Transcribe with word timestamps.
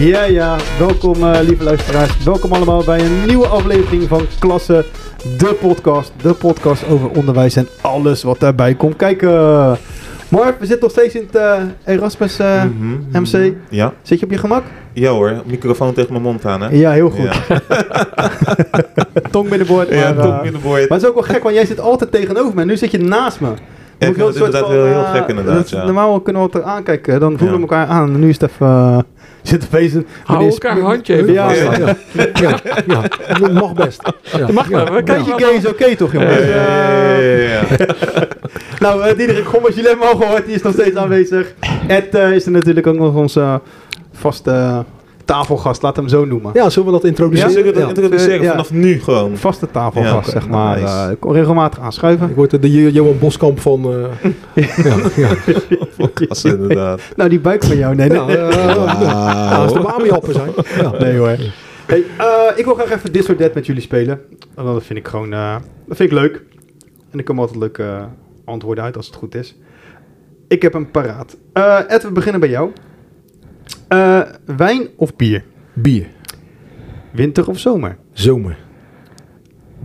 Ja, 0.00 0.24
ja, 0.24 0.56
welkom 0.78 1.22
uh, 1.22 1.38
lieve 1.42 1.64
luisteraars. 1.64 2.24
Welkom 2.24 2.52
allemaal 2.52 2.84
bij 2.84 3.00
een 3.00 3.26
nieuwe 3.26 3.46
aflevering 3.46 4.08
van 4.08 4.26
Klasse, 4.38 4.84
de 5.38 5.56
podcast. 5.60 6.12
De 6.22 6.34
podcast 6.34 6.88
over 6.88 7.08
onderwijs 7.08 7.56
en 7.56 7.68
alles 7.80 8.22
wat 8.22 8.40
daarbij 8.40 8.74
komt 8.74 8.96
kijken. 8.96 9.30
Mark, 10.28 10.58
we 10.58 10.66
zitten 10.66 10.80
nog 10.80 10.90
steeds 10.90 11.14
in 11.14 11.28
het 11.30 11.36
uh, 11.36 11.94
Erasmus 11.94 12.40
uh, 12.40 12.64
mm 12.64 12.76
-hmm, 13.12 13.22
MC. 13.22 13.54
Ja. 13.68 13.92
Zit 14.02 14.18
je 14.18 14.24
op 14.24 14.30
je 14.30 14.38
gemak? 14.38 14.64
Ja 14.92 15.10
hoor, 15.10 15.42
microfoon 15.46 15.94
tegen 15.94 16.12
mijn 16.12 16.22
mond 16.22 16.44
aan 16.44 16.62
hè? 16.62 16.68
Ja, 16.68 16.90
heel 16.90 17.10
goed. 17.10 17.34
Ja. 17.48 17.60
tong 19.30 19.48
binnenboord. 19.48 19.88
Ja, 19.88 20.12
maar, 20.12 20.24
tong 20.24 20.42
binnenboord. 20.42 20.88
Maar 20.88 20.98
het 20.98 21.02
is 21.02 21.08
ook 21.08 21.14
wel 21.14 21.34
gek, 21.34 21.42
want 21.42 21.54
jij 21.54 21.66
zit 21.66 21.80
altijd 21.80 22.12
tegenover 22.12 22.54
me. 22.54 22.64
Nu 22.64 22.76
zit 22.76 22.90
je 22.90 22.98
naast 22.98 23.40
me. 23.40 23.48
Ja, 24.00 24.06
ik 24.06 24.14
vind 24.14 24.26
het 24.26 24.36
inderdaad 24.36 24.68
heel, 24.68 24.84
heel 24.84 25.04
gek 25.04 25.28
inderdaad, 25.28 25.70
ja. 25.70 25.84
Normaal 25.84 26.20
kunnen 26.20 26.42
we 26.42 26.48
het 26.52 26.62
aankijken, 26.62 27.20
dan 27.20 27.38
voelen 27.38 27.56
we 27.56 27.62
elkaar 27.62 27.86
aan. 27.86 28.20
Nu 28.20 28.28
is 28.28 28.40
het 28.40 28.50
even... 28.50 29.04
zit 29.42 29.64
opeens 29.64 29.92
een... 29.92 30.06
Hou 30.24 30.50
elkaar 30.50 30.76
een 30.76 30.82
handje 30.82 31.16
even 31.16 31.32
ja, 31.32 31.52
ja, 31.52 31.76
ja, 31.78 31.96
ja, 32.34 32.58
ja, 32.86 33.02
dat 33.38 33.52
mag 33.52 33.74
best. 33.74 34.02
Ja. 34.22 34.38
Dat 34.38 34.52
mag 34.52 34.66
wel. 34.66 34.96
Een 34.96 35.04
beetje 35.04 35.32
gay 35.36 35.54
is 35.54 35.66
oké 35.66 35.96
toch, 35.96 36.12
jongens? 36.12 36.46
Ja, 36.46 37.18
ja, 37.18 37.62
nou, 38.84 39.08
uh, 39.08 39.16
Diederik 39.16 39.44
Gommers, 39.44 39.74
jullie 39.74 39.90
hebben 39.90 40.08
hem 40.08 40.16
al 40.16 40.22
gehoord. 40.22 40.44
Die 40.44 40.54
is 40.54 40.62
nog 40.62 40.72
steeds 40.72 40.96
aanwezig. 40.96 41.54
Ed 41.86 42.14
uh, 42.14 42.32
is 42.32 42.46
er 42.46 42.52
natuurlijk 42.52 42.86
ook 42.86 42.98
nog 42.98 43.14
onze 43.14 43.60
vaste 44.12 44.84
tafelgast, 45.30 45.82
laat 45.82 45.96
hem 45.96 46.08
zo 46.08 46.24
noemen. 46.24 46.50
Ja, 46.54 46.70
zullen 46.70 46.92
we 46.92 46.94
dat 46.94 47.04
introduceren? 47.04 47.48
Ja, 47.48 47.56
zullen 47.56 47.74
we 47.74 47.80
dat 47.80 47.88
introduceren 47.88 48.42
ja. 48.42 48.50
vanaf 48.50 48.70
nu 48.70 49.00
gewoon? 49.00 49.36
Vaste 49.36 49.70
tafelgast, 49.70 50.26
ja, 50.26 50.32
zeg 50.32 50.48
maar. 50.48 50.80
Nice. 50.80 51.06
Uh, 51.06 51.10
ik 51.10 51.32
regelmatig 51.32 51.80
aanschuiven. 51.80 52.28
Ik 52.28 52.34
word 52.34 52.62
de 52.62 52.92
Johan 52.92 53.18
Boskamp 53.18 53.60
van... 53.60 53.92
Uh, 53.92 54.06
ja, 54.76 54.96
ja. 55.16 55.30
Inderdaad. 56.42 57.00
nou, 57.16 57.30
die 57.30 57.40
buik 57.40 57.64
van 57.64 57.76
jou, 57.76 57.94
nee. 57.94 58.08
nee. 58.08 58.18
Ja, 58.18 58.48
uh, 58.48 59.00
ja, 59.00 59.56
als 59.56 59.72
de 59.72 59.80
mami-appen 59.80 60.34
zijn. 60.34 60.50
Ja. 60.76 60.92
Nee 60.98 61.18
hoor. 61.18 61.36
Hey, 61.86 62.04
uh, 62.18 62.58
ik 62.58 62.64
wil 62.64 62.74
graag 62.74 62.90
even 62.90 63.12
This 63.12 63.28
or 63.28 63.36
That 63.36 63.54
met 63.54 63.66
jullie 63.66 63.82
spelen. 63.82 64.20
Dat 64.54 64.82
vind 64.84 64.98
ik 64.98 65.08
gewoon... 65.08 65.32
Uh, 65.32 65.56
dat 65.86 65.96
vind 65.96 66.10
ik 66.10 66.18
leuk. 66.18 66.42
En 67.10 67.18
ik 67.18 67.24
kom 67.24 67.38
altijd 67.38 67.58
leuk 67.58 67.78
uh, 67.78 68.02
antwoorden 68.44 68.84
uit 68.84 68.96
als 68.96 69.06
het 69.06 69.14
goed 69.14 69.34
is. 69.34 69.56
Ik 70.48 70.62
heb 70.62 70.72
hem 70.72 70.90
paraat. 70.90 71.36
Uh, 71.54 71.78
Ed, 71.86 72.02
we 72.02 72.12
beginnen 72.12 72.40
bij 72.40 72.50
jou. 72.50 72.70
Uh, 73.88 74.22
wijn 74.44 74.88
of 74.96 75.16
bier? 75.16 75.44
Bier. 75.74 76.06
Winter 77.12 77.48
of 77.48 77.58
zomer? 77.58 77.96
Zomer. 78.12 78.58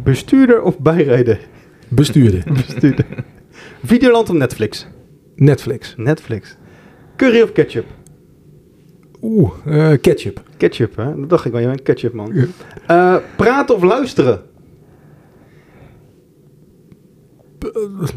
Bestuurder 0.03 0.61
of 0.61 0.79
bijrijder? 0.79 1.39
Bestuurder. 1.89 2.43
Bestuurder. 2.65 3.05
Videoland 3.83 4.29
of 4.29 4.35
Netflix? 4.35 4.87
Netflix. 5.35 5.93
Netflix. 5.97 6.55
Curry 7.15 7.41
of 7.41 7.51
ketchup? 7.51 7.85
Oeh, 9.21 9.51
uh, 9.67 9.97
ketchup. 10.01 10.41
Ketchup, 10.57 10.95
hè? 10.95 11.19
Dat 11.19 11.29
dacht 11.29 11.45
ik 11.45 11.51
wel. 11.51 11.61
Je 11.61 11.67
bent 11.67 11.81
ketchup, 11.81 12.13
man. 12.13 12.33
Uh, 12.91 13.17
praten 13.35 13.75
of 13.75 13.83
luisteren? 13.83 14.41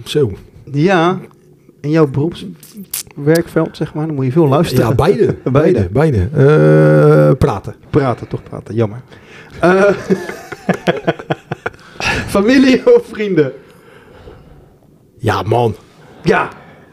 Zo. 0.05 0.33
Ja, 0.73 1.21
in 1.89 1.95
jouw 1.95 2.07
beroepswerkveld, 2.07 3.77
zeg 3.77 3.95
maar, 3.95 4.07
dan 4.07 4.15
moet 4.15 4.25
je 4.25 4.33
veel 4.33 4.49
luisteren. 4.49 4.89
Ja, 4.89 4.95
beide. 4.95 5.37
beide. 5.61 5.89
beide. 5.91 6.29
Uh, 6.37 7.33
praten. 7.39 7.75
Praten, 7.91 8.29
toch 8.29 8.43
praten. 8.43 8.75
Jammer. 8.75 9.01
Uh, 9.65 9.85
familie 12.37 12.95
of 12.97 13.07
vrienden? 13.07 13.53
Ja, 15.19 15.43
man. 15.43 15.75
Ja. 16.23 16.49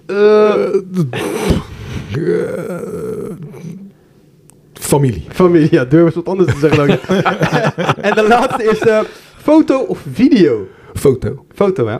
Uh, 0.08 0.54
familie. 4.74 5.24
Familie, 5.30 5.68
ja. 5.72 5.86
Durf 5.86 6.06
eens 6.06 6.16
wat 6.16 6.28
anders 6.28 6.54
te 6.54 6.60
zeggen. 6.60 6.88
en 8.10 8.16
de 8.16 8.28
laatste 8.28 8.64
is 8.64 9.04
foto 9.38 9.80
of 9.80 10.04
video? 10.14 10.68
Foto. 10.94 11.46
Foto, 11.54 11.88
hè? 11.88 11.98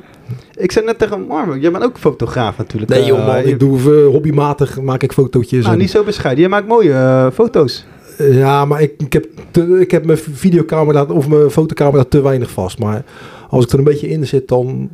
Ik 0.56 0.72
zei 0.72 0.86
net 0.86 1.00
tegen 1.00 1.28
Marvel, 1.28 1.58
jij 1.58 1.72
bent 1.72 1.84
ook 1.84 1.98
fotograaf 1.98 2.58
natuurlijk. 2.58 2.92
Nee 2.92 3.06
joh 3.06 3.26
man, 3.26 3.36
uh, 3.36 3.48
ik 3.48 3.60
doe 3.60 3.80
uh, 3.80 4.08
hobbymatig, 4.08 4.82
maak 4.82 5.04
ik 5.04 5.14
fotootjes. 5.14 5.62
Nou, 5.62 5.74
en... 5.74 5.80
niet 5.80 5.90
zo 5.90 6.04
bescheiden. 6.04 6.42
Jij 6.42 6.50
maakt 6.50 6.68
mooie 6.68 6.90
uh, 6.90 7.28
foto's. 7.34 7.86
Ja, 8.18 8.66
maar 8.66 8.82
ik, 8.82 8.94
ik, 8.98 9.14
heb 9.14 9.26
te, 9.52 9.80
ik 9.80 9.92
heb 9.92 10.06
mijn 10.06 10.18
videocamera 10.18 11.04
of 11.04 11.28
mijn 11.28 11.50
fotocamera 11.50 12.04
te 12.04 12.22
weinig 12.22 12.52
vast. 12.52 12.80
Maar 12.80 13.04
als 13.50 13.66
ik 13.66 13.72
er 13.72 13.78
een 13.78 13.84
beetje 13.84 14.10
in 14.10 14.28
zit, 14.28 14.48
dan 14.48 14.90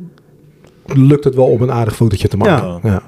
lukt 0.86 1.24
het 1.24 1.34
wel 1.34 1.46
om 1.46 1.62
een 1.62 1.72
aardig 1.72 1.96
fotootje 1.96 2.28
te 2.28 2.36
maken. 2.36 2.66
Ja. 2.66 2.78
ja. 2.82 3.02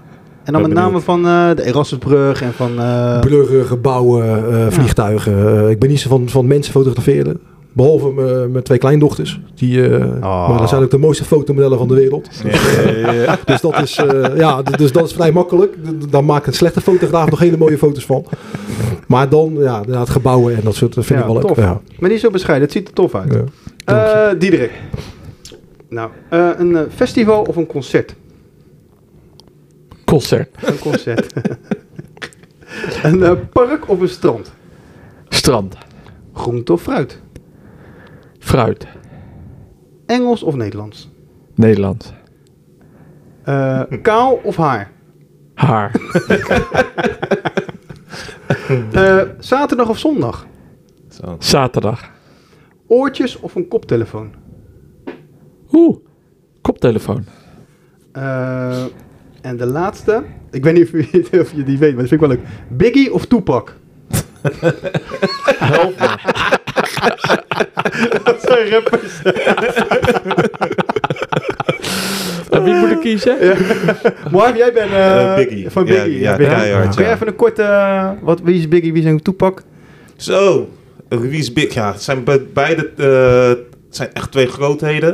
En 0.45 0.53
dan 0.53 0.63
met 0.63 0.73
name 0.73 1.01
van 1.01 1.23
de 1.23 1.63
Erasmusbrug 1.65 2.43
en 2.43 2.53
van... 2.53 2.75
Bruggen, 3.21 3.67
gebouwen, 3.67 4.73
vliegtuigen. 4.73 5.71
ik 5.71 5.79
ben 5.79 5.89
niet 5.89 6.01
zo 6.01 6.09
van, 6.09 6.29
van 6.29 6.47
mensen 6.47 6.73
fotograferen. 6.73 7.41
Behalve 7.75 8.11
mijn 8.51 8.65
twee 8.65 8.79
kleindochters. 8.79 9.41
Die, 9.55 9.77
uh, 9.77 10.05
oh. 10.05 10.49
Maar 10.49 10.59
dat 10.59 10.69
zijn 10.69 10.83
ook 10.83 10.91
de 10.91 10.99
mooiste 10.99 11.25
fotomodellen 11.25 11.79
van 11.79 11.89
de 11.89 11.95
wereld. 11.95 12.29
Ja. 12.45 13.39
dus, 13.45 13.61
dat 13.61 13.83
is, 13.83 13.99
uh, 13.99 14.37
ja, 14.37 14.63
dus 14.63 14.93
dat 14.93 15.07
is 15.07 15.13
vrij 15.13 15.33
makkelijk. 15.33 15.77
Dan 16.11 16.25
maakt 16.25 16.47
een 16.47 16.53
slechte 16.53 16.81
fotograaf 16.81 17.31
nog 17.31 17.39
hele 17.39 17.57
mooie 17.57 17.79
foto's 17.79 18.05
van. 18.05 18.27
Maar 19.07 19.29
dan, 19.29 19.57
ja, 19.59 19.83
het 19.89 20.11
gebouwen 20.11 20.57
en 20.57 20.61
dat 20.65 20.75
soort 20.75 20.95
vind 20.95 21.09
ja, 21.09 21.19
ik 21.19 21.25
wel 21.25 21.41
tof. 21.41 21.57
leuk. 21.57 21.67
Ja. 21.67 21.81
Maar 21.99 22.11
niet 22.11 22.21
zo 22.21 22.31
bescheiden, 22.31 22.65
het 22.69 22.77
ziet 22.77 22.89
er 22.89 22.95
tof 22.95 23.15
uit. 23.15 23.39
Ja. 23.85 24.33
Uh, 24.33 24.39
Diederik. 24.39 24.73
Nou, 25.89 26.11
een 26.29 26.87
festival 26.95 27.43
of 27.43 27.57
een 27.57 27.67
concert? 27.67 28.15
Concert. 30.05 30.49
Een 30.63 30.79
concert. 30.79 31.33
een 33.03 33.49
park 33.49 33.89
of 33.89 34.01
een 34.01 34.09
strand? 34.09 34.53
Strand. 35.29 35.77
Groente 36.33 36.73
of 36.73 36.83
fruit? 36.83 37.23
Fruit. 38.45 38.87
Engels 40.07 40.43
of 40.43 40.55
Nederlands? 40.55 41.09
Nederlands. 41.55 42.13
Uh, 43.49 43.83
kaal 44.03 44.41
of 44.43 44.57
haar? 44.57 44.91
Haar. 45.55 45.93
uh, 48.93 49.23
zaterdag 49.39 49.89
of 49.89 49.99
zondag? 49.99 50.47
Zo. 51.09 51.37
Zaterdag. 51.39 52.11
Oortjes 52.87 53.41
of 53.41 53.55
een 53.55 53.69
koptelefoon? 53.69 54.33
Oeh, 55.73 55.97
koptelefoon. 56.61 57.25
Uh, 58.13 58.85
en 59.41 59.57
de 59.57 59.67
laatste, 59.67 60.25
ik 60.51 60.65
weet 60.65 60.75
niet 60.75 60.85
of 60.85 60.91
je, 60.91 61.41
of 61.43 61.53
je 61.53 61.63
die 61.63 61.79
weet, 61.79 61.95
maar 61.95 62.01
dat 62.01 62.09
vind 62.09 62.23
ik 62.23 62.29
wel 62.29 62.37
leuk. 62.37 62.47
Biggie 62.69 63.13
of 63.13 63.27
Tupac? 63.27 63.77
Help 65.59 65.99
me. 65.99 66.63
dat 68.25 68.41
zijn 68.41 68.71
rappers. 68.71 69.23
Wie 72.65 72.75
moet 72.75 72.91
ik 72.91 73.01
kiezen? 73.01 73.45
Ja. 73.45 73.55
Mark, 74.31 74.57
jij 74.57 74.73
bent 74.73 74.91
uh, 74.91 74.97
uh, 74.97 75.35
Biggie. 75.35 75.71
van 75.71 75.85
Biggie. 75.85 76.19
Ja, 76.19 76.31
ja, 76.31 76.37
Biggie. 76.37 76.57
ja, 76.57 76.65
ja, 76.65 76.87
Kun 76.87 77.05
je 77.05 77.11
even 77.11 77.27
een 77.27 77.37
korte... 77.37 77.63
Uh, 77.63 78.11
wat, 78.21 78.41
wie 78.41 78.59
is 78.59 78.69
Biggie, 78.69 78.93
wie 78.93 79.03
zijn 79.03 79.23
Tupac? 79.23 79.63
Zo, 80.17 80.69
wie 81.09 81.39
is 81.39 81.53
Biggie? 81.53 81.75
Ja, 81.75 81.93
het 81.93 82.03
zijn 82.03 82.25
be 82.25 82.47
beide 82.53 82.91
uh, 82.97 83.65
zijn 83.91 84.13
echt 84.13 84.33
twee 84.33 84.47
grootheden. 84.47 85.11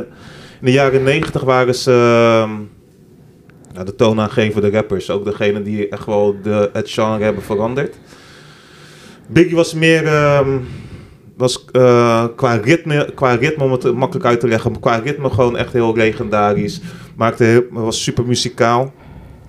In 0.59 0.65
de 0.65 0.71
jaren 0.71 1.03
negentig 1.03 1.41
waren 1.41 1.75
ze 1.75 1.91
uh, 3.77 3.85
de 3.85 3.95
toonaangevende 3.95 4.69
rappers. 4.69 5.09
Ook 5.09 5.25
degene 5.25 5.61
die 5.61 5.89
echt 5.89 6.05
wel 6.05 6.35
de, 6.43 6.69
het 6.73 6.89
genre 6.89 7.23
hebben 7.23 7.43
veranderd. 7.43 7.95
Biggie 9.27 9.55
was 9.55 9.73
meer... 9.73 10.03
Uh, 10.03 10.39
was 11.41 11.65
uh, 11.71 12.25
qua, 12.35 12.53
ritme, 12.53 13.11
qua 13.15 13.33
ritme, 13.33 13.63
om 13.63 13.71
het 13.71 13.93
makkelijk 13.93 14.25
uit 14.25 14.39
te 14.39 14.47
leggen, 14.47 14.79
qua 14.79 14.95
ritme 14.95 15.29
gewoon 15.29 15.57
echt 15.57 15.73
heel 15.73 15.95
legendarisch. 15.95 16.81
Maakte 17.15 17.43
heel, 17.43 17.63
was 17.69 18.03
super 18.03 18.25
muzikaal. 18.25 18.93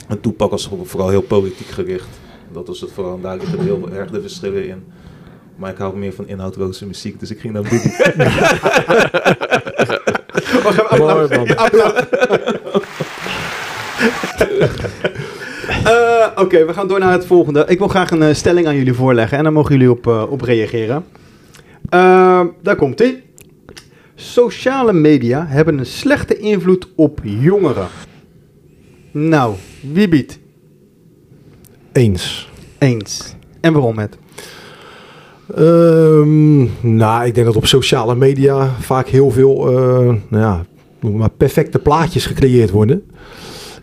En 0.08 0.20
Tupac 0.20 0.50
was 0.50 0.70
vooral 0.82 1.08
heel 1.08 1.22
politiek 1.22 1.68
gericht. 1.68 2.08
Dat 2.52 2.66
was 2.66 2.80
het 2.80 2.92
vooral, 2.92 3.20
daar 3.20 3.36
liggen 3.36 3.60
heel 3.60 3.88
erg 3.92 4.10
de 4.10 4.20
verschillen 4.20 4.68
in. 4.68 4.84
Maar 5.56 5.70
ik 5.70 5.78
hou 5.78 5.96
meer 5.96 6.12
van 6.12 6.28
inhoudloze 6.28 6.86
muziek, 6.86 7.20
dus 7.20 7.30
ik 7.30 7.40
ging 7.40 7.52
naar 7.52 7.62
Biggie. 7.62 7.92
uh, 15.86 16.26
Oké, 16.30 16.40
okay, 16.40 16.66
we 16.66 16.72
gaan 16.72 16.88
door 16.88 16.98
naar 16.98 17.12
het 17.12 17.26
volgende. 17.26 17.64
Ik 17.68 17.78
wil 17.78 17.88
graag 17.88 18.10
een 18.10 18.22
uh, 18.22 18.34
stelling 18.34 18.66
aan 18.66 18.76
jullie 18.76 18.92
voorleggen 18.92 19.38
en 19.38 19.44
dan 19.44 19.52
mogen 19.52 19.72
jullie 19.72 19.90
op, 19.90 20.06
uh, 20.06 20.22
op 20.30 20.40
reageren. 20.40 21.04
Uh, 21.94 22.44
daar 22.62 22.76
komt 22.76 23.00
ie. 23.00 23.22
Sociale 24.14 24.92
media 24.92 25.46
hebben 25.46 25.78
een 25.78 25.86
slechte 25.86 26.38
invloed 26.38 26.88
op 26.94 27.20
jongeren. 27.22 27.88
Nou, 29.10 29.54
wie 29.92 30.08
biedt? 30.08 30.38
Eens. 31.92 32.50
Eens. 32.78 33.34
En 33.60 33.72
waarom 33.72 33.98
het? 33.98 34.18
Um, 35.58 36.70
nou, 36.80 37.26
ik 37.26 37.34
denk 37.34 37.46
dat 37.46 37.56
op 37.56 37.66
sociale 37.66 38.14
media 38.14 38.68
vaak 38.80 39.08
heel 39.08 39.30
veel 39.30 39.70
uh, 39.70 40.16
nou 40.28 40.42
ja, 40.42 40.64
maar 41.10 41.30
perfecte 41.30 41.78
plaatjes 41.78 42.26
gecreëerd 42.26 42.70
worden. 42.70 43.10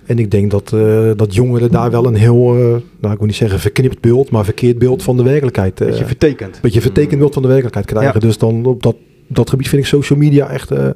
En 0.10 0.20
ik 0.20 0.32
denk 0.32 0.52
dat, 0.52 0.74
eh, 0.74 1.12
dat 1.16 1.34
jongeren 1.36 1.72
daar 1.72 1.92
wel 1.92 2.06
een 2.06 2.16
heel, 2.16 2.54
eh, 2.56 2.60
nou 3.00 3.14
ik 3.14 3.18
wil 3.18 3.26
niet 3.28 3.36
zeggen 3.36 3.60
verknipt 3.60 4.00
beeld, 4.02 4.30
maar 4.30 4.44
verkeerd 4.46 4.78
beeld 4.80 5.04
van 5.04 5.18
de 5.18 5.24
werkelijkheid. 5.24 5.82
eh, 5.82 5.88
Beetje 5.88 6.06
vertekend. 6.06 6.60
beetje 6.62 6.82
vertekend 6.82 7.20
beeld 7.20 7.34
van 7.34 7.42
de 7.42 7.48
werkelijkheid 7.48 7.86
krijgen. 7.88 8.14
Ja. 8.14 8.20
Dus 8.20 8.38
dan 8.38 8.66
op 8.66 8.84
dat, 8.84 8.96
dat 9.28 9.50
gebied 9.50 9.70
vind 9.70 9.82
ik 9.82 9.88
social 9.88 10.20
media 10.20 10.50
echt 10.50 10.72
eh, 10.72 10.90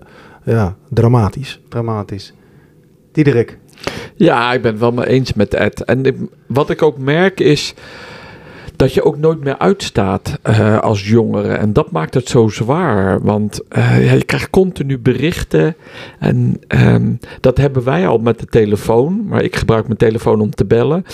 ja, 0.46 0.76
dramatisch. 0.90 1.62
Dramatisch. 1.70 2.34
Diederik. 3.12 3.58
Ja, 4.16 4.54
ik 4.54 4.62
ben 4.62 4.72
het 4.72 4.80
wel 4.80 4.92
mee 4.92 5.08
eens 5.08 5.34
met 5.34 5.54
Ed. 5.54 5.84
En 5.84 6.06
ik- 6.06 6.18
wat 6.48 6.70
ik 6.70 6.82
ook 6.82 6.98
merk 6.98 7.40
is 7.40 7.74
dat 8.76 8.94
je 8.94 9.04
ook 9.04 9.18
nooit 9.18 9.44
meer 9.44 9.58
uitstaat 9.58 10.40
eh, 10.42 10.80
als 10.80 11.08
jongere. 11.08 11.54
En 11.54 11.74
dat 11.74 11.92
maakt 11.92 12.14
het 12.14 12.30
zo 12.30 12.48
zwaar. 12.48 13.22
Want 13.22 13.62
eh, 13.68 14.14
je 14.14 14.24
krijgt 14.24 14.50
continu 14.50 15.00
berichten. 15.00 15.76
En 16.20 16.60
ehm, 16.68 17.12
dat 17.40 17.58
hebben 17.58 17.84
wij 17.84 18.08
al 18.08 18.18
met 18.18 18.40
de 18.40 18.46
telefoon. 18.46 19.28
Maar 19.28 19.44
ik 19.44 19.56
gebruik 19.56 19.86
mijn 19.86 19.98
telefoon 19.98 20.42
om 20.42 20.50
te 20.50 20.66
bellen. 20.66 21.06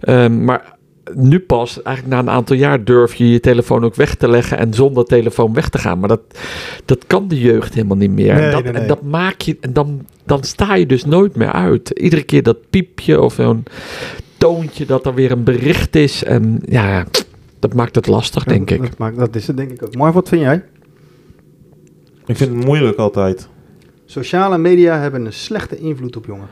Ehm, 0.00 0.44
maar 0.44 0.76
nu 1.14 1.40
pas, 1.40 1.82
eigenlijk 1.82 2.16
na 2.16 2.22
een 2.22 2.36
aantal 2.36 2.56
jaar, 2.56 2.84
durf 2.84 3.14
je 3.14 3.30
je 3.30 3.40
telefoon 3.40 3.84
ook 3.84 3.94
weg 3.94 4.14
te 4.14 4.28
leggen 4.28 4.58
en 4.58 4.74
zonder 4.74 5.04
telefoon 5.04 5.54
weg 5.54 5.68
te 5.68 5.78
gaan. 5.78 5.98
Maar 5.98 6.08
dat, 6.08 6.20
dat 6.84 7.06
kan 7.06 7.28
de 7.28 7.40
jeugd 7.40 7.74
helemaal 7.74 7.96
niet 7.96 8.10
meer. 8.10 8.34
Nee, 8.34 8.44
en, 8.44 8.50
dat, 8.50 8.62
nee, 8.62 8.72
nee. 8.72 8.82
en 8.82 8.88
dat 8.88 9.02
maak 9.02 9.40
je, 9.40 9.56
en 9.60 9.72
dan, 9.72 10.06
dan 10.24 10.42
sta 10.42 10.74
je 10.74 10.86
dus 10.86 11.04
nooit 11.04 11.36
meer 11.36 11.52
uit. 11.52 11.90
Iedere 11.90 12.22
keer 12.22 12.42
dat 12.42 12.70
piepje 12.70 13.20
of 13.20 13.34
zo'n 13.34 13.64
toontje 14.38 14.86
dat 14.86 15.06
er 15.06 15.14
weer 15.14 15.30
een 15.30 15.44
bericht 15.44 15.96
is. 15.96 16.24
En 16.24 16.60
ja, 16.64 17.04
dat 17.58 17.74
maakt 17.74 17.94
het 17.94 18.06
lastig, 18.06 18.44
denk 18.44 18.70
ik. 18.70 18.80
Dat, 18.82 18.98
maakt, 18.98 19.18
dat 19.18 19.36
is 19.36 19.46
het 19.46 19.56
denk 19.56 19.70
ik 19.70 19.82
ook. 19.82 19.94
Marv, 19.96 20.14
wat 20.14 20.28
vind 20.28 20.42
jij? 20.42 20.64
Ik 22.26 22.36
vind 22.36 22.54
het 22.54 22.64
moeilijk 22.64 22.98
altijd. 22.98 23.48
Sociale 24.04 24.58
media 24.58 24.98
hebben 24.98 25.24
een 25.26 25.32
slechte 25.32 25.78
invloed 25.78 26.16
op 26.16 26.26
jongeren. 26.26 26.48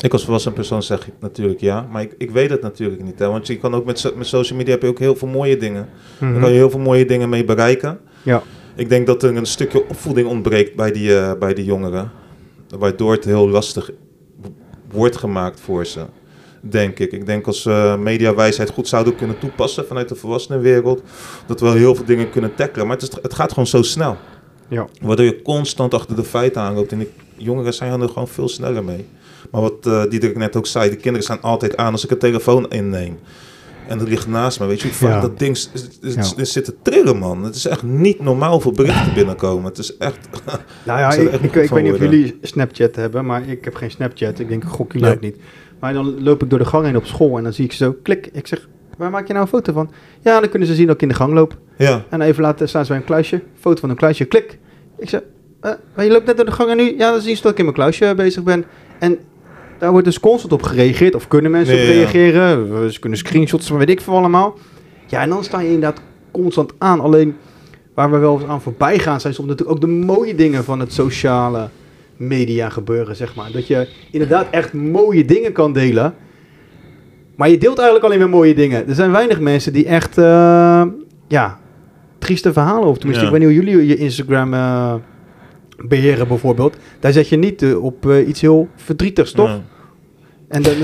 Ik 0.00 0.12
als 0.12 0.24
volwassen 0.24 0.52
persoon 0.52 0.82
zeg 0.82 1.06
ik 1.06 1.12
natuurlijk 1.20 1.60
ja, 1.60 1.86
maar 1.92 2.02
ik, 2.02 2.14
ik 2.18 2.30
weet 2.30 2.50
het 2.50 2.62
natuurlijk 2.62 3.02
niet. 3.02 3.18
Hè, 3.18 3.28
want 3.28 3.46
je 3.46 3.58
kan 3.58 3.74
ook 3.74 3.84
met, 3.84 3.98
so- 3.98 4.12
met 4.16 4.26
social 4.26 4.58
media 4.58 4.72
heb 4.72 4.82
je 4.82 4.88
ook 4.88 4.98
heel 4.98 5.16
veel 5.16 5.28
mooie 5.28 5.56
dingen. 5.56 5.88
Daar 6.18 6.32
kan 6.40 6.48
je 6.50 6.56
heel 6.56 6.70
veel 6.70 6.80
mooie 6.80 7.04
dingen 7.04 7.28
mee 7.28 7.44
bereiken. 7.44 7.98
Ja. 8.22 8.42
Ik 8.74 8.88
denk 8.88 9.06
dat 9.06 9.22
er 9.22 9.36
een 9.36 9.46
stukje 9.46 9.88
opvoeding 9.88 10.28
ontbreekt 10.28 10.76
bij 10.76 10.92
die, 10.92 11.16
eh, 11.18 11.32
bij 11.38 11.54
die 11.54 11.64
jongeren. 11.64 12.10
Waardoor 12.78 13.12
het 13.12 13.24
heel 13.24 13.48
lastig 13.48 13.90
wordt 14.92 15.16
gemaakt 15.16 15.60
voor 15.60 15.86
ze. 15.86 16.04
Denk 16.60 16.98
ik. 16.98 17.12
Ik 17.12 17.26
denk 17.26 17.46
als 17.46 17.64
we 17.64 17.96
mediawijsheid 17.98 18.70
goed 18.70 18.88
zouden 18.88 19.16
kunnen 19.16 19.38
toepassen 19.38 19.86
vanuit 19.86 20.08
de 20.08 20.14
volwassenenwereld. 20.14 21.02
Dat 21.46 21.60
we 21.60 21.66
wel 21.66 21.74
heel 21.74 21.94
veel 21.94 22.04
dingen 22.04 22.30
kunnen 22.30 22.54
tackelen. 22.54 22.86
Maar 22.86 22.96
het, 22.96 23.08
is, 23.08 23.22
het 23.22 23.34
gaat 23.34 23.48
gewoon 23.48 23.66
zo 23.66 23.82
snel. 23.82 24.16
Ja. 24.68 24.86
Waardoor 25.00 25.26
je 25.26 25.42
constant 25.42 25.94
achter 25.94 26.16
de 26.16 26.24
feiten 26.24 26.62
aanloopt. 26.62 26.92
En 26.92 27.00
ik, 27.00 27.10
jongeren 27.36 27.74
zijn 27.74 28.00
er 28.00 28.08
gewoon 28.08 28.28
veel 28.28 28.48
sneller 28.48 28.84
mee. 28.84 29.08
Maar 29.50 29.60
wat 29.60 29.86
eh 29.86 30.02
Diederik 30.08 30.36
net 30.36 30.56
ook 30.56 30.66
zei, 30.66 30.90
de 30.90 30.96
kinderen 30.96 31.22
staan 31.22 31.42
altijd 31.42 31.76
aan 31.76 31.92
als 31.92 32.04
ik 32.04 32.10
een 32.10 32.18
telefoon 32.18 32.70
inneem. 32.70 33.18
En 33.88 33.98
dat 33.98 34.08
ligt 34.08 34.28
naast 34.28 34.60
me. 34.60 34.66
Weet 34.66 34.80
je 34.80 34.88
hoe 34.88 34.96
vaak 34.96 35.10
Ja. 35.14 35.20
dat 35.20 35.38
ding 35.38 35.56
s- 35.56 35.70
s- 35.74 35.88
s- 36.02 36.34
Ja. 36.36 36.44
zit 36.44 36.64
te 36.64 36.74
trillen, 36.82 37.16
man. 37.18 37.44
Het 37.44 37.54
is 37.54 37.66
echt 37.66 37.82
niet 37.82 38.20
normaal 38.20 38.60
voor 38.60 38.72
berichten 38.72 39.14
binnenkomen. 39.20 39.64
Het 39.64 39.78
is 39.78 39.96
echt... 39.96 40.28
Nou 40.84 40.98
ja, 40.98 41.12
Ik 41.12 41.20
ik, 41.20 41.26
echt 41.26 41.34
ik, 41.34 41.42
niet 41.42 41.54
ik 41.56 41.66
van 41.68 41.74
weet 41.76 41.84
niet 41.84 41.92
of 41.94 42.00
jullie 42.00 42.38
Snapchat 42.42 42.96
hebben, 42.96 43.24
maar 43.26 43.48
ik 43.48 43.64
heb 43.64 43.74
geen 43.74 43.90
Snapchat. 43.90 44.38
Ik 44.38 44.48
denk, 44.48 44.64
gok 44.64 44.92
jullie 44.92 45.06
Nee. 45.06 45.16
ook 45.16 45.22
niet. 45.22 45.36
Maar 45.80 45.92
dan 45.92 46.22
loop 46.22 46.42
ik 46.42 46.50
door 46.50 46.58
de 46.58 46.64
gang 46.64 46.84
heen 46.86 46.96
op 46.96 47.04
school 47.06 47.36
en 47.36 47.42
dan 47.42 47.52
zie 47.52 47.64
ik 47.64 47.72
zo, 47.72 47.96
klik. 48.02 48.28
Ik 48.32 48.46
zeg, 48.46 48.68
waar 48.98 49.10
maak 49.10 49.26
je 49.26 49.32
nou 49.32 49.44
een 49.44 49.50
foto 49.50 49.72
van? 49.72 49.90
Ja, 50.20 50.40
dan 50.40 50.48
kunnen 50.48 50.68
ze 50.68 50.74
zien 50.74 50.86
dat 50.86 50.94
ik 50.94 51.02
in 51.02 51.08
de 51.08 51.14
gang 51.14 51.32
loop. 51.32 51.56
Ja, 51.78 52.04
En 52.10 52.20
even 52.20 52.42
later 52.42 52.68
staan 52.68 52.82
ze 52.84 52.90
bij 52.90 53.00
een 53.00 53.06
kluisje, 53.06 53.42
foto 53.60 53.80
van 53.80 53.90
een 53.90 53.96
kluisje, 53.96 54.24
klik. 54.24 54.58
Ik 54.98 55.08
zeg, 55.08 55.20
eh, 55.60 55.70
maar 55.96 56.04
je 56.04 56.10
loopt 56.10 56.26
net 56.26 56.36
door 56.36 56.44
de 56.46 56.52
gang 56.52 56.70
en 56.70 56.76
nu, 56.76 56.94
ja, 56.98 57.10
dan 57.10 57.20
zien 57.20 57.36
ze 57.36 57.42
dat 57.42 57.52
ik 57.52 57.58
in 57.58 57.64
mijn 57.64 57.76
kluisje 57.76 58.12
bezig 58.16 58.42
ben. 58.42 58.64
En 58.98 59.18
daar 59.82 59.90
wordt 59.90 60.06
dus 60.06 60.20
constant 60.20 60.52
op 60.52 60.62
gereageerd, 60.62 61.14
of 61.14 61.28
kunnen 61.28 61.50
mensen 61.50 61.74
Nee, 61.74 61.86
op 61.86 61.92
reageren. 61.92 62.92
Ze 62.92 63.00
kunnen 63.00 63.18
screenshots 63.18 63.66
van 63.66 63.78
weet 63.78 63.88
ik 63.90 64.00
veel 64.00 64.16
allemaal. 64.16 64.58
Ja, 65.06 65.20
en 65.20 65.28
dan 65.28 65.44
sta 65.44 65.60
je 65.60 65.66
inderdaad 65.66 66.00
constant 66.30 66.72
aan. 66.78 67.00
Alleen 67.00 67.36
waar 67.94 68.10
we 68.10 68.18
wel 68.18 68.40
aan 68.48 68.60
voorbij 68.62 68.98
gaan, 68.98 69.20
zijn 69.20 69.34
soms 69.34 69.48
natuurlijk 69.48 69.76
ook 69.76 69.80
de 69.82 69.86
mooie 69.92 70.34
dingen 70.34 70.64
van 70.64 70.80
het 70.80 70.92
sociale 70.92 71.68
media 72.16 72.68
gebeuren, 72.68 73.16
zeg 73.16 73.34
maar. 73.34 73.50
Dat 73.52 73.66
je 73.66 73.88
inderdaad 74.10 74.46
echt 74.50 74.72
mooie 74.72 75.24
dingen 75.24 75.52
kan 75.52 75.72
delen. 75.72 76.14
Maar 77.36 77.48
je 77.48 77.58
deelt 77.58 77.76
eigenlijk 77.78 78.06
alleen 78.06 78.18
maar 78.18 78.28
mooie 78.38 78.54
dingen. 78.54 78.88
Er 78.88 78.94
zijn 78.94 79.10
weinig 79.12 79.40
mensen 79.40 79.72
die 79.72 79.86
echt, 79.86 80.18
eh, 80.18 80.84
ja, 81.28 81.58
trieste 82.18 82.52
verhalen, 82.52 82.88
of 82.88 82.96
tenminste, 82.96 83.24
Ja. 83.24 83.30
ik 83.32 83.38
weet 83.38 83.48
niet 83.48 83.58
hoe 83.58 83.66
jullie 83.66 83.86
je 83.88 83.96
Instagram 83.96 84.54
eh, 84.54 84.94
beheren 85.86 86.28
bijvoorbeeld. 86.28 86.76
Daar 87.00 87.12
zet 87.12 87.28
je 87.28 87.36
niet 87.36 87.62
eh, 87.62 87.84
op 87.84 88.12
iets 88.26 88.40
heel 88.40 88.68
verdrietigs, 88.76 89.32
toch? 89.32 89.48
Ja. 89.48 89.60
En 90.52 90.62
dan, 90.62 90.74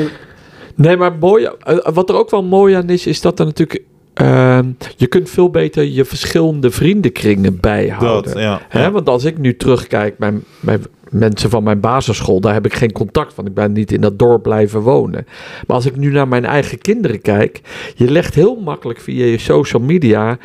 Nee, 0.75 0.97
maar 0.97 1.13
mooi, 1.21 1.45
eh, 1.63 1.77
wat 1.93 2.09
er 2.09 2.17
ook 2.17 2.31
wel 2.31 2.43
mooi 2.45 2.75
aan 2.75 2.89
is, 2.91 3.07
is 3.07 3.21
dat 3.21 3.39
er 3.39 3.45
natuurlijk. 3.47 3.83
eh, 4.15 4.59
je 4.97 5.07
kunt 5.07 5.31
veel 5.31 5.51
beter 5.51 5.85
je 5.85 6.05
verschillende 6.05 6.71
vriendenkringen 6.71 7.61
bijhouden. 7.61 8.33
Dat, 8.33 8.43
ja. 8.43 8.61
Hè, 8.69 8.91
want 8.91 9.09
als 9.09 9.25
ik 9.25 9.39
nu 9.39 9.57
terugkijk 9.57 10.19
bij, 10.19 10.33
bij 10.61 10.79
mensen 11.11 11.51
van 11.51 11.63
mijn 11.63 11.81
basisschool, 11.81 12.41
daar 12.41 12.53
heb 12.53 12.65
ik 12.67 12.75
geen 12.75 12.93
contact 12.93 13.35
van. 13.35 13.47
Ik 13.47 13.55
ben 13.55 13.73
niet 13.73 13.93
in 13.93 14.01
dat 14.01 14.19
dorp 14.19 14.43
blijven 14.43 14.81
wonen. 14.81 15.27
Maar 15.67 15.77
als 15.77 15.87
ik 15.87 15.97
nu 15.97 16.11
naar 16.11 16.29
mijn 16.29 16.45
eigen 16.45 16.79
kinderen 16.79 17.21
kijk, 17.21 17.61
je 17.95 18.11
legt 18.11 18.35
heel 18.35 18.57
makkelijk 18.65 19.01
via 19.01 19.25
je 19.25 19.39
social 19.39 19.83
media. 19.83 20.39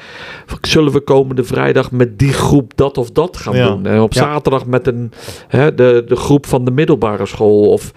Zullen 0.61 0.91
we 0.93 0.99
komende 0.99 1.43
vrijdag 1.43 1.91
met 1.91 2.19
die 2.19 2.33
groep 2.33 2.71
dat 2.75 2.97
of 2.97 3.11
dat 3.11 3.37
gaan 3.37 3.55
Ja. 3.55 3.67
doen? 3.67 3.85
En 3.85 3.99
op 4.01 4.13
Ja. 4.13 4.21
zaterdag 4.21 4.65
met 4.65 4.87
een, 4.87 5.11
hè, 5.47 5.73
de, 5.75 6.03
de 6.07 6.15
groep 6.15 6.45
van 6.45 6.65
de 6.65 6.71
middelbare 6.71 7.25
school. 7.25 7.69
Of 7.71 7.91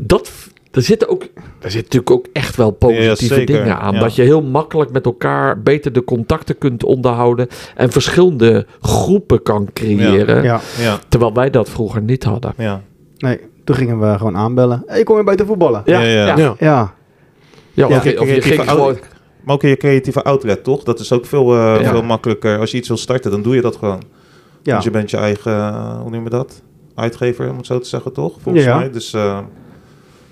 dat. 0.00 0.32
Er 0.70 0.82
zitten 0.82 1.08
ook, 1.08 1.22
er 1.22 1.70
zitten 1.70 1.82
natuurlijk 2.00 2.10
ook 2.10 2.26
echt 2.32 2.56
wel 2.56 2.70
positieve 2.70 3.44
dingen 3.44 3.78
aan. 3.78 3.94
ja. 3.94 4.00
Dat 4.00 4.14
je 4.14 4.22
heel 4.22 4.42
makkelijk 4.42 4.90
met 4.92 5.04
elkaar 5.04 5.62
beter 5.62 5.92
de 5.92 6.04
contacten 6.04 6.58
kunt 6.58 6.84
onderhouden. 6.84 7.48
En 7.76 7.90
verschillende 7.92 8.66
groepen 8.80 9.42
kan 9.42 9.68
creëren. 9.72 10.42
ja, 10.42 10.60
Ja, 10.78 10.98
Terwijl 11.08 11.32
wij 11.34 11.50
dat 11.50 11.70
vroeger 11.70 12.02
niet 12.02 12.24
hadden. 12.24 12.52
ja. 12.56 12.82
nee, 13.18 13.40
toen 13.64 13.76
gingen 13.76 14.00
we 14.00 14.18
gewoon 14.18 14.36
aanbellen. 14.36 14.82
Hey, 14.86 15.02
kom 15.02 15.16
je 15.16 15.24
bij 15.24 15.36
te 15.36 15.46
voetballen? 15.46 15.82
Ja, 15.84 16.00
ja. 16.00 16.26
ja. 16.26 16.36
Ja. 16.36 16.54
Ja, 16.58 16.94
Ja, 17.72 17.86
of, 17.86 18.04
Ja, 18.04 18.10
je, 18.10 18.20
of 18.20 18.28
je 18.34 18.40
ging 18.42 18.70
gewoon... 18.70 18.98
Maar 19.44 19.54
ook 19.54 19.62
in 19.62 19.68
je 19.68 19.76
creatieve 19.76 20.22
outlet, 20.22 20.64
toch? 20.64 20.82
Dat 20.82 21.00
is 21.00 21.12
ook 21.12 21.26
veel, 21.26 21.54
eh, 21.54 21.80
Ja. 21.80 21.90
veel 21.90 22.02
makkelijker. 22.02 22.58
Als 22.58 22.70
je 22.70 22.76
iets 22.76 22.88
wil 22.88 22.96
starten, 22.96 23.30
dan 23.30 23.42
doe 23.42 23.54
je 23.54 23.60
dat 23.60 23.76
gewoon. 23.76 24.02
ja. 24.62 24.74
Dus 24.74 24.84
je 24.84 24.90
bent 24.90 25.10
je 25.10 25.16
eigen, 25.16 25.52
eh, 25.52 26.00
hoe 26.00 26.10
noem 26.10 26.24
je 26.24 26.30
dat? 26.30 26.62
Uitgever, 26.94 27.50
om 27.50 27.56
het 27.56 27.66
zo 27.66 27.78
te 27.78 27.88
zeggen, 27.88 28.12
toch? 28.12 28.34
Volgens 28.40 28.64
Ja. 28.64 28.78
mij. 28.78 28.90
Dus 28.90 29.12
eh, 29.14 29.38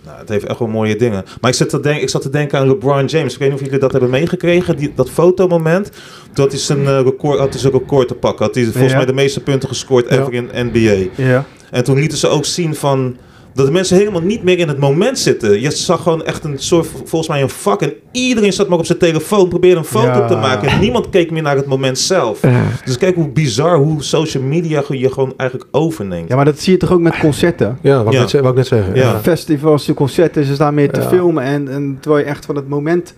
nou, 0.06 0.18
het 0.18 0.28
heeft 0.28 0.44
echt 0.44 0.58
wel 0.58 0.68
mooie 0.68 0.96
dingen. 0.96 1.24
Maar 1.40 1.50
ik 1.50 1.56
zat, 1.56 1.68
te 1.68 1.80
denk, 1.80 2.00
ik 2.00 2.08
zat 2.08 2.22
te 2.22 2.30
denken 2.30 2.58
aan 2.58 2.68
LeBron 2.68 3.04
James. 3.06 3.32
Ik 3.32 3.38
weet 3.38 3.48
niet 3.48 3.58
of 3.58 3.64
jullie 3.64 3.80
dat 3.80 3.92
hebben 3.92 4.10
meegekregen. 4.10 4.76
Die, 4.76 4.92
dat 4.94 5.10
fotomoment. 5.10 5.90
Had 6.34 6.50
hij 6.50 6.60
zijn, 6.60 6.86
eh, 6.86 7.00
record, 7.00 7.38
had 7.38 7.50
hij 7.50 7.60
zijn 7.60 7.72
record 7.72 8.08
te 8.08 8.14
pakken. 8.14 8.46
Had 8.46 8.54
hij 8.54 8.64
volgens 8.64 8.90
Ja. 8.90 8.96
mij 8.96 9.06
de 9.06 9.12
meeste 9.12 9.40
punten 9.42 9.68
gescoord 9.68 10.06
ever 10.06 10.32
in 10.32 10.48
NBA. 10.52 11.08
ja. 11.22 11.44
En 11.70 11.84
toen 11.84 11.98
lieten 11.98 12.18
ze 12.18 12.28
ook 12.28 12.44
zien 12.44 12.74
van... 12.74 13.16
Dat 13.56 13.66
de 13.66 13.72
mensen 13.72 13.96
helemaal 13.96 14.20
niet 14.20 14.42
meer 14.42 14.58
in 14.58 14.68
het 14.68 14.78
moment 14.78 15.18
zitten. 15.18 15.60
Je 15.60 15.70
zag 15.70 16.02
gewoon 16.02 16.24
echt 16.24 16.44
een 16.44 16.58
soort, 16.58 16.86
volgens 16.86 17.28
mij 17.28 17.42
een 17.42 17.48
vak. 17.48 17.82
En 17.82 17.92
iedereen 18.12 18.52
zat 18.52 18.68
maar 18.68 18.78
op 18.78 18.86
zijn 18.86 18.98
telefoon, 18.98 19.48
probeerde 19.48 19.78
een 19.78 19.84
foto 19.84 20.06
Ja. 20.06 20.26
te 20.26 20.36
maken. 20.36 20.68
En 20.68 20.80
niemand 20.80 21.08
keek 21.10 21.30
meer 21.30 21.42
naar 21.42 21.56
het 21.56 21.66
moment 21.66 21.98
zelf. 21.98 22.40
Dus 22.84 22.98
kijk 22.98 23.14
hoe 23.14 23.28
bizar, 23.28 23.78
hoe 23.78 24.02
social 24.02 24.42
media 24.42 24.82
je 24.88 25.12
gewoon 25.12 25.32
eigenlijk 25.36 25.70
overneemt. 25.72 26.28
ja, 26.28 26.36
maar 26.36 26.44
dat 26.44 26.58
zie 26.60 26.72
je 26.72 26.78
toch 26.78 26.92
ook 26.92 27.00
met 27.00 27.18
concerten? 27.18 27.78
Ja, 27.82 28.02
wat, 28.04 28.12
Ja. 28.12 28.22
Ik, 28.22 28.32
net, 28.32 28.44
ik 28.44 28.54
net 28.54 28.66
zeggen. 28.66 28.94
Ja. 28.94 29.00
Ja. 29.02 29.20
Festivals, 29.20 29.84
de 29.86 29.94
concerten, 29.94 30.44
ze 30.44 30.54
staan 30.54 30.74
meer 30.74 30.90
te 30.92 31.00
Ja. 31.00 31.08
filmen. 31.08 31.44
En, 31.44 31.68
en 31.68 31.98
terwijl 32.00 32.24
je 32.24 32.30
echt 32.30 32.44
van 32.44 32.56
het 32.56 32.68
moment 32.68 33.14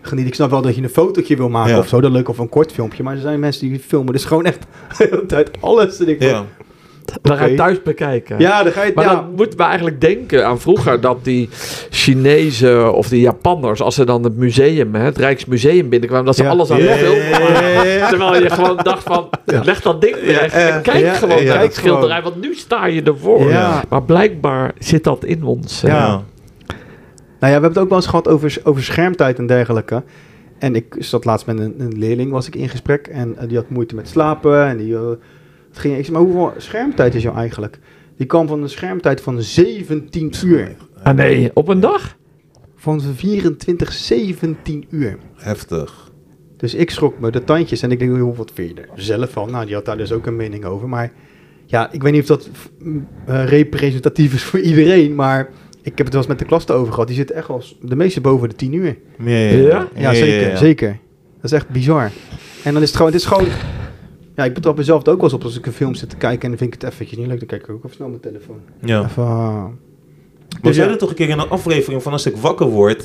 geniet. 0.00 0.26
Ik 0.26 0.34
snap 0.34 0.50
wel 0.50 0.62
dat 0.62 0.76
je 0.76 0.82
een 0.82 0.88
fotootje 0.88 1.36
wil 1.36 1.48
maken 1.48 1.72
Ja. 1.72 1.78
of 1.78 1.88
zo. 1.88 2.00
Dat 2.00 2.10
leuk 2.12 2.28
of 2.28 2.38
een 2.38 2.48
kort 2.48 2.72
filmpje. 2.72 3.02
Maar 3.02 3.14
er 3.14 3.20
zijn 3.20 3.40
mensen 3.40 3.68
die 3.68 3.80
filmen 3.86 4.12
dus 4.12 4.24
gewoon 4.24 4.44
echt 4.44 4.58
de 4.98 5.06
hele 5.10 5.26
tijd 5.26 5.50
alles. 5.60 5.98
En 6.00 6.08
ik 6.08 6.16
van, 6.18 6.26
Ja, 6.28 6.44
Dan 7.22 7.36
ga 7.36 7.44
je 7.44 7.56
thuis 7.56 7.82
bekijken. 7.82 8.38
ja, 8.38 8.62
dan 8.62 8.72
ga 8.72 8.82
je... 8.82 8.92
Maar 8.94 9.04
ja, 9.04 9.14
dan 9.14 9.32
moeten 9.36 9.58
we 9.58 9.64
eigenlijk 9.64 10.00
denken 10.00 10.46
aan 10.46 10.60
vroeger 10.60 11.00
dat 11.00 11.24
die 11.24 11.48
Chinezen 11.90 12.94
of 12.94 13.08
die 13.08 13.20
Japanners, 13.20 13.80
als 13.80 13.94
ze 13.94 14.04
dan 14.04 14.22
het 14.24 14.36
museum, 14.36 14.94
hè, 14.94 15.00
het 15.04 15.18
Rijksmuseum 15.18 15.88
binnenkwamen, 15.88 16.26
dat 16.26 16.36
ze 16.36 16.42
Ja. 16.42 16.48
alles 16.48 16.70
aan 16.70 16.82
ja. 16.82 16.96
Terwijl 18.08 18.42
je 18.42 18.50
gewoon 18.50 18.76
dacht 18.82 19.02
van, 19.02 19.28
leg 19.44 19.80
dat 19.82 20.00
ding 20.00 20.16
weg 20.24 20.52
en 20.52 20.82
kijk 20.82 21.14
gewoon 21.14 21.44
naar 21.44 21.60
het 21.60 21.74
schilderij, 21.74 22.22
want 22.22 22.40
nu 22.40 22.54
sta 22.54 22.86
je 22.86 23.02
ervoor. 23.02 23.48
Ja. 23.48 23.82
Maar 23.88 24.02
blijkbaar 24.02 24.72
zit 24.78 25.04
dat 25.04 25.24
in 25.24 25.44
ons. 25.44 25.80
ja. 25.80 26.22
Nou 27.40 27.52
ja, 27.52 27.56
we 27.60 27.66
hebben 27.66 27.70
het 27.70 27.78
ook 27.78 27.88
wel 27.88 27.98
eens 27.98 28.06
gehad 28.06 28.28
over, 28.28 28.56
over 28.64 28.82
schermtijd 28.82 29.38
en 29.38 29.46
dergelijke. 29.46 30.02
En 30.58 30.74
ik 30.74 30.94
zat 30.98 31.24
laatst 31.24 31.46
met 31.46 31.58
een, 31.58 31.74
een 31.78 31.98
leerling, 31.98 32.30
was 32.30 32.46
ik 32.46 32.54
in 32.54 32.68
gesprek. 32.68 33.06
En 33.06 33.36
eh, 33.38 33.48
die 33.48 33.56
had 33.56 33.68
moeite 33.68 33.94
met 33.94 34.08
slapen. 34.08 34.66
En 34.66 34.76
die, 34.76 34.94
eh, 34.94 35.00
het 35.76 35.84
ging, 35.84 35.98
ik 35.98 36.04
zei, 36.04 36.16
maar 36.16 36.26
hoeveel 36.26 36.60
schermtijd 36.60 37.14
is 37.14 37.22
jou 37.22 37.36
eigenlijk? 37.36 37.78
Die 38.16 38.26
kwam 38.26 38.48
van 38.48 38.62
een 38.62 38.68
schermtijd 38.68 39.20
van 39.20 39.42
17 39.42 40.34
uur. 40.44 40.76
Ah 41.02 41.14
nee, 41.14 41.50
op 41.54 41.68
een 41.68 41.80
dag? 41.80 42.16
Van 42.76 43.00
24, 43.00 43.92
17 43.92 44.84
uur. 44.90 45.18
Heftig. 45.34 46.12
Dus 46.56 46.74
ik 46.74 46.90
schrok 46.90 47.18
me 47.18 47.30
de 47.30 47.44
tandjes 47.44 47.82
en 47.82 47.90
ik 47.90 47.98
denk, 47.98 48.16
joh, 48.16 48.36
wat 48.36 48.50
vind 48.54 48.76
je 48.76 48.82
er 48.82 48.88
zelf 48.94 49.30
van? 49.30 49.50
Nou, 49.50 49.66
die 49.66 49.74
had 49.74 49.84
daar 49.84 49.96
dus 49.96 50.12
ook 50.12 50.26
een 50.26 50.36
mening 50.36 50.64
over. 50.64 50.88
Maar 50.88 51.12
ja, 51.66 51.92
ik 51.92 52.02
weet 52.02 52.12
niet 52.12 52.20
of 52.20 52.26
dat 52.26 52.48
uh, 53.28 53.48
representatief 53.48 54.34
is 54.34 54.42
voor 54.42 54.60
iedereen, 54.60 55.14
maar 55.14 55.48
ik 55.82 55.98
heb 55.98 56.06
het 56.06 56.08
wel 56.08 56.16
eens 56.16 56.26
met 56.26 56.38
de 56.38 56.44
klas 56.44 56.68
over 56.68 56.92
gehad. 56.92 57.08
Die 57.08 57.16
zitten 57.16 57.36
echt 57.36 57.48
wel 57.48 57.62
de 57.80 57.96
meeste 57.96 58.20
boven 58.20 58.48
de 58.48 58.54
10 58.54 58.72
uur. 58.72 58.96
Ja, 59.18 59.30
ja, 59.30 59.48
ja. 59.48 59.88
ja 59.94 60.14
zeker, 60.14 60.56
zeker. 60.56 60.98
Dat 61.34 61.44
is 61.44 61.52
echt 61.52 61.68
bizar. 61.68 62.10
En 62.62 62.72
dan 62.72 62.82
is 62.82 62.88
het 62.88 62.96
gewoon, 62.96 63.12
het 63.12 63.20
is 63.20 63.26
gewoon 63.26 63.46
ja, 64.36 64.44
ik 64.44 64.54
betrap 64.54 64.76
mezelf 64.76 65.06
er 65.06 65.12
ook 65.12 65.20
wel 65.20 65.24
eens 65.24 65.32
op 65.32 65.44
als 65.44 65.58
ik 65.58 65.66
een 65.66 65.72
film 65.72 65.94
zit 65.94 66.10
te 66.10 66.16
kijken 66.16 66.42
en 66.42 66.48
dan 66.48 66.58
vind 66.58 66.74
ik 66.74 66.80
het 66.80 66.92
eventjes 66.92 67.18
niet 67.18 67.28
leuk. 67.28 67.38
Dan 67.38 67.48
kijk 67.48 67.62
ik 67.62 67.70
ook 67.70 67.84
even 67.84 67.96
snel 67.96 68.08
mijn 68.08 68.20
telefoon. 68.20 68.60
Ja. 68.80 69.04
Even, 69.04 69.22
uh, 69.22 69.28
maar 69.58 69.70
dus 70.62 70.76
jij 70.76 70.88
ja. 70.88 70.96
toch 70.96 71.08
een 71.08 71.14
keer 71.14 71.28
in 71.28 71.38
een 71.38 71.48
aflevering 71.48 72.02
van 72.02 72.12
als 72.12 72.26
ik 72.26 72.36
wakker 72.36 72.66
word, 72.66 73.04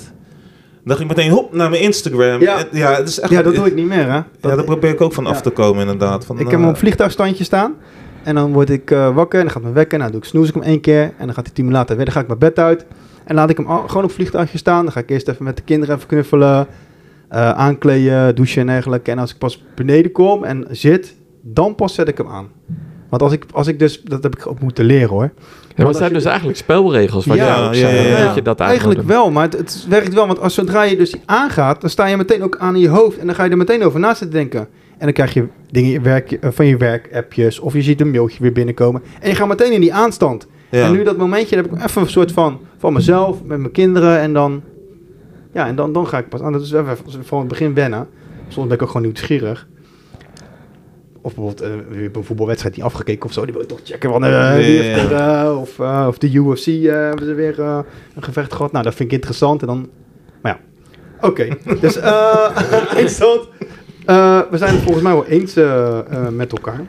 dan 0.83 0.97
ging 0.97 1.09
ik 1.09 1.15
meteen 1.15 1.31
hop 1.31 1.53
naar 1.53 1.69
mijn 1.69 1.81
Instagram. 1.81 2.41
Ja, 2.41 2.63
ja, 2.71 2.95
het 2.95 3.07
is 3.07 3.19
echt, 3.19 3.31
ja 3.31 3.41
dat 3.41 3.55
doe 3.55 3.65
ik 3.65 3.75
niet 3.75 3.87
meer 3.87 4.11
hè. 4.11 4.21
Dat, 4.39 4.51
ja, 4.51 4.55
daar 4.55 4.65
probeer 4.65 4.91
ik 4.91 5.01
ook 5.01 5.13
van 5.13 5.25
af 5.25 5.41
te 5.41 5.49
komen 5.49 5.81
inderdaad. 5.81 6.25
Van, 6.25 6.39
ik 6.39 6.49
heb 6.49 6.59
hem 6.59 6.69
op 6.69 6.77
vliegtuigstandje 6.77 7.43
staan. 7.43 7.75
En 8.23 8.35
dan 8.35 8.53
word 8.53 8.69
ik 8.69 8.91
uh, 8.91 9.15
wakker 9.15 9.39
en 9.39 9.45
dan 9.45 9.53
gaat 9.53 9.61
mijn 9.61 9.73
wekker. 9.73 9.97
Nou, 9.97 10.11
doe 10.11 10.19
ik 10.19 10.25
snoes 10.25 10.47
ik 10.47 10.53
hem 10.53 10.63
één 10.63 10.81
keer. 10.81 11.01
En 11.01 11.25
dan 11.25 11.33
gaat 11.33 11.45
hij 11.45 11.53
tien 11.53 11.65
minuten 11.65 11.77
later 11.77 11.95
weer. 11.95 12.05
Dan 12.05 12.13
ga 12.13 12.19
ik 12.19 12.27
mijn 12.27 12.39
bed 12.39 12.59
uit. 12.59 12.85
En 13.23 13.35
laat 13.35 13.49
ik 13.49 13.57
hem 13.57 13.65
al, 13.65 13.87
gewoon 13.87 14.03
op 14.03 14.11
vliegtuigje 14.11 14.57
staan. 14.57 14.83
Dan 14.83 14.93
ga 14.93 14.99
ik 14.99 15.09
eerst 15.09 15.27
even 15.27 15.43
met 15.43 15.55
de 15.55 15.63
kinderen 15.63 15.95
even 15.95 16.07
knuffelen. 16.07 16.67
Uh, 17.31 17.51
aankleden, 17.51 18.35
douchen 18.35 18.61
en 18.61 18.67
dergelijke. 18.67 19.11
En 19.11 19.19
als 19.19 19.31
ik 19.31 19.37
pas 19.37 19.63
beneden 19.75 20.11
kom 20.11 20.43
en 20.43 20.67
zit, 20.69 21.15
dan 21.41 21.75
pas 21.75 21.93
zet 21.93 22.07
ik 22.07 22.17
hem 22.17 22.27
aan. 22.27 22.49
Want 23.11 23.23
als 23.23 23.33
ik, 23.33 23.45
als 23.51 23.67
ik 23.67 23.79
dus, 23.79 24.01
dat 24.01 24.23
heb 24.23 24.35
ik 24.35 24.47
ook 24.47 24.59
moeten 24.59 24.85
leren 24.85 25.09
hoor. 25.09 25.31
Ja, 25.75 25.83
maar 25.83 25.93
zijn 25.93 26.13
dus 26.13 26.25
eigenlijk 26.25 26.57
spelregels 26.57 27.25
waar 27.25 27.37
ja, 27.37 27.71
ja, 27.71 27.89
ja, 27.89 28.01
ja, 28.01 28.35
je 28.35 28.41
dat 28.41 28.59
eigenlijk 28.59 29.01
wel, 29.01 29.31
maar 29.31 29.43
het, 29.43 29.57
het, 29.57 29.85
werkt 29.89 30.13
wel. 30.13 30.27
Want 30.27 30.39
als 30.39 30.53
zodra 30.53 30.83
je 30.83 30.97
dus 30.97 31.15
aangaat, 31.25 31.81
dan 31.81 31.89
sta 31.89 32.05
je 32.05 32.17
meteen 32.17 32.43
ook 32.43 32.57
aan 32.57 32.75
in 32.75 32.81
je 32.81 32.89
hoofd 32.89 33.17
en 33.17 33.25
dan 33.25 33.35
ga 33.35 33.43
je 33.43 33.49
er 33.49 33.57
meteen 33.57 33.83
over 33.83 33.99
na 33.99 34.13
zitten 34.13 34.37
denken. 34.37 34.59
En 34.97 35.07
dan 35.07 35.13
krijg 35.13 35.33
je 35.33 35.47
dingen 35.71 36.03
werk, 36.03 36.37
van 36.41 36.65
je 36.65 36.77
werk-appjes 36.77 37.59
of 37.59 37.73
je 37.73 37.81
ziet 37.81 38.01
een 38.01 38.11
mailtje 38.11 38.41
weer 38.41 38.51
binnenkomen. 38.51 39.01
En 39.19 39.29
je 39.29 39.35
gaat 39.35 39.47
meteen 39.47 39.71
in 39.71 39.81
die 39.81 39.93
aanstand. 39.93 40.47
En 40.69 40.91
nu 40.91 41.03
dat 41.03 41.17
momentje, 41.17 41.55
heb 41.55 41.65
ik 41.65 41.83
even 41.83 42.01
een 42.01 42.09
soort 42.09 42.31
van, 42.31 42.59
van 42.77 42.93
mezelf, 42.93 43.43
met 43.43 43.59
mijn 43.59 43.71
kinderen 43.71 44.19
en 44.19 44.33
dan... 44.33 44.61
Ja, 45.53 45.67
en 45.67 45.75
dan, 45.75 45.93
dan 45.93 46.07
ga 46.07 46.17
ik 46.17 46.29
pas 46.29 46.41
aan. 46.41 46.51
Dat 46.51 46.61
is 46.61 46.71
even 46.71 46.97
van 47.21 47.39
het 47.39 47.47
begin 47.47 47.73
wennen. 47.73 48.07
Soms 48.47 48.67
ben 48.67 48.75
ik 48.75 48.81
ook 48.81 48.87
gewoon 48.87 49.05
nieuwsgierig 49.05 49.67
of 51.21 51.35
bijvoorbeeld 51.35 51.63
uh, 51.91 52.09
een 52.13 52.23
voetbalwedstrijd 52.23 52.75
die 52.75 52.83
afgekeken 52.83 53.25
of 53.25 53.33
zo. 53.33 53.45
Die 53.45 53.53
wil 53.53 53.65
toch 53.65 53.79
checken. 53.83 54.09
Van, 54.09 54.23
uh, 54.23 55.11
er, 55.11 55.57
of, 55.57 55.79
of 55.79 56.17
de 56.17 56.31
UFC 56.33 56.65
hebben 56.65 57.25
ze 57.25 57.33
weer 57.33 57.59
een 57.59 57.83
gevecht 58.19 58.53
gehad. 58.53 58.71
Nou, 58.71 58.83
dat 58.83 58.95
vind 58.95 59.09
ik 59.09 59.15
interessant. 59.15 59.61
En 59.61 59.67
dan, 59.67 59.89
maar 60.41 60.51
ja, 60.51 60.59
oké. 61.27 61.27
Okay. 61.27 61.57
dus 61.81 61.95
interessant. 62.89 63.47
we 64.49 64.57
zijn 64.57 64.73
het 64.73 64.81
volgens 64.81 65.03
mij 65.03 65.13
wel 65.13 65.25
eens 65.25 65.53
met 66.31 66.51
elkaar. 66.51 66.81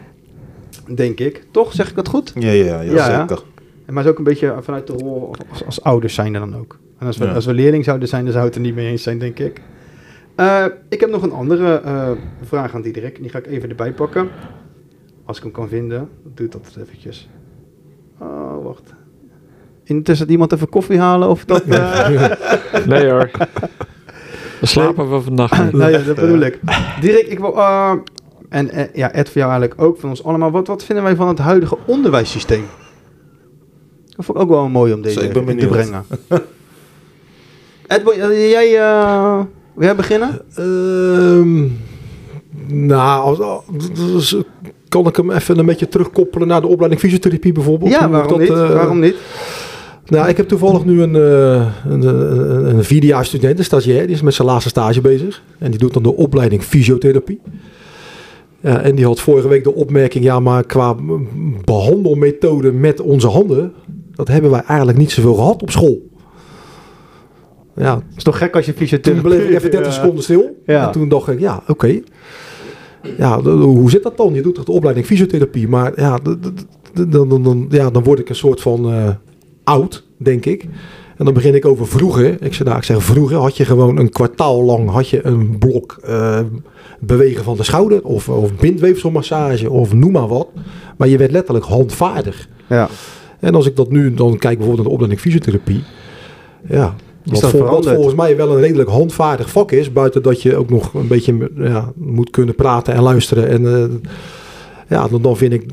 Denk 0.94 1.20
ik. 1.20 1.44
Toch? 1.50 1.72
Zeg 1.72 1.88
ik 1.88 1.94
dat 1.94 2.08
goed? 2.08 2.32
Ja, 2.34 2.50
ja, 2.50 2.80
ja, 2.80 3.20
zeker. 3.20 3.42
Maar 3.86 4.04
is 4.04 4.10
ook 4.10 4.18
een 4.18 4.24
beetje 4.24 4.56
vanuit 4.60 4.86
de 4.86 4.92
rol 4.92 5.34
als, 5.50 5.64
als 5.64 5.82
ouders 5.82 6.14
zijn 6.14 6.34
er 6.34 6.40
dan 6.40 6.56
ook. 6.56 6.78
En 6.98 7.06
als 7.06 7.16
we, 7.16 7.24
ja. 7.24 7.32
als 7.32 7.46
we 7.46 7.54
leerling 7.54 7.84
zouden 7.84 8.08
zijn, 8.08 8.24
dan 8.24 8.32
zou 8.32 8.44
het 8.44 8.54
er 8.54 8.60
niet 8.60 8.74
mee 8.74 8.88
eens 8.88 9.02
zijn, 9.02 9.18
denk 9.18 9.38
ik. 9.38 9.60
Uh, 10.36 10.64
ik 10.88 11.00
heb 11.00 11.10
nog 11.10 11.22
een 11.22 11.32
andere 11.32 11.82
uh, 11.84 12.10
vraag 12.42 12.74
aan 12.74 12.82
Diederik. 12.82 13.20
Die 13.20 13.30
ga 13.30 13.38
ik 13.38 13.46
even 13.46 13.68
erbij 13.68 13.92
pakken. 13.92 14.28
Als 15.24 15.36
ik 15.36 15.42
hem 15.42 15.52
kan 15.52 15.68
vinden. 15.68 16.08
Doe 16.34 16.48
dat 16.48 16.76
eventjes. 16.80 17.28
Oh, 18.18 18.64
wacht. 18.64 18.94
Intussen 19.84 20.30
iemand 20.30 20.52
even 20.52 20.68
koffie 20.68 20.98
halen 20.98 21.28
of 21.28 21.44
dat... 21.44 21.66
Uh... 21.66 22.08
nee 22.86 23.10
hoor. 23.10 23.30
Dan 24.58 24.68
slapen 24.68 25.10
we 25.10 25.20
vannacht 25.20 25.64
niet. 25.64 25.72
nee, 25.72 26.04
dat 26.04 26.16
bedoel 26.16 26.40
ik. 26.40 26.60
Dirk, 27.00 27.26
ik 27.26 27.38
wil... 27.38 27.58
en 28.48 28.90
ja, 28.92 29.12
Ed 29.12 29.28
voor 29.28 29.40
jou 29.40 29.50
eigenlijk 29.50 29.80
ook, 29.80 30.00
van 30.00 30.08
ons 30.08 30.24
allemaal. 30.24 30.50
Wat, 30.50 30.66
wat 30.66 30.84
vinden 30.84 31.04
wij 31.04 31.16
van 31.16 31.28
het 31.28 31.38
huidige 31.38 31.78
onderwijssysteem? 31.86 32.64
Dat 34.06 34.24
vond 34.24 34.38
ik 34.38 34.44
ook 34.44 34.50
wel 34.50 34.68
mooi 34.68 34.92
om 34.92 35.02
deze 35.02 35.28
te 35.28 35.66
brengen. 35.68 36.04
Ed, 37.86 38.02
jij... 38.50 38.80
Wil 39.74 39.84
jij 39.84 39.96
beginnen? 39.96 40.40
Uh, 40.58 41.70
nou, 42.66 43.42
als, 43.42 44.36
kan 44.88 45.06
ik 45.06 45.16
hem 45.16 45.30
even 45.30 45.58
een 45.58 45.66
beetje 45.66 45.88
terugkoppelen 45.88 46.48
naar 46.48 46.60
de 46.60 46.66
opleiding 46.66 47.00
fysiotherapie 47.00 47.52
bijvoorbeeld? 47.52 47.90
Ja, 47.90 48.08
waarom 48.08 48.28
dat, 48.28 48.38
niet? 48.38 48.48
Uh, 48.48 48.72
waarom 48.72 49.00
niet? 49.00 49.16
Nou, 50.06 50.28
ik 50.28 50.36
heb 50.36 50.48
toevallig 50.48 50.84
nu 50.84 51.02
een, 51.02 51.14
uh, 51.14 51.66
een, 51.86 52.02
een, 52.02 52.76
een 52.76 52.84
vierdejaars 52.84 53.28
student, 53.28 53.58
een 53.58 53.64
stagiair, 53.64 54.06
die 54.06 54.14
is 54.14 54.22
met 54.22 54.34
zijn 54.34 54.48
laatste 54.48 54.68
stage 54.68 55.00
bezig. 55.00 55.42
En 55.58 55.70
die 55.70 55.80
doet 55.80 55.94
dan 55.94 56.02
de 56.02 56.16
opleiding 56.16 56.62
fysiotherapie. 56.62 57.40
Ja, 58.60 58.80
en 58.80 58.94
die 58.94 59.04
had 59.04 59.20
vorige 59.20 59.48
week 59.48 59.64
de 59.64 59.74
opmerking, 59.74 60.24
ja, 60.24 60.40
maar 60.40 60.64
qua 60.64 60.96
behandelmethode 61.64 62.72
met 62.72 63.00
onze 63.00 63.28
handen, 63.28 63.72
dat 64.14 64.28
hebben 64.28 64.50
wij 64.50 64.62
eigenlijk 64.66 64.98
niet 64.98 65.10
zoveel 65.10 65.34
gehad 65.34 65.62
op 65.62 65.70
school. 65.70 66.10
Ja. 67.76 67.94
Het 67.94 68.16
is 68.16 68.22
toch 68.22 68.38
gek 68.38 68.56
als 68.56 68.66
je 68.66 68.72
fysiotherapie... 68.72 69.22
Toen 69.22 69.30
bleef 69.30 69.48
ik 69.48 69.56
even 69.56 69.70
30 69.70 69.92
seconden 69.92 70.22
stil. 70.22 70.62
Ja. 70.66 70.86
En 70.86 70.92
toen 70.92 71.08
dacht 71.08 71.28
ik, 71.28 71.40
ja, 71.40 71.62
oké. 71.66 72.00
Ja, 73.16 73.40
hoe 73.42 73.90
zit 73.90 74.02
dat 74.02 74.16
dan? 74.16 74.34
Je 74.34 74.42
doet 74.42 74.54
toch 74.54 74.64
de 74.64 74.72
opleiding 74.72 75.06
fysiotherapie. 75.06 75.68
Maar 75.68 75.92
ja, 76.00 76.18
dan, 76.92 77.28
dan, 77.28 77.42
dan, 77.42 77.66
ja, 77.68 77.90
dan 77.90 78.02
word 78.02 78.18
ik 78.18 78.28
een 78.28 78.34
soort 78.34 78.60
van 78.60 78.94
uh, 78.94 79.08
oud, 79.64 80.04
denk 80.16 80.46
ik. 80.46 80.66
En 81.16 81.24
dan 81.24 81.34
begin 81.34 81.54
ik 81.54 81.64
over 81.66 81.86
vroeger. 81.86 82.42
Ik 82.42 82.54
zeg, 82.54 82.66
nou, 82.66 82.78
ik 82.78 82.84
zeg 82.84 83.04
vroeger 83.04 83.36
had 83.36 83.56
je 83.56 83.64
gewoon 83.64 83.98
een 83.98 84.10
kwartaal 84.10 84.62
lang 84.62 84.90
had 84.90 85.08
je 85.08 85.26
een 85.26 85.58
blok 85.58 86.00
uh, 86.08 86.40
bewegen 87.00 87.44
van 87.44 87.56
de 87.56 87.62
schouder. 87.62 88.04
Of, 88.04 88.28
of 88.28 88.54
bindweefselmassage 88.54 89.70
of 89.70 89.94
noem 89.94 90.12
maar 90.12 90.28
wat. 90.28 90.48
Maar 90.96 91.08
je 91.08 91.16
werd 91.16 91.30
letterlijk 91.30 91.66
handvaardig. 91.66 92.48
Ja. 92.68 92.88
En 93.40 93.54
als 93.54 93.66
ik 93.66 93.76
dat 93.76 93.90
nu 93.90 94.14
dan 94.14 94.38
kijk 94.38 94.58
bijvoorbeeld 94.58 94.76
naar 94.76 94.86
de 94.86 94.92
opleiding 94.92 95.20
fysiotherapie. 95.20 95.84
Ja, 96.68 96.94
is 97.30 97.40
dat 97.40 97.52
wat 97.52 97.86
volgens 97.86 98.14
mij 98.14 98.36
wel 98.36 98.50
een 98.50 98.60
redelijk 98.60 98.88
handvaardig 98.88 99.50
vak 99.50 99.72
is. 99.72 99.92
Buiten 99.92 100.22
dat 100.22 100.42
je 100.42 100.56
ook 100.56 100.70
nog 100.70 100.94
een 100.94 101.08
beetje 101.08 101.50
ja, 101.56 101.92
moet 101.96 102.30
kunnen 102.30 102.54
praten 102.54 102.94
en 102.94 103.02
luisteren. 103.02 103.48
En 103.48 103.62
uh, 103.62 103.84
ja, 104.88 105.08
dan, 105.08 105.22
dan 105.22 105.36
vind 105.36 105.52
ik, 105.52 105.66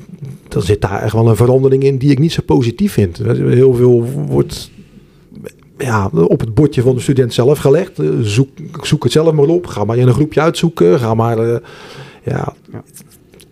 dan 0.47 0.61
zit 0.61 0.81
daar 0.81 1.01
echt 1.01 1.13
wel 1.13 1.29
een 1.29 1.35
verandering 1.35 1.83
in 1.83 1.97
die 1.97 2.11
ik 2.11 2.19
niet 2.19 2.31
zo 2.31 2.41
positief 2.45 2.93
vind. 2.93 3.17
Heel 3.27 3.73
veel 3.73 4.05
wordt 4.27 4.71
ja, 5.77 6.09
op 6.13 6.39
het 6.39 6.53
bordje 6.53 6.81
van 6.81 6.95
de 6.95 7.01
student 7.01 7.33
zelf 7.33 7.59
gelegd. 7.59 7.99
Eh, 7.99 8.09
zoek, 8.21 8.49
zoek 8.81 9.03
het 9.03 9.11
zelf 9.11 9.33
maar 9.33 9.47
op. 9.47 9.65
Ga 9.65 9.83
maar 9.83 9.97
in 9.97 10.07
een 10.07 10.13
groepje 10.13 10.41
uitzoeken. 10.41 10.99
Ga 10.99 11.13
maar, 11.13 11.47
uh, 11.47 11.57
ja. 12.23 12.53
ja. 12.71 12.83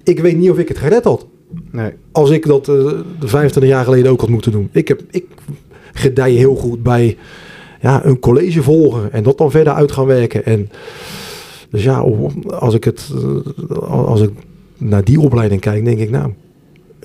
Ik 0.03 0.19
weet 0.19 0.37
niet 0.37 0.49
of 0.49 0.57
ik 0.57 0.67
het 0.67 0.77
gered 0.77 1.03
had. 1.03 1.25
Nee. 1.71 1.91
Als 2.11 2.29
ik 2.29 2.45
dat 2.45 2.67
uh, 2.67 2.91
25 3.19 3.71
jaar 3.71 3.83
geleden 3.83 4.11
ook 4.11 4.19
had 4.19 4.29
moeten 4.29 4.51
doen. 4.51 4.69
Ik, 4.71 4.87
heb, 4.87 5.01
ik 5.11 5.25
gedij 5.93 6.31
heel 6.31 6.55
goed 6.55 6.83
bij 6.83 7.17
ja, 7.81 8.05
een 8.05 8.19
college 8.19 8.63
volgen 8.63 9.11
en 9.11 9.23
dat 9.23 9.37
dan 9.37 9.51
verder 9.51 9.73
uit 9.73 9.91
gaan 9.91 10.05
werken. 10.05 10.45
En 10.45 10.69
dus 11.69 11.83
ja, 11.83 12.05
als 12.47 12.73
ik, 12.73 12.83
het, 12.83 13.11
eh, 13.69 13.77
als 13.89 14.21
ik 14.21 14.31
naar 14.77 15.03
die 15.03 15.19
opleiding 15.19 15.61
kijk, 15.61 15.85
denk 15.85 15.99
ik 15.99 16.09
nou, 16.09 16.33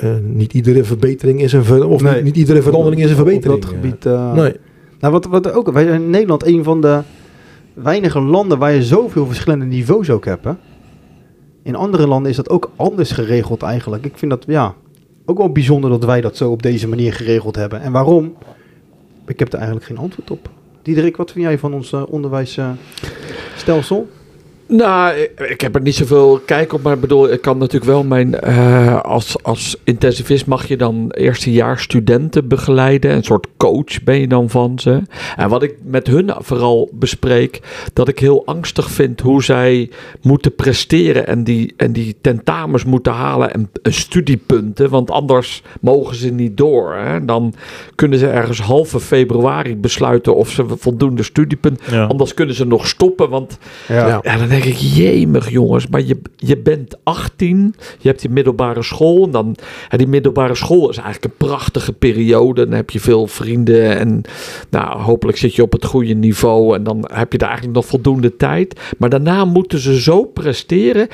uh, 0.05 0.11
niet 0.23 0.53
iedere 0.53 0.85
verbetering 0.85 1.43
is 1.43 1.53
een 1.53 1.65
ver, 1.65 1.87
of 1.89 2.03
niet, 2.03 2.25
niet, 2.25 2.37
iedere 2.37 2.63
verandering 2.63 3.03
is 3.03 3.11
een 3.11 3.17
verbetering. 3.17 3.55
Op 3.55 3.63
dat 3.63 3.71
gebied. 3.71 4.05
Uh, 4.05 4.33
nee. 4.33 4.55
Nou, 5.01 5.13
wat, 5.13 5.25
wat 5.25 5.53
ook, 5.53 5.73
wij 5.73 5.85
zijn 5.85 6.03
in 6.03 6.11
Nederland 6.11 6.47
een 6.47 6.65
van 6.65 6.81
de 6.81 7.01
weinige 7.75 8.21
landen 8.21 8.59
waar 8.59 8.73
je 8.73 8.83
zoveel 8.83 9.27
verschillende 9.27 9.65
niveaus 9.65 10.11
ook 10.11 10.25
hebt. 10.25 10.45
Hè? 10.45 10.53
In 11.63 11.75
andere 11.75 12.07
landen 12.07 12.31
is 12.31 12.37
dat 12.37 12.51
ook 12.51 12.71
anders 12.77 13.13
geregeld 13.13 13.63
eigenlijk. 13.63 14.05
Ik 14.05 14.19
vind 14.19 14.31
dat 14.31 14.45
ja, 14.47 14.75
ook 15.25 15.39
wel 15.39 15.53
bijzonder 15.53 15.91
dat 15.91 16.05
wij 16.05 16.21
dat 16.21 16.37
zo 16.37 16.51
op 16.51 16.63
deze 16.63 16.89
manier 16.89 17.13
geregeld 17.13 17.57
hebben. 17.57 17.81
En 17.81 17.93
waarom? 17.93 18.35
Ik 19.27 19.39
heb 19.39 19.49
er 19.49 19.59
eigenlijk 19.59 19.87
geen 19.87 19.99
antwoord 19.99 20.31
op. 20.31 20.51
Diederik, 20.83 21.17
wat 21.17 21.33
vind 21.33 21.45
jij 21.45 21.59
van 21.59 21.75
ons 21.75 21.93
uh, 21.93 22.03
onderwijsstelsel? 22.09 24.09
Nou, 24.73 25.29
ik, 25.49 25.61
heb 25.61 25.75
er 25.75 25.81
niet 25.81 25.95
zoveel 25.95 26.41
kijk 26.47 26.73
op, 26.73 26.83
maar 26.83 26.95
ik 26.95 27.01
bedoel, 27.01 27.33
ik 27.33 27.41
kan 27.41 27.59
natuurlijk 27.59 27.91
wel 27.91 28.05
mijn. 28.05 28.37
Uh, 28.45 29.01
als, 29.01 29.43
als 29.43 29.77
intensivist 29.85 30.47
mag 30.47 30.69
je 30.69 30.77
dan 30.77 31.11
eerstejaars 31.11 31.83
studenten 31.83 32.49
begeleiden. 32.49 33.11
Een 33.15 33.25
soort 33.25 33.47
coach 33.57 34.03
ben 34.05 34.21
je 34.21 34.29
dan 34.29 34.51
van 34.51 34.79
ze. 34.79 35.03
En 35.37 35.49
wat 35.49 35.63
ik 35.63 35.75
met 35.85 36.07
hun 36.07 36.33
vooral 36.39 36.91
bespreek, 36.93 37.61
dat 37.93 38.09
ik 38.09 38.19
heel 38.19 38.47
angstig 38.47 38.91
vind 38.91 39.21
hoe 39.21 39.43
zij 39.43 39.91
moeten 40.23 40.55
presteren 40.55 41.27
en 41.27 41.45
die, 41.45 41.75
en 41.77 41.93
die 41.93 42.17
tentamens 42.21 42.85
moeten 42.85 43.13
halen 43.13 43.53
en, 43.53 43.71
studiepunten. 43.83 44.91
Want 44.91 45.11
anders 45.11 45.63
mogen 45.81 46.17
ze 46.17 46.31
niet 46.31 46.57
door. 46.57 46.95
Hè? 46.95 47.25
Dan 47.25 47.55
kunnen 47.95 48.19
ze 48.19 48.29
ergens 48.29 48.61
halve 48.61 49.01
februari 49.01 49.77
besluiten 49.77 50.35
of 50.35 50.51
ze 50.51 50.65
voldoende 50.69 51.23
studiepunten. 51.23 52.09
Anders 52.09 52.35
kunnen 52.35 52.55
ze 52.55 52.67
nog 52.67 52.87
stoppen, 52.87 53.31
want 53.31 53.59
ja. 53.89 54.21
ja 54.23 54.37
dan 54.37 54.49
denk 54.49 54.61
ik, 54.65 54.77
jemig 54.77 55.51
jongens, 55.51 55.87
maar 55.87 56.03
je, 56.03 56.21
je 56.37 56.59
bent 56.59 56.97
18, 57.03 57.75
je 57.99 58.09
hebt 58.09 58.21
die 58.21 58.31
middelbare 58.31 58.83
school. 58.83 59.25
En 59.25 59.31
dan, 59.31 59.57
ja, 59.89 59.97
die 59.97 60.07
middelbare 60.07 60.55
school 60.55 60.91
is 60.91 60.97
eigenlijk 60.97 61.25
een 61.25 61.47
prachtige 61.49 61.93
periode. 61.93 62.65
Dan 62.65 62.75
heb 62.75 62.91
je 62.91 63.01
veel 63.01 63.27
vrienden 63.27 63.99
en 63.99 64.23
nou, 64.71 65.01
hopelijk 65.01 65.39
zit 65.39 65.55
je 65.55 65.63
op 65.63 65.73
het 65.73 65.85
goede 65.85 66.15
niveau. 66.15 66.75
En 66.75 66.83
dan 66.83 67.09
heb 67.13 67.33
je 67.33 67.39
daar 67.39 67.49
eigenlijk 67.49 67.79
nog 67.79 67.87
voldoende 67.87 68.37
tijd. 68.37 68.81
Maar 68.99 69.09
daarna 69.09 69.45
moeten 69.45 69.79
ze 69.79 70.01
zo 70.01 70.25
presteren. 70.25 71.09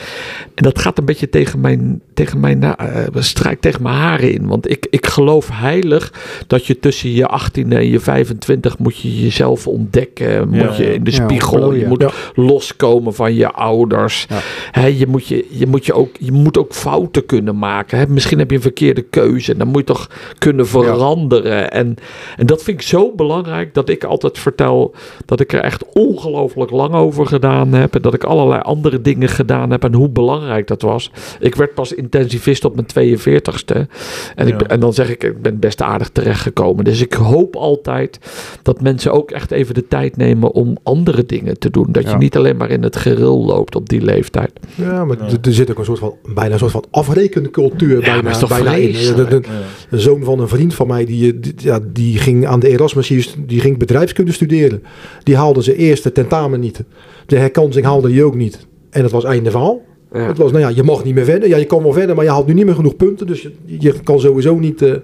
En 0.55 0.62
dat 0.62 0.78
gaat 0.78 0.99
een 0.99 1.05
beetje 1.05 1.28
tegen 1.28 1.61
mijn 1.61 2.00
tegen 2.18 2.40
mijn, 2.40 2.58
na- 2.58 2.76
eh, 2.78 3.04
strijk 3.22 3.60
tegen 3.60 3.82
mijn 3.82 3.94
haren 3.94 4.32
in. 4.32 4.46
Want 4.46 4.70
ik, 4.70 4.87
ik 4.90 5.06
geloof 5.06 5.48
heilig 5.52 6.12
dat 6.46 6.66
je 6.66 6.78
tussen 6.78 7.10
je 7.12 7.26
18 7.26 7.72
en 7.72 7.87
je 7.87 8.00
25 8.00 8.78
moet 8.78 8.96
je 8.96 9.20
jezelf 9.22 9.66
ontdekken. 9.66 10.48
Moet 10.48 10.58
Ja, 10.60 10.75
je 10.76 10.94
in 10.94 11.04
de 11.04 11.10
Ja, 11.10 11.25
spiegel. 11.28 11.72
je 11.72 11.87
moet 11.87 12.00
Ja. 12.02 12.10
loskomen 12.34 13.14
van 13.14 13.34
je 13.34 13.50
ouders. 13.50 14.26
Ja. 14.28 14.38
Hè, 14.70 14.87
je, 14.87 15.06
moet 15.06 15.26
je, 15.26 15.46
je, 15.50 15.66
moet 15.66 15.87
je, 15.87 15.92
ook, 15.92 16.10
je 16.18 16.32
moet 16.32 16.58
ook 16.58 16.72
fouten 16.75 17.26
kunnen 17.26 17.58
maken. 17.58 17.98
Hè? 17.98 18.06
Misschien 18.06 18.38
heb 18.38 18.50
je 18.50 18.56
een 18.56 18.62
verkeerde 18.62 19.02
keuze. 19.02 19.52
En 19.52 19.58
dan 19.58 19.68
moet 19.68 19.78
je 19.80 19.84
toch 19.84 20.10
kunnen 20.38 20.66
veranderen. 20.66 21.70
En, 21.72 21.94
en 22.37 22.46
dat 22.46 22.62
vind 22.62 22.80
ik 22.80 22.87
zo 22.87 23.12
belangrijk 23.16 23.75
dat 23.75 23.88
ik 23.88 24.04
altijd 24.04 24.38
vertel 24.38 24.94
dat 25.26 25.40
ik 25.40 25.52
er 25.52 25.60
echt 25.60 25.84
ongelooflijk 25.92 26.70
lang 26.70 26.94
over 26.94 27.26
gedaan 27.26 27.72
heb. 27.72 27.94
En 27.94 28.02
dat 28.02 28.14
ik 28.14 28.25
allerlei 28.25 28.60
andere 28.62 29.02
dingen 29.02 29.28
gedaan 29.28 29.70
heb. 29.70 29.84
En 29.84 29.94
hoe 29.94 30.08
belangrijk 30.08 30.66
dat 30.66 30.82
was. 30.82 31.10
Ik 31.40 31.54
werd 31.54 31.75
pas 31.75 31.94
intensivist 32.11 32.65
op 32.65 32.75
mijn 32.75 32.87
42ste. 32.87 33.87
En, 34.35 34.47
ik, 34.49 34.61
Ja. 34.61 34.67
en 34.67 34.81
dan 34.81 34.93
zeg 34.95 35.11
ik, 35.11 35.25
ik 35.25 35.43
ben 35.43 35.59
best 35.59 35.83
aardig 35.83 36.09
terechtgekomen. 36.09 36.85
Dus 36.85 37.00
ik 37.00 37.12
hoop 37.12 37.57
altijd 37.57 38.19
dat 38.62 38.81
mensen 38.81 39.12
ook 39.12 39.31
echt 39.31 39.50
even 39.50 39.75
de 39.75 39.88
tijd 39.88 40.17
nemen 40.17 40.53
om 40.53 40.77
andere 40.83 41.27
dingen 41.27 41.59
te 41.59 41.71
doen. 41.71 41.87
Dat 41.91 42.11
je 42.11 42.17
niet 42.17 42.37
alleen 42.37 42.57
maar 42.57 42.71
in 42.71 42.83
het 42.83 42.97
geril 42.97 43.45
loopt 43.45 43.75
op 43.75 43.88
die 43.88 44.00
leeftijd. 44.03 44.53
Ja, 44.75 45.05
maar 45.05 45.17
Ja. 45.19 45.25
er- 45.43 45.53
zit 45.53 45.71
ook 45.71 45.79
een 45.79 45.85
soort 45.85 45.99
van, 45.99 46.15
bijna 46.35 46.53
een 46.53 46.59
soort 46.59 46.71
van 46.73 46.85
afrekencultuur 46.91 48.00
maar 48.00 48.11
bijna, 48.12 48.31
is 48.31 48.38
toch 48.38 48.49
bijna 48.49 48.75
in. 48.75 48.87
De, 48.93 48.99
vreselijk? 48.99 49.31
de- 49.31 49.41
Ja. 49.50 49.59
de 49.91 49.99
zoon 50.00 50.25
van 50.25 50.41
een 50.41 50.49
vriend 50.49 50.75
van 50.75 50.87
mij, 50.87 51.05
die, 51.05 51.41
die, 51.41 51.55
ja, 51.57 51.81
die 51.93 52.19
ging 52.19 52.47
aan 52.47 52.61
de 52.61 52.69
Erasmus, 52.69 53.35
die 53.47 53.61
ging 53.61 53.79
bedrijfskunde 53.79 54.33
studeren. 54.33 54.83
Die 55.23 55.37
haalde 55.37 55.62
zijn 55.62 55.77
eerste 55.77 56.12
tentamen 56.12 56.61
niet. 56.61 56.85
De 57.27 57.37
herkansing 57.37 57.85
haalde 57.85 58.11
hij 58.12 58.23
ook 58.23 58.35
niet. 58.35 58.67
En 58.91 59.03
het 59.03 59.11
was 59.12 59.25
einde 59.25 59.50
verhaal. 59.50 59.81
Ja. 60.12 60.19
Het 60.21 60.38
was, 60.38 60.50
nou 60.53 60.62
ja, 60.62 60.69
je 60.69 60.83
mag 60.83 61.05
niet 61.05 61.15
meer 61.15 61.25
verder. 61.25 61.49
Ja, 61.49 61.57
je 61.57 61.65
kan 61.65 61.83
wel 61.83 61.93
verder, 61.93 62.15
maar 62.15 62.25
je 62.25 62.31
haalt 62.31 62.47
nu 62.47 62.53
niet 62.55 62.65
meer 62.65 62.75
genoeg 62.75 62.97
punten. 62.97 63.27
Dus 63.27 63.43
je, 63.43 63.53
je 63.79 63.95
kan 64.05 64.21
sowieso 64.21 64.59
niet... 64.59 64.83
eh, 64.83 64.95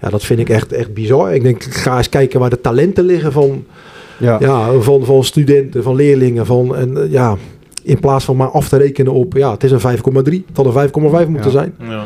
ja, 0.00 0.08
dat 0.10 0.24
vind 0.24 0.40
ik 0.40 0.48
echt, 0.48 0.72
echt 0.72 0.94
bizar. 0.94 1.34
Ik 1.34 1.42
denk, 1.42 1.62
ga 1.62 1.96
eens 1.96 2.08
kijken 2.08 2.40
waar 2.40 2.50
de 2.50 2.60
talenten 2.60 3.04
liggen 3.04 3.32
van, 3.32 3.64
Ja. 4.18 4.36
ja, 4.40 4.72
van, 4.80 5.04
van 5.04 5.24
studenten, 5.24 5.82
van 5.82 5.94
leerlingen. 5.94 6.46
Van, 6.46 6.76
en, 6.76 6.96
eh, 7.02 7.10
ja, 7.12 7.36
in 7.82 8.00
plaats 8.00 8.24
van 8.24 8.36
maar 8.36 8.48
af 8.50 8.68
te 8.68 8.76
rekenen 8.76 9.12
op, 9.12 9.32
ja, 9.36 9.50
het 9.52 9.64
is 9.64 9.70
een 9.70 9.80
5,3. 9.80 10.44
Het 10.46 10.56
had 10.56 10.66
een 10.66 10.72
5,5 10.72 11.28
moeten 11.28 11.50
Ja. 11.50 11.58
zijn. 11.58 11.74
Ja. 11.80 12.04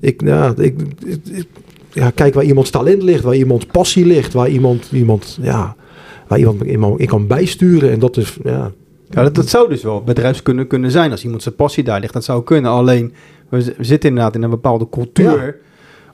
Ik, 0.00 0.20
ja, 0.24 0.54
ik, 0.56 0.74
ik- 1.04 1.18
ik- 1.32 1.46
ja, 1.92 2.10
kijk 2.10 2.34
waar 2.34 2.44
iemands 2.44 2.70
talent 2.70 3.02
ligt, 3.02 3.22
waar 3.22 3.34
iemands 3.36 3.64
passie 3.66 4.06
ligt, 4.06 4.32
waar 4.32 4.48
iemand, 4.48 4.88
iemand, 4.92 5.38
ja, 5.42 5.76
waar 6.28 6.38
iemand, 6.38 6.60
iemand 6.62 7.00
in 7.00 7.06
kan 7.06 7.26
bijsturen. 7.26 7.90
En 7.90 7.98
dat 7.98 8.16
is, 8.16 8.36
ja, 8.44 8.72
Ja, 9.14 9.22
dat, 9.22 9.34
dat 9.34 9.48
zou 9.48 9.68
dus 9.68 9.82
wel 9.82 10.02
bedrijfskunde 10.02 10.66
kunnen 10.66 10.90
zijn 10.90 11.10
als 11.10 11.24
iemand 11.24 11.42
zijn 11.42 11.54
passie 11.54 11.84
daar 11.84 12.00
ligt. 12.00 12.12
Dat 12.12 12.24
zou 12.24 12.42
kunnen. 12.42 12.70
Alleen, 12.70 13.12
we, 13.48 13.74
zitten 13.78 14.08
inderdaad 14.08 14.34
in 14.34 14.42
een 14.42 14.50
bepaalde 14.50 14.88
cultuur... 14.88 15.56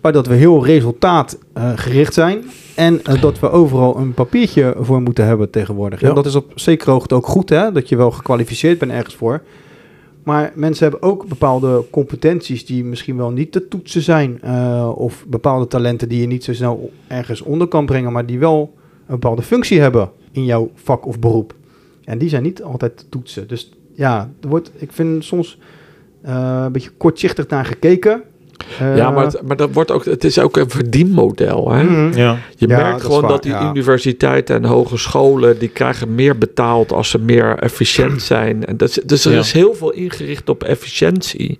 waar 0.00 0.12
dat 0.12 0.26
we 0.26 0.34
heel 0.34 0.64
resultaatgericht 0.64 2.14
zijn... 2.14 2.44
en 2.74 3.04
eh, 3.04 3.22
dat 3.22 3.40
we 3.40 3.50
overal 3.50 3.96
een 3.96 4.14
papiertje 4.14 4.74
voor 4.80 5.02
moeten 5.02 5.26
hebben 5.26 5.50
tegenwoordig. 5.50 6.00
Ja. 6.00 6.08
En 6.08 6.14
dat 6.14 6.26
is 6.26 6.34
op 6.34 6.52
zekere 6.54 6.90
hoogte 6.90 7.14
ook 7.14 7.26
goed, 7.26 7.48
hè? 7.48 7.72
Dat 7.72 7.88
je 7.88 7.96
wel 7.96 8.10
gekwalificeerd 8.10 8.78
bent 8.78 8.92
ergens 8.92 9.14
voor. 9.14 9.42
Maar 10.22 10.52
mensen 10.54 10.90
hebben 10.90 11.08
ook 11.08 11.28
bepaalde 11.28 11.84
competenties... 11.90 12.66
die 12.66 12.84
misschien 12.84 13.16
wel 13.16 13.30
niet 13.30 13.52
te 13.52 13.68
toetsen 13.68 14.02
zijn... 14.02 14.40
eh, 14.42 14.92
of 14.94 15.24
bepaalde 15.28 15.66
talenten 15.66 16.08
die 16.08 16.20
je 16.20 16.26
niet 16.26 16.44
zo 16.44 16.54
snel 16.54 16.90
ergens 17.06 17.40
onder 17.40 17.66
kan 17.66 17.86
brengen... 17.86 18.12
maar 18.12 18.26
die 18.26 18.38
wel 18.38 18.74
een 19.06 19.14
bepaalde 19.14 19.42
functie 19.42 19.80
hebben 19.80 20.10
in 20.32 20.44
jouw 20.44 20.70
vak 20.74 21.06
of 21.06 21.18
beroep. 21.18 21.54
En 22.08 22.18
die 22.18 22.28
zijn 22.28 22.42
niet 22.42 22.62
altijd 22.62 22.96
te 22.96 23.04
toetsen. 23.08 23.48
Dus 23.48 23.70
ja, 23.94 24.30
er 24.42 24.48
wordt, 24.48 24.70
ik 24.76 24.92
vind 24.92 25.24
soms 25.24 25.58
eh, 26.22 26.60
een 26.64 26.72
beetje 26.72 26.90
kortzichtig 26.96 27.48
naar 27.48 27.64
gekeken. 27.64 28.22
Eh, 28.78 28.96
Ja, 28.96 29.10
maar, 29.10 29.24
het, 29.24 29.42
maar 29.42 29.56
dat 29.56 29.72
wordt 29.72 29.90
ook, 29.90 30.04
het 30.04 30.24
is 30.24 30.38
ook 30.38 30.56
een 30.56 30.70
verdienmodel. 30.70 31.72
Hè? 31.72 31.82
mhm. 31.84 32.18
Ja. 32.18 32.36
Je 32.56 32.68
Ja, 32.68 32.76
merkt 32.76 32.92
dat 32.92 33.02
gewoon 33.02 33.20
waar, 33.20 33.30
dat 33.30 33.42
die 33.42 33.52
ja. 33.52 33.68
universiteiten 33.70 34.56
en 34.56 34.64
hogescholen... 34.64 35.58
die 35.58 35.68
krijgen 35.68 36.14
meer 36.14 36.38
betaald 36.38 36.92
als 36.92 37.10
ze 37.10 37.18
meer 37.18 37.58
efficiënt 37.58 38.22
zijn. 38.22 38.66
En 38.66 38.76
dat 38.76 38.88
is, 38.88 39.00
dus 39.04 39.24
er 39.24 39.32
Ja. 39.32 39.38
is 39.38 39.52
heel 39.52 39.74
veel 39.74 39.90
ingericht 39.92 40.48
op 40.48 40.62
efficiëntie. 40.64 41.58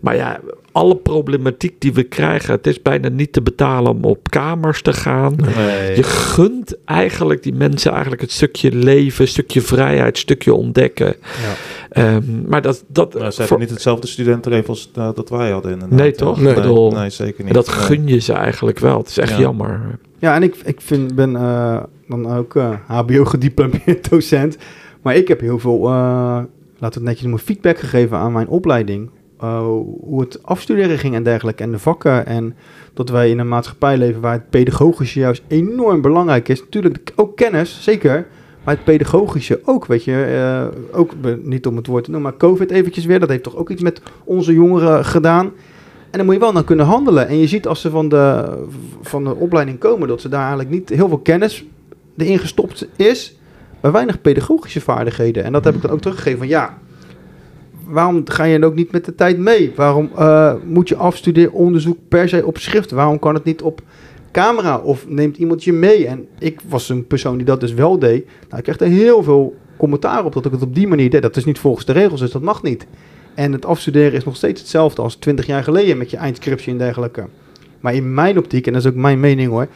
Maar 0.00 0.16
ja, 0.16 0.40
alle 0.78 0.96
problematiek 0.96 1.80
die 1.80 1.92
we 1.92 2.02
krijgen... 2.02 2.54
het 2.54 2.66
is 2.66 2.82
bijna 2.82 3.08
niet 3.08 3.32
te 3.32 3.42
betalen 3.42 3.92
om 3.92 4.04
op 4.04 4.30
kamers 4.30 4.82
te 4.82 4.92
gaan. 4.92 5.36
Nee. 5.56 5.96
Je 5.96 6.02
gunt 6.02 6.84
eigenlijk 6.84 7.42
die 7.42 7.54
mensen 7.54 7.90
eigenlijk 7.92 8.20
het 8.20 8.30
stukje 8.32 8.72
leven... 8.72 9.22
een 9.22 9.28
stukje 9.30 9.60
vrijheid, 9.60 10.10
een 10.10 10.16
stukje 10.16 10.54
ontdekken. 10.54 11.06
Ja. 11.42 11.54
Ehm, 11.90 12.22
maar 12.48 12.62
dat... 12.62 12.84
dat 12.86 13.14
Nou, 13.14 13.24
ze 13.24 13.30
voor- 13.30 13.40
hebben 13.40 13.58
niet 13.60 13.70
hetzelfde 13.70 14.06
studentenleven 14.06 14.68
als 14.68 14.90
eh, 14.94 15.10
dat 15.14 15.28
wij 15.30 15.50
hadden. 15.50 15.72
inderdaad. 15.72 15.98
Nee, 15.98 16.12
toch? 16.12 16.40
Nee, 16.40 16.48
Ik 16.48 16.54
bedoel, 16.54 16.90
nee, 16.90 17.10
zeker 17.10 17.38
niet. 17.44 17.48
en 17.48 17.54
dat 17.54 17.66
Nee. 17.66 17.76
gun 17.76 18.06
je 18.06 18.18
ze 18.18 18.32
eigenlijk 18.32 18.78
wel. 18.78 18.98
Het 18.98 19.08
is 19.08 19.18
echt 19.18 19.30
Ja. 19.32 19.38
jammer. 19.38 19.98
Ja, 20.18 20.34
en 20.34 20.42
ik, 20.42 20.54
ik 20.64 20.80
vind, 20.80 21.14
ben 21.14 21.36
eh, 21.36 21.82
dan 22.08 22.32
ook 22.36 22.56
eh, 22.56 22.70
HBO-gediplomeerd 22.86 24.10
docent. 24.10 24.56
Maar 25.02 25.16
ik 25.16 25.28
heb 25.28 25.40
heel 25.40 25.58
veel, 25.58 25.84
eh, 25.86 25.90
laten 25.90 26.46
we 26.78 26.86
het 26.94 27.02
netjes 27.02 27.22
noemen, 27.22 27.40
feedback 27.40 27.78
gegeven 27.78 28.16
aan 28.16 28.32
mijn 28.32 28.48
opleiding. 28.48 29.10
Eh, 29.40 29.60
hoe 30.00 30.20
het 30.20 30.42
afstuderen 30.42 30.98
ging 30.98 31.14
en 31.14 31.22
dergelijke. 31.22 31.62
En 31.62 31.70
de 31.70 31.78
vakken. 31.78 32.26
En 32.26 32.56
dat 32.94 33.08
wij 33.08 33.30
in 33.30 33.38
een 33.38 33.48
maatschappij 33.48 33.96
leven 33.96 34.20
waar 34.20 34.32
het 34.32 34.50
pedagogische 34.50 35.18
juist 35.18 35.42
enorm 35.48 36.00
belangrijk 36.00 36.48
is. 36.48 36.60
Natuurlijk 36.60 37.12
ook 37.16 37.36
kennis, 37.36 37.82
zeker. 37.82 38.26
Maar 38.64 38.74
het 38.74 38.84
pedagogische 38.84 39.60
ook, 39.64 39.86
weet 39.86 40.04
je. 40.04 40.24
eh, 40.24 40.98
ook 40.98 41.12
niet 41.42 41.66
om 41.66 41.76
het 41.76 41.86
woord 41.86 42.04
te 42.04 42.10
noemen, 42.10 42.30
maar 42.30 42.38
COVID 42.38 42.70
eventjes 42.70 43.04
weer. 43.04 43.20
Dat 43.20 43.28
heeft 43.28 43.42
toch 43.42 43.56
ook 43.56 43.70
iets 43.70 43.82
met 43.82 44.02
onze 44.24 44.52
jongeren 44.52 45.04
gedaan. 45.04 45.52
En 46.10 46.18
dan 46.18 46.24
moet 46.24 46.34
je 46.34 46.40
wel 46.40 46.52
naar 46.52 46.64
kunnen 46.64 46.86
handelen. 46.86 47.28
En 47.28 47.38
je 47.38 47.46
ziet 47.46 47.66
als 47.66 47.80
ze 47.80 47.90
van 47.90 48.08
de, 48.08 48.54
van 49.02 49.24
de 49.24 49.34
opleiding 49.34 49.78
komen, 49.78 50.08
dat 50.08 50.20
ze 50.20 50.28
daar 50.28 50.40
eigenlijk 50.40 50.70
niet 50.70 50.88
heel 50.88 51.08
veel 51.08 51.18
kennis 51.18 51.64
erin 52.16 52.38
gestopt 52.38 52.88
is, 52.96 53.38
maar 53.80 53.92
weinig 53.92 54.20
pedagogische 54.20 54.80
vaardigheden. 54.80 55.44
En 55.44 55.52
dat 55.52 55.64
heb 55.64 55.74
ik 55.74 55.82
dan 55.82 55.90
ook 55.90 56.00
teruggegeven 56.00 56.38
van 56.38 56.48
ja, 56.48 56.78
waarom 57.88 58.22
ga 58.24 58.44
je 58.44 58.58
dan 58.58 58.68
ook 58.68 58.74
niet 58.74 58.92
met 58.92 59.04
de 59.04 59.14
tijd 59.14 59.38
mee? 59.38 59.72
Waarom 59.76 60.10
eh, 60.16 60.54
moet 60.64 60.88
je 60.88 60.96
afstuderen 60.96 61.52
onderzoek 61.52 61.98
per 62.08 62.28
se 62.28 62.46
op 62.46 62.58
schrift? 62.58 62.90
Waarom 62.90 63.18
kan 63.18 63.34
het 63.34 63.44
niet 63.44 63.62
op 63.62 63.80
camera 64.32 64.78
of 64.78 65.08
neemt 65.08 65.36
iemand 65.36 65.64
je 65.64 65.72
mee? 65.72 66.06
En 66.06 66.26
ik 66.38 66.60
was 66.68 66.88
een 66.88 67.06
persoon 67.06 67.36
die 67.36 67.46
dat 67.46 67.60
dus 67.60 67.74
wel 67.74 67.98
deed. 67.98 68.24
Nou, 68.24 68.56
ik 68.56 68.62
kreeg 68.62 68.80
er 68.80 68.86
heel 68.86 69.22
veel 69.22 69.56
commentaar 69.76 70.24
op 70.24 70.32
dat 70.32 70.44
ik 70.44 70.52
het 70.52 70.62
op 70.62 70.74
die 70.74 70.88
manier 70.88 71.10
deed. 71.10 71.22
Dat 71.22 71.36
is 71.36 71.44
niet 71.44 71.58
volgens 71.58 71.84
de 71.84 71.92
regels, 71.92 72.20
dus 72.20 72.30
dat 72.30 72.42
mag 72.42 72.62
niet. 72.62 72.86
En 73.34 73.52
het 73.52 73.66
afstuderen 73.66 74.12
is 74.12 74.24
nog 74.24 74.36
steeds 74.36 74.60
hetzelfde 74.60 75.02
als 75.02 75.14
20 75.14 75.46
jaar 75.46 75.64
geleden 75.64 75.98
met 75.98 76.10
je 76.10 76.16
eindscriptie 76.16 76.72
en 76.72 76.78
dergelijke. 76.78 77.26
Maar 77.80 77.94
in 77.94 78.14
mijn 78.14 78.38
optiek, 78.38 78.66
en 78.66 78.72
dat 78.72 78.82
is 78.82 78.88
ook 78.88 78.96
mijn 78.96 79.20
mening 79.20 79.50
hoor, 79.50 79.68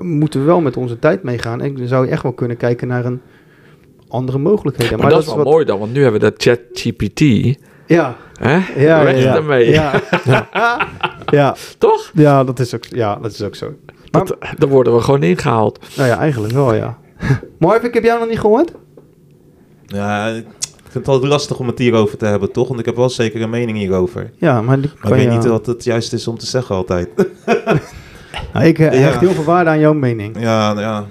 moeten 0.00 0.40
we 0.40 0.46
wel 0.46 0.60
met 0.60 0.76
onze 0.76 0.98
tijd 0.98 1.22
meegaan. 1.22 1.60
En 1.60 1.76
dan 1.76 1.86
zou 1.86 2.04
je 2.04 2.10
echt 2.10 2.22
wel 2.22 2.32
kunnen 2.32 2.56
kijken 2.56 2.88
naar 2.88 3.04
een 3.04 3.20
andere 4.12 4.38
mogelijkheden. 4.38 4.98
Maar, 4.98 5.10
dat, 5.10 5.20
is 5.20 5.26
wel 5.26 5.36
wat- 5.36 5.44
mooi 5.44 5.64
dan, 5.64 5.78
want 5.78 5.92
nu 5.92 6.02
hebben 6.02 6.20
we 6.20 6.30
dat 6.30 6.42
ChatGPT. 6.42 7.20
Ja, 7.86 8.16
Hè? 8.40 8.54
ja, 8.82 9.04
Weg 9.04 9.22
ja, 9.22 9.56
ja. 9.56 9.92
Ja. 10.24 10.48
ja, 11.38 11.54
Toch? 11.78 12.10
ja, 12.14 12.44
dat 12.44 12.58
is 12.58 12.74
ook, 12.74 12.84
ja, 12.84 13.14
dat 13.16 13.32
is 13.32 13.42
ook 13.42 13.54
zo. 13.54 13.72
Maar, 14.10 14.24
Dat, 14.24 14.36
dan 14.58 14.68
worden 14.68 14.94
we 14.94 15.00
gewoon 15.00 15.22
ingehaald. 15.22 15.78
nou 15.96 16.08
ja, 16.08 16.18
eigenlijk 16.18 16.52
wel, 16.54 16.74
ja. 16.74 16.98
Marv, 17.58 17.82
ik 17.82 17.94
heb 17.94 18.04
jou 18.04 18.18
nog 18.20 18.28
niet 18.28 18.40
gehoord? 18.40 18.72
Ja, 19.86 20.26
ik 20.28 20.44
vind 20.82 20.94
het 21.06 21.08
altijd 21.08 21.30
lastig 21.30 21.58
om 21.58 21.66
het 21.66 21.78
hierover 21.78 22.18
te 22.18 22.24
hebben, 22.26 22.52
toch? 22.52 22.68
Want 22.68 22.80
ik 22.80 22.86
heb 22.86 22.96
wel 22.96 23.10
zeker 23.10 23.42
een 23.42 23.50
mening 23.50 23.78
hierover. 23.78 24.30
Ja, 24.36 24.62
maar, 24.62 24.80
die 24.80 24.90
Maar 24.90 25.00
kan 25.00 25.10
ik 25.10 25.16
weet 25.16 25.32
je- 25.32 25.38
niet 25.38 25.46
wat 25.48 25.66
het 25.66 25.84
juist 25.84 26.12
is 26.12 26.28
om 26.28 26.38
te 26.38 26.46
zeggen 26.46 26.74
altijd. 26.74 27.08
Nou, 28.52 28.66
ik 28.66 28.78
eh, 28.78 28.92
Ja. 28.92 28.98
hecht 28.98 29.20
heel 29.20 29.30
veel 29.32 29.44
waarde 29.44 29.70
aan 29.70 29.78
jouw 29.78 29.92
mening. 29.92 30.40
Ja, 30.40 30.80
ja. 30.80 31.06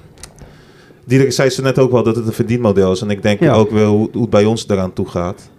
Diederik 1.06 1.34
zei 1.34 1.50
ze 1.50 1.62
net 1.62 1.80
ook 1.80 1.92
wel 1.92 2.04
dat 2.04 2.16
het 2.16 2.28
een 2.28 2.34
verdienmodel 2.34 2.92
is. 2.92 3.02
En 3.02 3.10
ik 3.10 3.22
denk 3.22 3.40
Ja. 3.40 3.54
ook 3.54 3.72
wel 3.72 3.96
hoe, 3.96 4.10
hoe 4.12 4.22
het 4.22 4.30
bij 4.30 4.46
ons 4.46 4.66
eraan 4.70 4.94
toe 4.94 5.08
gaat. 5.08 5.50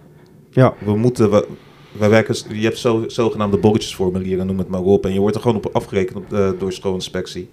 Ja. 0.49 0.73
We 0.85 0.95
moeten... 0.97 1.31
We, 1.31 1.47
wij 1.91 2.09
werken, 2.09 2.35
je 2.49 2.63
hebt 2.63 2.77
zo, 2.77 3.03
zogenaamde 3.07 3.57
bolletjesformulieren, 3.57 4.45
noem 4.45 4.57
het 4.57 4.67
maar 4.67 4.81
op. 4.81 5.05
En 5.05 5.13
je 5.13 5.19
wordt 5.19 5.35
er 5.35 5.41
gewoon 5.41 5.57
op 5.57 5.69
afgerekend 5.73 6.17
op 6.17 6.29
de, 6.29 6.55
door 6.59 6.71
schoolinspectie. 6.73 7.49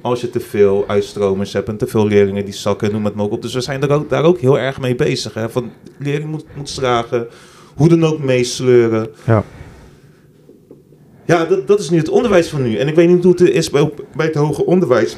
Als 0.00 0.20
je 0.20 0.30
te 0.30 0.40
veel 0.40 0.84
uitstromers 0.86 1.52
hebt 1.52 1.68
en 1.68 1.76
te 1.76 1.86
veel 1.86 2.06
leerlingen 2.06 2.44
die 2.44 2.54
zakken, 2.54 2.92
noem 2.92 3.04
het 3.04 3.14
maar 3.14 3.26
op. 3.26 3.42
Dus 3.42 3.54
we 3.54 3.60
zijn 3.60 3.82
er 3.82 3.90
ook, 3.90 4.10
daar 4.10 4.24
ook 4.24 4.38
heel 4.38 4.58
erg 4.58 4.80
mee 4.80 4.94
bezig. 4.94 5.34
Hè? 5.34 5.48
Van, 5.50 5.70
leerling 5.98 6.30
moet, 6.30 6.44
moet 6.56 6.68
stragen, 6.68 7.26
hoe 7.74 7.88
dan 7.88 8.04
ook 8.04 8.18
meesleuren. 8.18 9.08
Ja. 9.26 9.44
Ja, 11.26 11.44
dat, 11.44 11.66
dat 11.66 11.80
is 11.80 11.90
nu 11.90 11.98
het 11.98 12.08
onderwijs 12.08 12.48
van 12.48 12.62
nu. 12.62 12.76
En 12.76 12.88
ik 12.88 12.94
weet 12.94 13.08
niet 13.08 13.22
hoe 13.24 13.32
het 13.32 13.40
is 13.40 13.70
bij, 13.70 13.90
bij 14.16 14.26
het 14.26 14.34
hoger 14.34 14.64
onderwijs. 14.64 15.16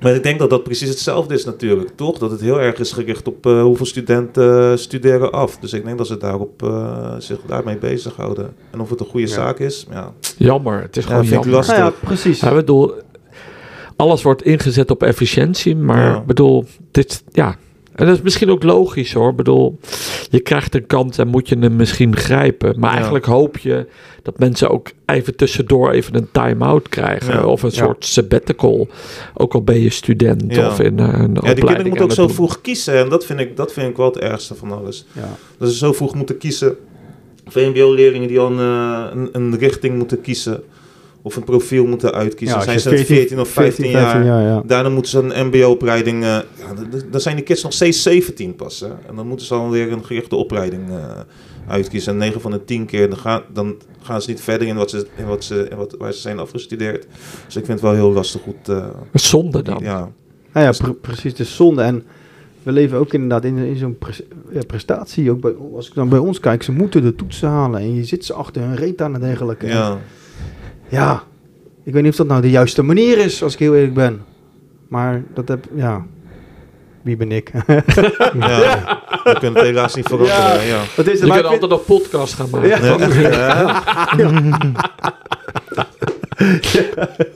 Maar 0.00 0.14
ik 0.14 0.22
denk 0.22 0.38
dat 0.38 0.50
dat 0.50 0.62
precies 0.62 0.88
hetzelfde 0.88 1.34
is 1.34 1.44
natuurlijk, 1.44 1.90
toch? 1.96 2.18
Dat 2.18 2.30
het 2.30 2.40
heel 2.40 2.60
erg 2.60 2.78
is 2.78 2.92
gericht 2.92 3.28
op 3.28 3.46
eh, 3.46 3.62
hoeveel 3.62 3.86
studenten 3.86 4.70
eh, 4.70 4.76
studeren 4.76 5.32
af. 5.32 5.58
Dus 5.58 5.72
ik 5.72 5.84
denk 5.84 5.98
dat 5.98 6.06
ze 6.06 6.16
daarop, 6.16 6.62
eh, 6.62 7.14
zich 7.18 7.38
daarmee 7.46 7.76
bezighouden. 7.78 8.52
En 8.70 8.80
of 8.80 8.90
het 8.90 9.00
een 9.00 9.06
goede 9.06 9.26
Ja. 9.26 9.32
zaak 9.32 9.58
is, 9.58 9.86
ja. 9.90 10.12
Jammer. 10.36 10.82
Het 10.82 10.96
is 10.96 11.02
Ja, 11.04 11.08
gewoon 11.10 11.24
vind 11.26 11.44
ik 11.44 11.50
jammer. 11.50 11.66
lastig. 11.66 11.76
Ja, 12.00 12.06
precies. 12.06 12.40
Ja, 12.40 12.54
bedoel, 12.54 12.92
alles 13.96 14.22
wordt 14.22 14.42
ingezet 14.42 14.90
op 14.90 15.02
efficiëntie, 15.02 15.76
maar 15.76 16.04
Ja. 16.04 16.16
ik 16.16 16.26
bedoel, 16.26 16.64
dit, 16.90 17.22
ja, 17.32 17.56
En 17.94 18.06
dat 18.06 18.16
is 18.16 18.22
misschien 18.22 18.50
ook 18.50 18.62
logisch 18.62 19.12
hoor. 19.12 19.30
Ik 19.30 19.36
bedoel, 19.36 19.78
je 20.30 20.40
krijgt 20.40 20.74
een 20.74 20.86
kans 20.86 21.18
en 21.18 21.28
moet 21.28 21.48
je 21.48 21.58
hem 21.58 21.76
misschien 21.76 22.16
grijpen. 22.16 22.78
Maar 22.78 22.88
Ja. 22.90 22.94
eigenlijk 22.96 23.24
hoop 23.24 23.58
je 23.58 23.86
dat 24.22 24.38
mensen 24.38 24.70
ook 24.70 24.90
even 25.06 25.36
tussendoor 25.36 25.90
even 25.90 26.14
een 26.16 26.28
time-out 26.32 26.88
krijgen. 26.88 27.32
Ja. 27.34 27.44
Of 27.46 27.62
een 27.62 27.70
Ja. 27.72 27.84
soort 27.84 28.04
sabbatical. 28.04 28.88
Ook 29.34 29.54
al 29.54 29.62
ben 29.62 29.80
je 29.80 29.90
student 29.90 30.54
Ja. 30.54 30.66
of 30.68 30.80
in 30.80 30.98
een 30.98 31.34
Ja, 31.34 31.40
die 31.54 31.54
kinderen 31.54 31.86
moeten 31.86 32.04
ook 32.04 32.12
zo 32.12 32.26
doen. 32.26 32.34
vroeg 32.34 32.60
kiezen. 32.60 32.94
En 32.94 33.08
dat 33.08 33.24
vind, 33.26 33.40
ik, 33.40 33.56
dat 33.56 33.72
vind 33.72 33.88
ik 33.90 33.96
wel 33.96 34.06
het 34.06 34.18
ergste 34.18 34.54
van 34.54 34.72
alles. 34.72 35.06
Ja. 35.12 35.28
Dat 35.58 35.70
ze 35.70 35.76
zo 35.76 35.92
vroeg 35.92 36.14
moeten 36.14 36.38
kiezen. 36.38 36.76
VMBO-leerlingen 37.46 38.28
die 38.28 38.38
al 38.40 38.50
een, 38.50 38.58
eh, 38.58 39.04
een, 39.12 39.28
een 39.32 39.58
richting 39.58 39.96
moeten 39.98 40.20
kiezen. 40.20 40.62
Of 41.22 41.36
een 41.36 41.44
profiel 41.44 41.86
moeten 41.86 42.12
uitkiezen. 42.12 42.58
Ja, 42.58 42.64
zijn 42.64 42.80
ze 42.80 42.90
je 42.90 42.96
14, 42.96 43.16
14 43.16 43.40
of 43.40 43.48
15, 43.48 43.90
jaar. 43.90 44.24
ja. 44.24 44.62
Daarna 44.66 44.88
moeten 44.88 45.10
ze 45.10 45.18
een 45.18 45.46
mbo-opleiding... 45.46 46.22
eh, 46.22 46.28
ja, 46.28 46.44
dan- 47.10 47.20
zijn 47.20 47.36
die 47.36 47.44
kids 47.44 47.62
nog 47.62 47.72
steeds 47.72 48.02
17 48.02 48.56
pas. 48.56 48.80
Hè? 48.80 48.86
En 48.88 49.14
dan 49.16 49.26
moeten 49.26 49.46
ze 49.46 49.54
alweer 49.54 49.92
een 49.92 50.04
gerichte 50.04 50.36
opleiding 50.36 50.90
eh, 50.90 50.96
uitkiezen. 51.68 52.12
En 52.12 52.18
9 52.18 52.40
van 52.40 52.50
de 52.50 52.64
10 52.64 52.86
keer 52.86 53.08
dan 53.08 53.18
gaan, 53.18 53.42
dan 53.52 53.74
gaan 54.02 54.22
ze 54.22 54.30
niet 54.30 54.40
verder 54.40 54.68
in, 54.68 54.76
wat 54.76 54.90
ze, 54.90 55.06
in, 55.16 55.26
wat 55.26 55.44
ze, 55.44 55.66
in 55.70 55.76
wat, 55.76 55.94
waar 55.98 56.12
ze 56.12 56.20
zijn 56.20 56.38
afgestudeerd. 56.38 57.06
Dus 57.46 57.56
ik 57.56 57.64
vind 57.64 57.68
het 57.68 57.80
wel 57.80 57.92
heel 57.94 58.12
lastig 58.12 58.40
goed... 58.42 58.68
eh, 58.68 58.86
Zonde 59.12 59.62
dan. 59.62 59.78
ja. 59.82 60.10
Nou 60.52 60.66
ja, 60.66 60.72
pre- 60.78 60.94
precies. 60.94 61.30
Het 61.30 61.40
is 61.40 61.56
zonde. 61.56 61.82
En 61.82 62.02
we 62.62 62.72
leven 62.72 62.98
ook 62.98 63.12
inderdaad 63.12 63.44
in, 63.44 63.56
in 63.56 63.76
zo'n 63.76 63.98
pres- 63.98 64.22
ja, 64.50 64.60
prestatie. 64.66 65.30
Ook 65.30 65.40
bij, 65.40 65.54
als 65.74 65.88
ik 65.88 65.94
dan 65.94 66.08
bij 66.08 66.18
ons 66.18 66.40
kijk, 66.40 66.62
ze 66.62 66.72
moeten 66.72 67.02
de 67.02 67.14
toetsen 67.14 67.48
halen. 67.48 67.80
En 67.80 67.94
je 67.94 68.04
zit 68.04 68.24
ze 68.24 68.32
achter 68.32 68.62
hun 68.62 68.76
reet 68.76 69.02
aan 69.02 69.14
en 69.14 69.20
dergelijke. 69.20 69.66
En 69.66 69.98
ja. 70.90 71.00
ja, 71.02 71.22
ik 71.84 71.92
weet 71.92 72.02
niet 72.02 72.10
of 72.12 72.16
dat 72.18 72.26
nou 72.26 72.40
de 72.40 72.50
juiste 72.50 72.82
manier 72.82 73.18
is, 73.18 73.42
als 73.42 73.52
ik 73.52 73.58
heel 73.58 73.74
eerlijk 73.74 73.94
ben. 73.94 74.22
Maar 74.88 75.22
dat 75.34 75.48
heb, 75.48 75.64
ja, 75.74 76.06
wie 77.02 77.16
ben 77.16 77.32
ik? 77.32 77.50
Ja, 78.40 79.00
we 79.24 79.36
kunnen 79.38 79.54
het 79.54 79.64
helaas 79.64 79.94
niet 79.94 80.06
veranderen. 80.06 80.66
Ja. 80.66 80.80
Wat 80.96 81.06
is 81.06 81.12
het? 81.12 81.20
Je 81.20 81.26
Maar 81.26 81.40
kunt 81.42 81.52
ik 81.52 81.58
vind- 81.60 81.62
altijd 81.62 81.70
een 81.80 81.96
podcast 81.96 82.34
gaan 82.34 82.50
maken. 82.50 82.68
Ja. 82.68 83.82
Ja, 84.16 84.82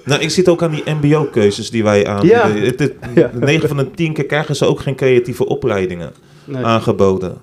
nou, 0.05 0.21
ik 0.21 0.31
zie 0.31 0.43
het 0.43 0.49
ook 0.53 0.63
aan 0.63 0.71
die 0.71 0.83
mbo-keuzes 1.01 1.71
die 1.71 1.83
wij 1.85 2.07
aanbieden. 2.07 2.55
Ja. 2.57 2.65
Het, 2.65 2.79
het, 2.79 2.93
Ja. 3.15 3.31
9 3.41 3.69
van 3.69 3.77
de 3.77 3.91
10 3.91 4.13
keer 4.13 4.27
krijgen 4.27 4.57
ze 4.57 4.67
ook 4.67 4.81
geen 4.81 4.95
creatieve 4.97 5.47
opleidingen 5.47 6.13
nee, 6.45 6.65
aangeboden. 6.65 7.37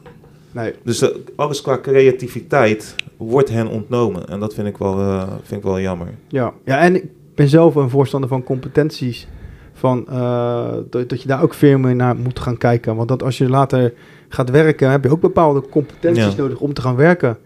Nee. 0.51 0.73
Dus 0.83 1.01
eh, 1.01 1.09
alles 1.35 1.61
qua 1.61 1.79
creativiteit 1.79 2.95
wordt 3.17 3.49
hen 3.49 3.67
ontnomen. 3.67 4.27
En 4.27 4.39
dat 4.39 4.53
vind 4.53 4.67
ik 4.67 4.77
wel, 4.77 4.99
eh, 4.99 5.27
vind 5.43 5.61
ik 5.61 5.67
wel 5.67 5.79
jammer. 5.79 6.07
Ja. 6.27 6.53
ja, 6.65 6.77
en 6.79 6.95
ik 6.95 7.05
ben 7.35 7.47
zelf 7.47 7.75
een 7.75 7.89
voorstander 7.89 8.29
van 8.29 8.43
competenties. 8.43 9.27
Van, 9.73 10.07
eh, 10.09 10.73
dat, 10.89 11.09
dat 11.09 11.21
je 11.21 11.27
daar 11.27 11.43
ook 11.43 11.53
veel 11.53 11.77
meer 11.77 11.95
naar 11.95 12.15
moet 12.15 12.39
gaan 12.39 12.57
kijken. 12.57 12.95
Want 12.95 13.07
dat 13.07 13.23
als 13.23 13.37
je 13.37 13.49
later 13.49 13.93
gaat 14.29 14.49
werken, 14.49 14.89
heb 14.91 15.03
je 15.03 15.09
ook 15.11 15.21
bepaalde 15.21 15.61
competenties 15.69 16.23
Ja. 16.35 16.41
nodig 16.41 16.59
om 16.59 16.73
te 16.73 16.81
gaan 16.81 16.95
werken. 16.95 17.37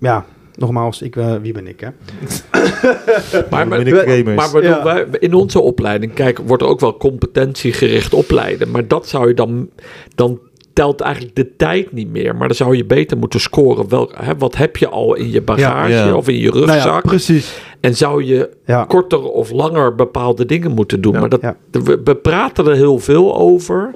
Ja, 0.00 0.24
nogmaals, 0.54 1.02
ik, 1.02 1.16
eh, 1.16 1.34
wie 1.42 1.52
ben 1.52 1.66
ik, 1.66 1.80
hè? 1.80 1.88
Maar, 3.50 3.68
maar, 3.68 3.84
Ben 3.84 3.86
ik 3.86 3.94
gamers. 3.94 4.36
maar 4.36 4.50
bedoel, 4.52 4.70
Ja. 4.70 4.84
wij, 4.84 5.06
in 5.18 5.34
onze 5.34 5.60
opleiding, 5.60 6.12
kijk, 6.14 6.38
wordt 6.38 6.62
er 6.62 6.68
ook 6.68 6.80
wel 6.80 6.96
competentiegericht 6.96 8.14
opleiden. 8.14 8.70
Maar 8.70 8.86
dat 8.86 9.08
zou 9.08 9.28
je 9.28 9.34
dan, 9.34 9.68
dan 10.14 10.40
telt 10.72 11.00
eigenlijk 11.00 11.36
de 11.36 11.56
tijd 11.56 11.92
niet 11.92 12.10
meer. 12.10 12.36
Maar 12.36 12.46
dan 12.48 12.56
zou 12.56 12.76
je 12.76 12.84
beter 12.84 13.18
moeten 13.18 13.40
scoren. 13.40 13.88
Wel, 13.88 14.10
hè, 14.16 14.36
wat 14.36 14.56
heb 14.56 14.76
je 14.76 14.88
al 14.88 15.14
in 15.14 15.30
je 15.30 15.42
bagage 15.42 15.92
Ja. 15.92 16.14
of 16.14 16.28
in 16.28 16.36
je 16.38 16.48
Nou 16.50 16.66
ja, 16.66 16.72
rugzak? 16.72 17.02
precies. 17.02 17.58
en 17.80 17.96
zou 17.96 18.24
je 18.24 18.50
Ja. 18.66 18.84
korter 18.84 19.22
of 19.22 19.50
langer 19.50 19.94
bepaalde 19.94 20.46
dingen 20.46 20.70
moeten 20.70 21.00
doen. 21.00 21.12
Ja. 21.12 21.20
maar 21.20 21.28
dat, 21.28 21.40
Ja. 21.40 21.56
we, 21.70 22.00
we 22.04 22.14
praten 22.16 22.66
er 22.66 22.74
heel 22.74 22.98
veel 22.98 23.36
over. 23.36 23.90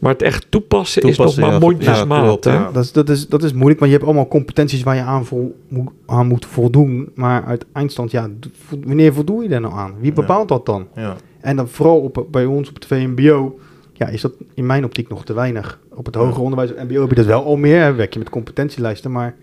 Maar 0.00 0.12
het 0.12 0.22
echt 0.22 0.46
toepassen, 0.50 1.02
is 1.02 1.18
nog 1.18 1.36
maar 1.36 1.50
ja. 1.52 1.58
mondjesmaat. 1.58 2.44
Ja, 2.44 2.52
ja. 2.52 2.70
Dat 2.72 2.84
is, 2.84 2.92
dat, 2.92 3.08
is, 3.08 3.28
dat 3.28 3.42
is 3.42 3.52
moeilijk, 3.52 3.78
want 3.80 3.90
je 3.92 3.96
hebt 3.96 4.08
allemaal 4.08 4.28
competenties 4.28 4.82
waar 4.82 4.96
je 4.96 5.02
aan, 5.02 5.24
vol, 5.26 5.56
moet, 5.68 5.90
aan 6.06 6.26
moet 6.26 6.46
voldoen. 6.46 7.08
Maar 7.14 7.44
uit 7.44 7.64
eindstand, 7.72 8.10
ja, 8.10 8.28
wanneer 8.86 9.12
voldoe 9.14 9.42
je 9.42 9.48
daar 9.48 9.60
nou 9.60 9.74
aan? 9.74 9.94
Wie 9.98 10.08
Ja. 10.08 10.14
bepaalt 10.14 10.48
dat 10.48 10.66
dan? 10.66 10.86
Ja. 10.94 11.16
En 11.40 11.56
dan 11.56 11.68
vooral 11.68 12.00
op, 12.00 12.26
bij 12.30 12.44
ons 12.44 12.68
op 12.68 12.74
het 12.74 12.86
VMBO, 12.86 13.58
ja, 13.92 14.06
is 14.08 14.20
dat 14.20 14.32
in 14.54 14.66
mijn 14.66 14.84
optiek 14.84 15.08
nog 15.08 15.24
te 15.24 15.32
weinig. 15.32 15.78
Op 16.00 16.06
het 16.06 16.14
hoger 16.14 16.42
onderwijs, 16.42 16.70
MBO 16.88 17.00
heb 17.00 17.08
je 17.10 17.14
dat 17.14 17.24
wel 17.26 17.44
al 17.44 17.56
meer, 17.56 17.80
hè, 17.82 17.92
werk 17.94 18.12
je 18.12 18.18
met 18.18 18.30
competentielijsten, 18.30 19.10
maar 19.10 19.36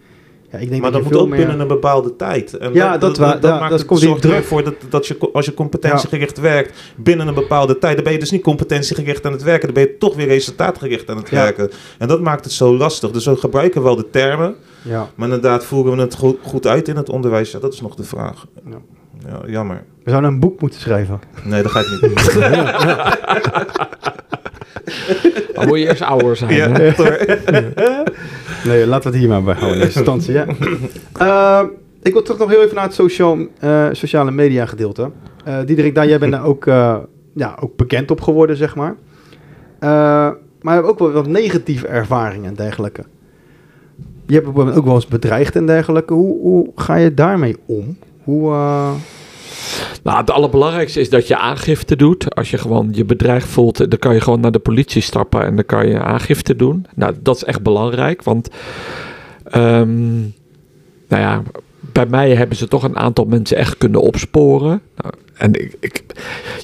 ja, 0.51 0.57
ik 0.57 0.69
denk 0.69 0.81
Maar 0.81 0.91
dat 0.91 1.01
dat 1.03 1.11
moet 1.11 1.21
ook 1.21 1.27
meer... 1.27 1.37
binnen 1.37 1.59
een 1.59 1.67
bepaalde 1.67 2.15
tijd. 2.15 2.53
En 2.57 2.73
Ja, 2.73 2.97
dat 2.97 3.17
ja, 3.17 3.23
maakt 3.27 3.41
dat 3.41 3.69
het 3.71 3.85
komt 3.85 3.99
die 3.99 4.09
zorgt 4.09 4.21
druk. 4.23 4.43
voor 4.43 4.63
dat, 4.63 4.73
dat 4.89 5.07
je, 5.07 5.17
als 5.33 5.45
je 5.45 5.53
competentiegericht 5.53 6.39
werkt 6.39 6.93
binnen 6.95 7.27
een 7.27 7.33
bepaalde 7.33 7.77
tijd, 7.77 7.95
dan 7.95 8.03
ben 8.03 8.13
je 8.13 8.19
dus 8.19 8.31
niet 8.31 8.41
competentiegericht 8.43 9.25
aan 9.25 9.31
het 9.31 9.43
werken, 9.43 9.65
dan 9.65 9.73
ben 9.83 9.83
je 9.91 9.97
toch 9.97 10.15
weer 10.15 10.27
resultaatgericht 10.27 11.09
aan 11.09 11.17
het 11.17 11.29
Ja. 11.29 11.35
werken. 11.43 11.69
En 11.97 12.07
dat 12.07 12.21
maakt 12.21 12.43
het 12.43 12.53
zo 12.53 12.77
lastig. 12.77 13.11
Dus 13.11 13.25
we 13.25 13.35
gebruiken 13.35 13.83
wel 13.83 13.95
de 13.95 14.09
termen, 14.09 14.55
Ja, 14.81 15.09
maar 15.15 15.27
inderdaad 15.27 15.65
voeren 15.65 15.95
we 15.95 16.01
het 16.01 16.15
goed, 16.15 16.37
goed 16.41 16.67
uit 16.67 16.87
in 16.87 16.95
het 16.95 17.09
onderwijs. 17.09 17.51
Ja, 17.51 17.59
dat 17.59 17.73
is 17.73 17.81
nog 17.81 17.95
de 17.95 18.03
vraag. 18.03 18.45
Ja. 18.69 18.77
Ja, 19.25 19.41
jammer. 19.47 19.83
we 20.03 20.09
zouden 20.09 20.31
een 20.31 20.39
boek 20.39 20.61
moeten 20.61 20.79
schrijven. 20.79 21.19
Nee, 21.43 21.61
dat 21.61 21.71
ga 21.71 21.79
ik 21.79 21.87
niet 21.89 21.99
doen. 22.01 22.13
Dan 25.53 25.67
moet 25.67 25.79
je 25.79 25.87
eerst 25.87 26.01
ouder 26.01 26.35
zijn. 26.35 26.53
ja. 26.53 26.67
Nee, 28.65 28.87
laten 28.87 29.11
we 29.11 29.17
het 29.17 29.25
hier 29.25 29.29
maar 29.29 29.43
bij 29.43 29.53
houden 29.53 29.77
in 29.79 29.83
eerste 29.83 29.99
instantie. 29.99 30.33
Ja. 30.33 30.45
Eh, 31.13 31.63
ik 32.01 32.13
wil 32.13 32.21
toch 32.21 32.37
nog 32.37 32.49
heel 32.49 32.61
even 32.61 32.75
naar 32.75 32.83
het 32.83 32.93
sociaal, 32.93 33.37
eh, 33.59 33.87
sociale 33.91 34.31
media 34.31 34.65
gedeelte. 34.65 35.11
Eh 35.43 35.57
Diederik, 35.65 35.95
daar, 35.95 36.07
jij 36.07 36.19
bent 36.19 36.31
daar 36.31 36.45
ook, 36.45 36.65
eh, 36.67 36.97
ja, 37.33 37.57
ook 37.59 37.75
bekend 37.75 38.11
op 38.11 38.21
geworden, 38.21 38.57
zeg 38.57 38.75
maar. 38.75 38.95
Eh, 39.79 39.89
maar 40.61 40.75
je 40.75 40.81
hebt 40.81 40.87
ook 40.87 40.99
wel 40.99 41.11
wat 41.11 41.27
negatieve 41.27 41.87
ervaringen 41.87 42.49
en 42.49 42.55
dergelijke. 42.55 43.03
Je 44.25 44.33
hebt 44.33 44.45
bijvoorbeeld 44.45 44.77
ook 44.77 44.85
wel 44.85 44.95
eens 44.95 45.07
bedreigd 45.07 45.55
en 45.55 45.65
dergelijke. 45.65 46.13
Hoe, 46.13 46.39
hoe 46.41 46.71
ga 46.75 46.95
je 46.95 47.13
daarmee 47.13 47.55
om? 47.65 47.97
Hoe, 48.27 48.51
eh, 48.51 48.91
Nou, 50.03 50.17
het 50.17 50.31
allerbelangrijkste 50.31 50.99
is 50.99 51.09
dat 51.09 51.27
je 51.27 51.37
aangifte 51.37 51.95
doet. 51.95 52.35
Als 52.35 52.51
je 52.51 52.57
gewoon 52.57 52.89
je 52.91 53.05
bedreigd 53.05 53.47
voelt, 53.47 53.77
dan 53.77 53.99
kan 53.99 54.13
je 54.13 54.21
gewoon 54.21 54.39
naar 54.39 54.51
de 54.51 54.59
politie 54.59 55.01
stappen 55.01 55.45
en 55.45 55.55
dan 55.55 55.65
kan 55.65 55.87
je 55.87 55.99
aangifte 55.99 56.55
doen. 56.55 56.85
Nou, 56.95 57.15
dat 57.21 57.35
is 57.35 57.43
echt 57.43 57.61
belangrijk, 57.61 58.23
want 58.23 58.49
ehm, 59.43 60.19
nou 61.07 61.21
ja, 61.21 61.43
bij 61.79 62.05
mij 62.05 62.35
hebben 62.35 62.57
ze 62.57 62.67
toch 62.67 62.83
een 62.83 62.97
aantal 62.97 63.25
mensen 63.25 63.57
echt 63.57 63.77
kunnen 63.77 64.01
opsporen. 64.01 64.81
Nou, 65.01 65.13
en 65.33 65.53
ik, 65.53 65.75
ik, 65.79 66.03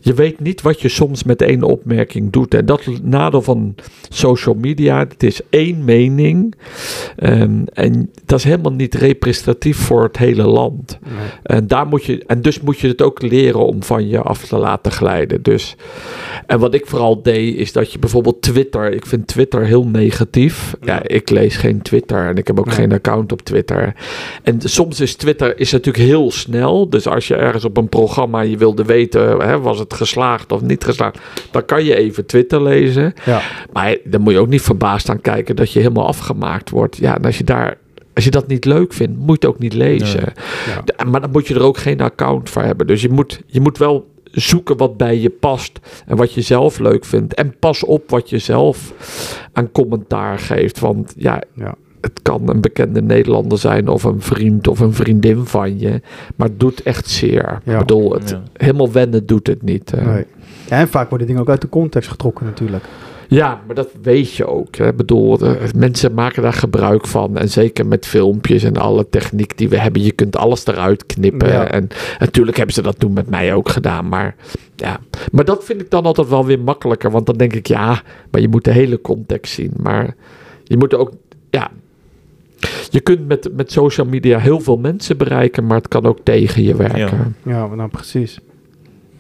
je 0.02 0.14
weet 0.14 0.40
niet 0.40 0.62
wat 0.62 0.82
je 0.82 0.90
soms 0.90 1.24
met 1.24 1.42
één 1.42 1.64
opmerking 1.64 2.32
doet. 2.32 2.54
En 2.54 2.66
dat 2.66 2.82
nadeel 3.02 3.42
van 3.42 3.76
social 4.10 4.56
media. 4.56 5.00
Het 5.00 5.24
is 5.24 5.42
één 5.50 5.86
mening. 5.86 6.56
Ehm, 7.16 7.62
en 7.74 8.12
dat 8.26 8.40
is 8.40 8.46
helemaal 8.46 8.72
niet 8.72 8.96
representatief 8.96 9.78
voor 9.78 10.04
het 10.04 10.18
hele 10.18 10.44
land. 10.44 11.00
En, 11.44 11.68
daar 11.68 11.88
moet 11.88 12.04
je, 12.06 12.24
en 12.28 12.42
dus 12.42 12.60
moet 12.62 12.80
je 12.80 12.88
het 12.88 13.02
ook 13.02 13.22
leren 13.22 13.66
om 13.66 13.84
van 13.84 14.08
je 14.08 14.22
af 14.22 14.46
te 14.46 14.58
laten 14.58 14.92
glijden. 14.92 15.42
Dus, 15.44 15.76
en 16.46 16.60
wat 16.60 16.74
ik 16.74 16.86
vooral 16.88 17.22
deed, 17.22 17.56
is 17.56 17.72
dat 17.72 17.92
je 17.92 18.00
bijvoorbeeld 18.00 18.42
Twitter. 18.42 18.94
Ik 18.94 19.06
vind 19.06 19.28
Twitter 19.28 19.66
heel 19.66 19.86
negatief. 19.88 20.76
Ja, 20.82 20.94
Ja. 20.94 21.02
ik 21.08 21.30
lees 21.30 21.56
geen 21.56 21.82
Twitter 21.82 22.28
en 22.28 22.38
ik 22.38 22.48
heb 22.48 22.60
ook 22.60 22.66
Nee. 22.66 22.76
geen 22.76 22.92
account 22.92 23.32
op 23.32 23.42
Twitter. 23.42 23.94
En 24.44 24.62
soms 24.62 25.00
is 25.00 25.16
Twitter 25.16 25.60
is 25.60 25.72
natuurlijk 25.72 26.06
heel 26.06 26.32
snel. 26.32 26.90
Dus 26.90 27.08
als 27.08 27.28
je 27.28 27.36
ergens 27.36 27.66
op 27.66 27.78
een 27.78 27.90
programma 27.90 28.22
je 28.50 28.58
wilde 28.58 28.84
weten, 28.84 29.40
hè, 29.40 29.60
was 29.60 29.80
het 29.80 29.94
geslaagd 29.94 30.52
of 30.52 30.62
niet 30.62 30.84
geslaagd, 30.84 31.20
dan 31.52 31.66
kan 31.66 31.84
je 31.84 31.96
even 31.96 32.26
Twitter 32.26 32.62
lezen. 32.62 33.14
ja. 33.26 33.42
Maar 33.74 33.98
dan 34.04 34.22
moet 34.22 34.34
je 34.34 34.40
ook 34.40 34.48
niet 34.48 34.62
verbaasd 34.62 35.10
aan 35.10 35.22
kijken 35.22 35.56
dat 35.56 35.72
je 35.72 35.80
helemaal 35.80 36.08
afgemaakt 36.08 36.70
wordt. 36.70 36.98
Ja, 36.98 37.18
en 37.18 37.26
als 37.26 37.38
je 37.38 37.44
daar. 37.44 37.78
Als 38.14 38.24
je 38.24 38.32
dat 38.32 38.48
niet 38.48 38.66
leuk 38.66 38.94
vindt, 38.94 39.18
moet 39.18 39.26
je 39.28 39.32
het 39.34 39.46
ook 39.46 39.60
niet 39.60 39.74
lezen. 39.74 40.34
Ja. 40.96 41.06
Maar 41.06 41.22
dan 41.22 41.32
moet 41.32 41.48
je 41.48 41.54
er 41.54 41.64
ook 41.64 41.78
geen 41.78 42.02
account 42.02 42.50
voor 42.50 42.62
hebben. 42.62 42.88
Dus 42.88 43.02
je 43.02 43.10
moet, 43.10 43.42
je 43.46 43.62
moet 43.62 43.78
wel 43.78 44.08
zoeken 44.32 44.78
wat 44.78 44.98
bij 44.98 45.20
je 45.20 45.30
past 45.30 45.80
en 46.06 46.18
wat 46.18 46.34
je 46.34 46.42
zelf 46.42 46.80
leuk 46.80 47.06
vindt. 47.06 47.34
En 47.34 47.56
pas 47.60 47.84
op 47.84 48.10
wat 48.10 48.30
je 48.30 48.38
zelf 48.38 48.94
aan 49.54 49.72
commentaar 49.72 50.40
geeft. 50.40 50.80
Want 50.80 51.14
ja, 51.18 51.42
Ja. 51.56 51.76
Het 52.04 52.20
kan 52.22 52.50
een 52.50 52.62
bekende 52.62 53.02
Nederlander 53.02 53.58
zijn 53.58 53.88
of 53.88 54.04
een 54.04 54.22
vriend 54.22 54.68
of 54.68 54.80
een 54.80 54.94
vriendin 54.94 55.46
van 55.46 55.80
je. 55.80 56.02
Maar 56.36 56.48
het 56.48 56.60
doet 56.60 56.84
echt 56.84 57.10
zeer. 57.10 57.60
Ja. 57.64 57.74
Ik 57.74 57.80
bedoel, 57.80 58.14
het, 58.14 58.30
Ja. 58.30 58.42
helemaal 58.54 58.92
wennen 58.92 59.26
doet 59.26 59.48
het 59.48 59.62
niet. 59.62 59.94
Nee. 60.06 60.26
Ja, 60.68 60.80
en 60.80 60.88
vaak 60.88 61.10
worden 61.10 61.28
dingen 61.28 61.42
ook 61.42 61.50
uit 61.50 61.62
de 61.62 61.70
context 61.70 62.10
getrokken 62.10 62.46
natuurlijk. 62.46 62.84
Ja, 63.28 63.62
maar 63.66 63.76
dat 63.76 63.90
weet 64.02 64.34
je 64.34 64.46
ook. 64.48 64.76
hè. 64.76 64.88
Ik 64.88 64.96
bedoel, 64.96 65.40
mensen 65.76 66.14
maken 66.14 66.42
daar 66.42 66.54
gebruik 66.54 67.08
van. 67.08 67.38
En 67.38 67.50
zeker 67.50 67.86
met 67.88 68.06
filmpjes 68.06 68.64
en 68.64 68.78
alle 68.78 69.10
techniek 69.10 69.58
die 69.58 69.70
we 69.70 69.78
hebben. 69.78 70.02
Je 70.04 70.12
kunt 70.12 70.36
alles 70.38 70.66
eruit 70.66 71.06
knippen. 71.06 71.48
Ja. 71.48 71.68
En 71.72 71.88
natuurlijk 72.20 72.58
hebben 72.58 72.76
ze 72.76 72.82
dat 72.82 73.00
toen 73.00 73.14
met 73.14 73.30
mij 73.30 73.54
ook 73.54 73.70
gedaan. 73.70 74.10
Maar 74.10 74.36
ja, 74.76 75.00
maar 75.32 75.46
dat 75.46 75.64
vind 75.64 75.82
ik 75.82 75.90
dan 75.90 76.04
altijd 76.04 76.30
wel 76.30 76.46
weer 76.46 76.60
makkelijker. 76.60 77.12
Want 77.12 77.26
dan 77.26 77.38
denk 77.38 77.54
ik, 77.54 77.68
ja, 77.68 78.02
maar 78.32 78.42
je 78.42 78.50
moet 78.50 78.64
de 78.64 78.72
hele 78.72 79.02
context 79.02 79.54
zien. 79.54 79.72
Maar 79.78 80.16
je 80.64 80.78
moet 80.78 80.96
ook, 80.96 81.12
ja... 81.50 81.72
Je 82.90 83.00
kunt 83.00 83.28
met, 83.28 83.50
met 83.56 83.72
social 83.72 84.08
media 84.08 84.40
heel 84.40 84.60
veel 84.60 84.78
mensen 84.78 85.18
bereiken, 85.18 85.66
maar 85.66 85.78
het 85.78 85.88
kan 85.88 86.06
ook 86.06 86.20
tegen 86.24 86.64
je 86.64 86.76
werken. 86.76 87.36
Ja, 87.44 87.68
nou 87.68 87.90
precies. 87.90 88.40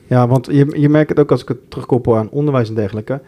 Ja, 0.08 0.28
want 0.28 0.46
je, 0.52 0.80
je 0.80 0.90
merkt 0.90 1.10
het 1.10 1.20
ook 1.20 1.32
als 1.32 1.42
ik 1.42 1.48
het 1.48 1.58
terugkoppel 1.72 2.18
aan 2.18 2.30
onderwijs 2.30 2.70
en 2.70 2.76
dergelijke. 2.76 3.22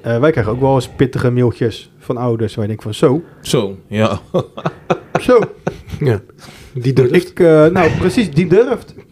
eh, 0.00 0.18
wij 0.20 0.30
krijgen 0.30 0.52
ook 0.52 0.60
wel 0.60 0.74
eens 0.74 0.88
pittige 0.88 1.30
mailtjes 1.30 1.92
van 1.98 2.16
ouders. 2.16 2.54
Waar 2.54 2.62
je 2.64 2.68
denkt 2.68 2.82
van 2.84 2.94
zo, 2.94 3.22
Zo, 3.40 3.76
ja. 3.86 4.20
zo. 5.20 5.38
Ja. 6.00 6.20
Die 6.74 6.92
durft. 6.92 7.14
Ik, 7.14 7.40
eh, 7.40 7.66
nou 7.66 7.90
precies, 7.98 8.30
die 8.30 8.46
durft. 8.46 8.94
Ik 8.96 9.04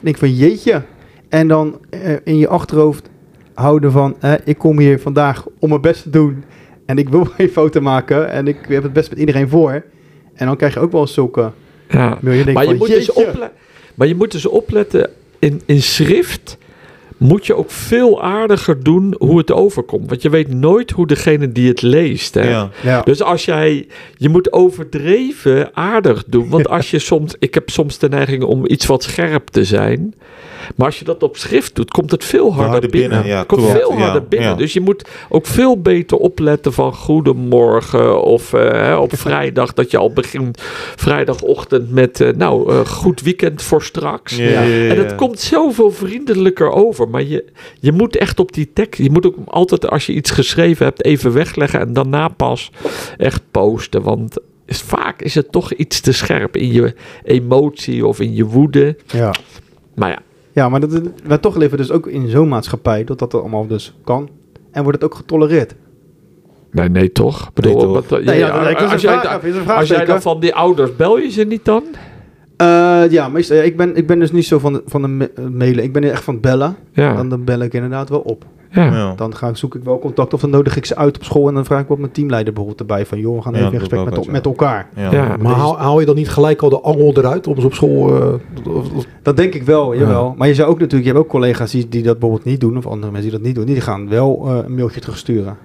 denk 0.00 0.18
van 0.18 0.34
jeetje. 0.34 0.82
En 1.28 1.48
dan 1.48 1.78
eh, 1.90 2.16
in 2.24 2.36
je 2.36 2.48
achterhoofd 2.48 3.10
houden 3.54 3.92
van, 3.92 4.16
eh, 4.20 4.32
ik 4.44 4.58
kom 4.58 4.78
hier 4.78 5.00
vandaag 5.00 5.46
om 5.58 5.68
mijn 5.68 5.80
best 5.80 6.02
te 6.02 6.10
doen. 6.10 6.44
En 6.90 6.98
ik 6.98 7.08
wil 7.08 7.24
geen 7.36 7.48
foto 7.48 7.80
maken. 7.80 8.30
En 8.30 8.48
ik 8.48 8.56
heb 8.68 8.82
het 8.82 8.92
best 8.92 9.10
met 9.10 9.18
iedereen 9.18 9.48
voor. 9.48 9.84
En 10.34 10.46
dan 10.46 10.56
krijg 10.56 10.74
je 10.74 10.80
ook 10.80 10.92
wel 10.92 11.06
zulke 11.06 11.50
Ja. 11.88 12.18
denkt 12.20 12.52
Maar 12.52 12.62
je, 12.62 12.68
van, 12.68 12.76
moet 12.76 12.88
dus 12.88 13.10
maar 13.94 14.06
je 14.06 14.14
moet 14.14 14.32
dus 14.32 14.46
opletten, 14.46 15.10
in, 15.38 15.62
in 15.66 15.82
schrift 15.82 16.58
moet 17.16 17.46
je 17.46 17.54
ook 17.54 17.70
veel 17.70 18.22
aardiger 18.22 18.82
doen 18.82 19.14
hoe 19.18 19.38
het 19.38 19.52
overkomt. 19.52 20.08
Want 20.08 20.22
je 20.22 20.30
weet 20.30 20.54
nooit 20.54 20.90
hoe 20.90 21.06
degene 21.06 21.52
die 21.52 21.68
het 21.68 21.82
leest. 21.82 22.34
Hè? 22.34 22.50
ja. 22.50 22.70
Ja. 22.82 23.02
Dus 23.02 23.22
als 23.22 23.44
jij, 23.44 23.86
je 24.16 24.28
moet 24.28 24.52
overdreven 24.52 25.76
aardig 25.76 26.24
doen. 26.26 26.48
Want 26.48 26.68
als 26.68 26.90
je 26.90 26.98
soms, 27.12 27.34
ik 27.38 27.54
heb 27.54 27.70
soms 27.70 27.98
de 27.98 28.08
neiging 28.08 28.42
om 28.42 28.66
iets 28.66 28.86
wat 28.86 29.02
scherp 29.02 29.48
te 29.48 29.64
zijn. 29.64 30.14
Maar 30.76 30.86
als 30.86 30.98
je 30.98 31.04
dat 31.04 31.22
op 31.22 31.36
schrift 31.36 31.74
doet, 31.74 31.90
komt 31.90 32.10
het 32.10 32.24
veel 32.24 32.52
harder, 32.52 32.70
harder 32.70 32.90
binnen. 32.90 33.10
binnen, 33.10 33.26
ja, 33.26 33.44
komt 33.44 33.60
klopt, 33.60 33.78
veel 33.78 33.92
ja, 33.92 33.98
harder 33.98 34.28
binnen. 34.28 34.48
ja. 34.48 34.54
Dus 34.54 34.72
je 34.72 34.80
moet 34.80 35.08
ook 35.28 35.46
veel 35.46 35.80
beter 35.80 36.16
opletten 36.16 36.72
van 36.72 36.94
goedemorgen. 36.94 38.22
Of 38.22 38.52
eh, 38.52 38.70
hè, 38.70 38.96
op 38.96 39.16
vrijdag 39.28 39.74
dat 39.74 39.90
je 39.90 39.96
al 39.96 40.12
begint 40.12 40.62
vrijdagochtend 40.96 41.90
met 41.90 42.20
eh, 42.20 42.32
nou, 42.32 42.72
eh, 42.72 42.86
goed 42.86 43.20
weekend 43.20 43.62
voor 43.62 43.82
straks. 43.82 44.36
Ja, 44.36 44.44
ja, 44.44 44.62
ja, 44.62 44.90
En 44.90 44.98
het 44.98 45.14
komt 45.14 45.40
zoveel 45.40 45.90
vriendelijker 45.90 46.70
over. 46.70 47.08
Maar 47.08 47.22
je, 47.22 47.44
je 47.80 47.92
moet 47.92 48.16
echt 48.16 48.38
op 48.38 48.52
die 48.52 48.70
tekst. 48.72 49.00
Je 49.00 49.10
moet 49.10 49.26
ook 49.26 49.36
altijd, 49.44 49.90
als 49.90 50.06
je 50.06 50.12
iets 50.12 50.30
geschreven 50.30 50.84
hebt, 50.84 51.04
even 51.04 51.32
wegleggen. 51.32 51.80
En 51.80 51.92
daarna 51.92 52.28
pas 52.28 52.70
echt 53.16 53.42
posten. 53.50 54.02
Want 54.02 54.38
is, 54.70 54.80
vaak 54.80 55.22
is 55.22 55.34
het 55.34 55.52
toch 55.52 55.72
iets 55.72 56.00
te 56.00 56.12
scherp 56.12 56.56
in 56.56 56.72
je 56.72 56.94
emotie 57.24 58.06
of 58.06 58.20
in 58.20 58.34
je 58.34 58.44
woede. 58.44 58.96
Ja. 59.06 59.34
Maar 59.94 60.10
ja, 60.10 60.18
Ja, 60.52 60.68
maar 60.68 60.80
dat, 60.80 61.00
wij 61.24 61.38
toch 61.38 61.56
leven 61.56 61.76
dus 61.78 61.90
ook 61.90 62.06
in 62.06 62.28
zo'n 62.28 62.48
maatschappij 62.48 63.04
dat 63.04 63.18
dat 63.18 63.34
allemaal 63.34 63.66
dus 63.66 63.94
kan. 64.04 64.28
En 64.70 64.82
wordt 64.82 65.02
het 65.02 65.10
ook 65.10 65.16
getolereerd. 65.16 65.74
nee, 66.70 66.88
nee 66.88 67.12
toch? 67.12 67.52
Bedoel, 67.52 67.72
Nee, 67.74 67.82
toch? 67.82 68.08
wat- 68.08 68.24
Nee, 68.24 68.38
ja, 68.38 68.48
als, 68.72 69.02
jij, 69.02 69.20
da- 69.22 69.40
als 69.76 69.88
jij 69.88 70.04
dan 70.04 70.22
van 70.22 70.40
die 70.40 70.54
ouders, 70.54 70.96
bel 70.96 71.18
je 71.18 71.30
ze 71.30 71.42
niet 71.44 71.64
dan? 71.64 71.82
Eh, 72.60 73.02
ja, 73.10 73.28
meestal, 73.28 73.56
ja, 73.56 73.62
ik, 73.62 73.76
ben, 73.76 73.96
ik 73.96 74.06
ben 74.06 74.18
dus 74.18 74.32
niet 74.32 74.46
zo 74.46 74.58
van, 74.58 74.72
de- 74.72 74.82
van 74.86 75.02
de 75.02 75.08
ma- 75.08 75.28
eh, 75.34 75.44
mailen. 75.44 75.84
Ik 75.84 75.92
ben 75.92 76.04
echt 76.10 76.24
van 76.24 76.34
het 76.34 76.42
bellen. 76.42 76.76
Ja, 76.92 77.14
Dan, 77.14 77.28
dan 77.28 77.44
bel 77.44 77.60
ik 77.60 77.74
inderdaad 77.74 78.08
wel 78.08 78.18
op. 78.20 78.44
ja. 78.70 78.84
Ja. 78.84 79.12
Dan 79.16 79.34
ga, 79.36 79.48
ik- 79.48 79.56
zoek 79.56 79.74
ik 79.74 79.84
wel 79.84 79.98
contact 79.98 80.34
of 80.34 80.40
dan 80.40 80.50
nodig 80.50 80.76
ik 80.76 80.84
ze 80.86 80.96
uit 80.96 81.16
op 81.16 81.24
school. 81.24 81.48
En 81.48 81.54
dan 81.54 81.64
vraag 81.64 81.80
ik 81.82 81.88
wat 81.88 81.98
mijn 81.98 82.12
teamleider 82.12 82.52
bijvoorbeeld 82.52 82.80
erbij. 82.88 83.06
Van 83.06 83.18
joh, 83.18 83.36
we 83.36 83.42
gaan 83.42 83.52
Ja, 83.52 83.58
even 83.58 83.72
in 83.72 83.78
gesprek 83.78 84.04
met, 84.04 84.30
met 84.30 84.44
elkaar. 84.46 84.88
Ja. 84.96 85.10
Ja. 85.12 85.36
Maar 85.40 85.52
haal, 85.54 85.78
haal 85.78 86.00
je 86.00 86.06
dan 86.06 86.14
niet 86.14 86.28
gelijk 86.30 86.62
al 86.62 86.68
de 86.68 86.80
angel 86.80 87.12
eruit 87.16 87.46
om 87.46 87.60
ze 87.60 87.66
op 87.66 87.74
school... 87.74 88.22
eh, 88.22 88.34
of- 88.74 88.92
of- 88.94 89.06
Dat 89.22 89.36
denk 89.36 89.54
ik 89.54 89.62
wel, 89.62 89.94
jawel. 89.96 90.34
Maar 90.38 90.48
je 90.48 90.54
zou 90.54 90.68
ook 90.70 90.78
natuurlijk, 90.78 91.08
je 91.08 91.14
hebt 91.14 91.24
ook 91.24 91.30
collega's 91.30 91.70
die, 91.70 91.88
die 91.88 92.02
dat 92.02 92.18
bijvoorbeeld 92.18 92.48
niet 92.50 92.60
doen. 92.60 92.76
Of 92.76 92.86
andere 92.86 93.12
mensen 93.12 93.30
die 93.30 93.38
dat 93.38 93.46
niet 93.46 93.56
doen. 93.56 93.64
Die 93.66 93.80
gaan 93.80 94.08
wel 94.08 94.42
eh, 94.46 94.58
een 94.64 94.74
mailtje 94.74 95.00
terugsturen. 95.00 95.56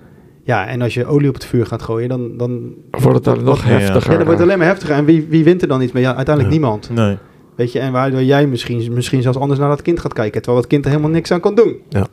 Ja, 0.46 0.68
en 0.68 0.82
als 0.82 0.94
je 0.94 1.06
olie 1.06 1.28
op 1.28 1.34
het 1.34 1.46
vuur 1.46 1.66
gaat 1.66 1.82
gooien, 1.82 2.10
dan... 2.10 2.38
dan 2.38 2.74
Wordt 2.92 3.16
het 3.16 3.24
dan 3.24 3.44
nog 3.44 3.64
heftiger? 3.64 4.12
ja, 4.12 4.18
dan 4.18 4.26
wordt 4.26 4.40
het 4.40 4.48
alleen 4.48 4.58
maar 4.58 4.68
heftiger. 4.68 4.96
En 4.96 5.06
wie, 5.06 5.26
wie 5.30 5.44
wint 5.44 5.62
er 5.62 5.68
dan 5.68 5.82
iets 5.82 5.92
mee? 5.92 6.04
Ja, 6.04 6.16
uiteindelijk 6.16 6.56
niemand. 6.56 6.90
Nee. 6.90 7.18
Weet 7.56 7.72
je, 7.72 7.80
en 7.80 7.92
waardoor 7.92 8.24
jij 8.24 8.48
misschien, 8.48 8.94
misschien 8.94 9.22
zelfs 9.22 9.38
anders 9.38 9.60
naar 9.60 9.70
dat 9.70 9.82
kind 9.82 10.00
gaat 10.00 10.14
kijken. 10.14 10.42
Terwijl 10.42 10.62
dat 10.62 10.70
kind 10.70 10.86
er 10.86 10.92
helemaal 10.92 11.12
niks 11.12 11.32
aan 11.32 11.40
kan 11.40 11.56
doen. 11.56 11.82
Ja. 11.90 12.08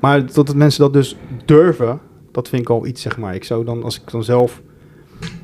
Maar 0.00 0.16
het 0.16 0.54
mensen 0.54 0.80
dat 0.80 0.92
dus 0.92 1.16
durven, 1.44 2.00
dat 2.32 2.48
vind 2.48 2.62
ik 2.62 2.68
al 2.68 2.86
iets, 2.86 3.02
zeg 3.02 3.18
maar. 3.18 3.34
Ik 3.34 3.44
zou 3.44 3.64
dan, 3.64 3.82
als 3.82 4.00
ik 4.00 4.10
dan 4.10 4.24
zelf 4.24 4.62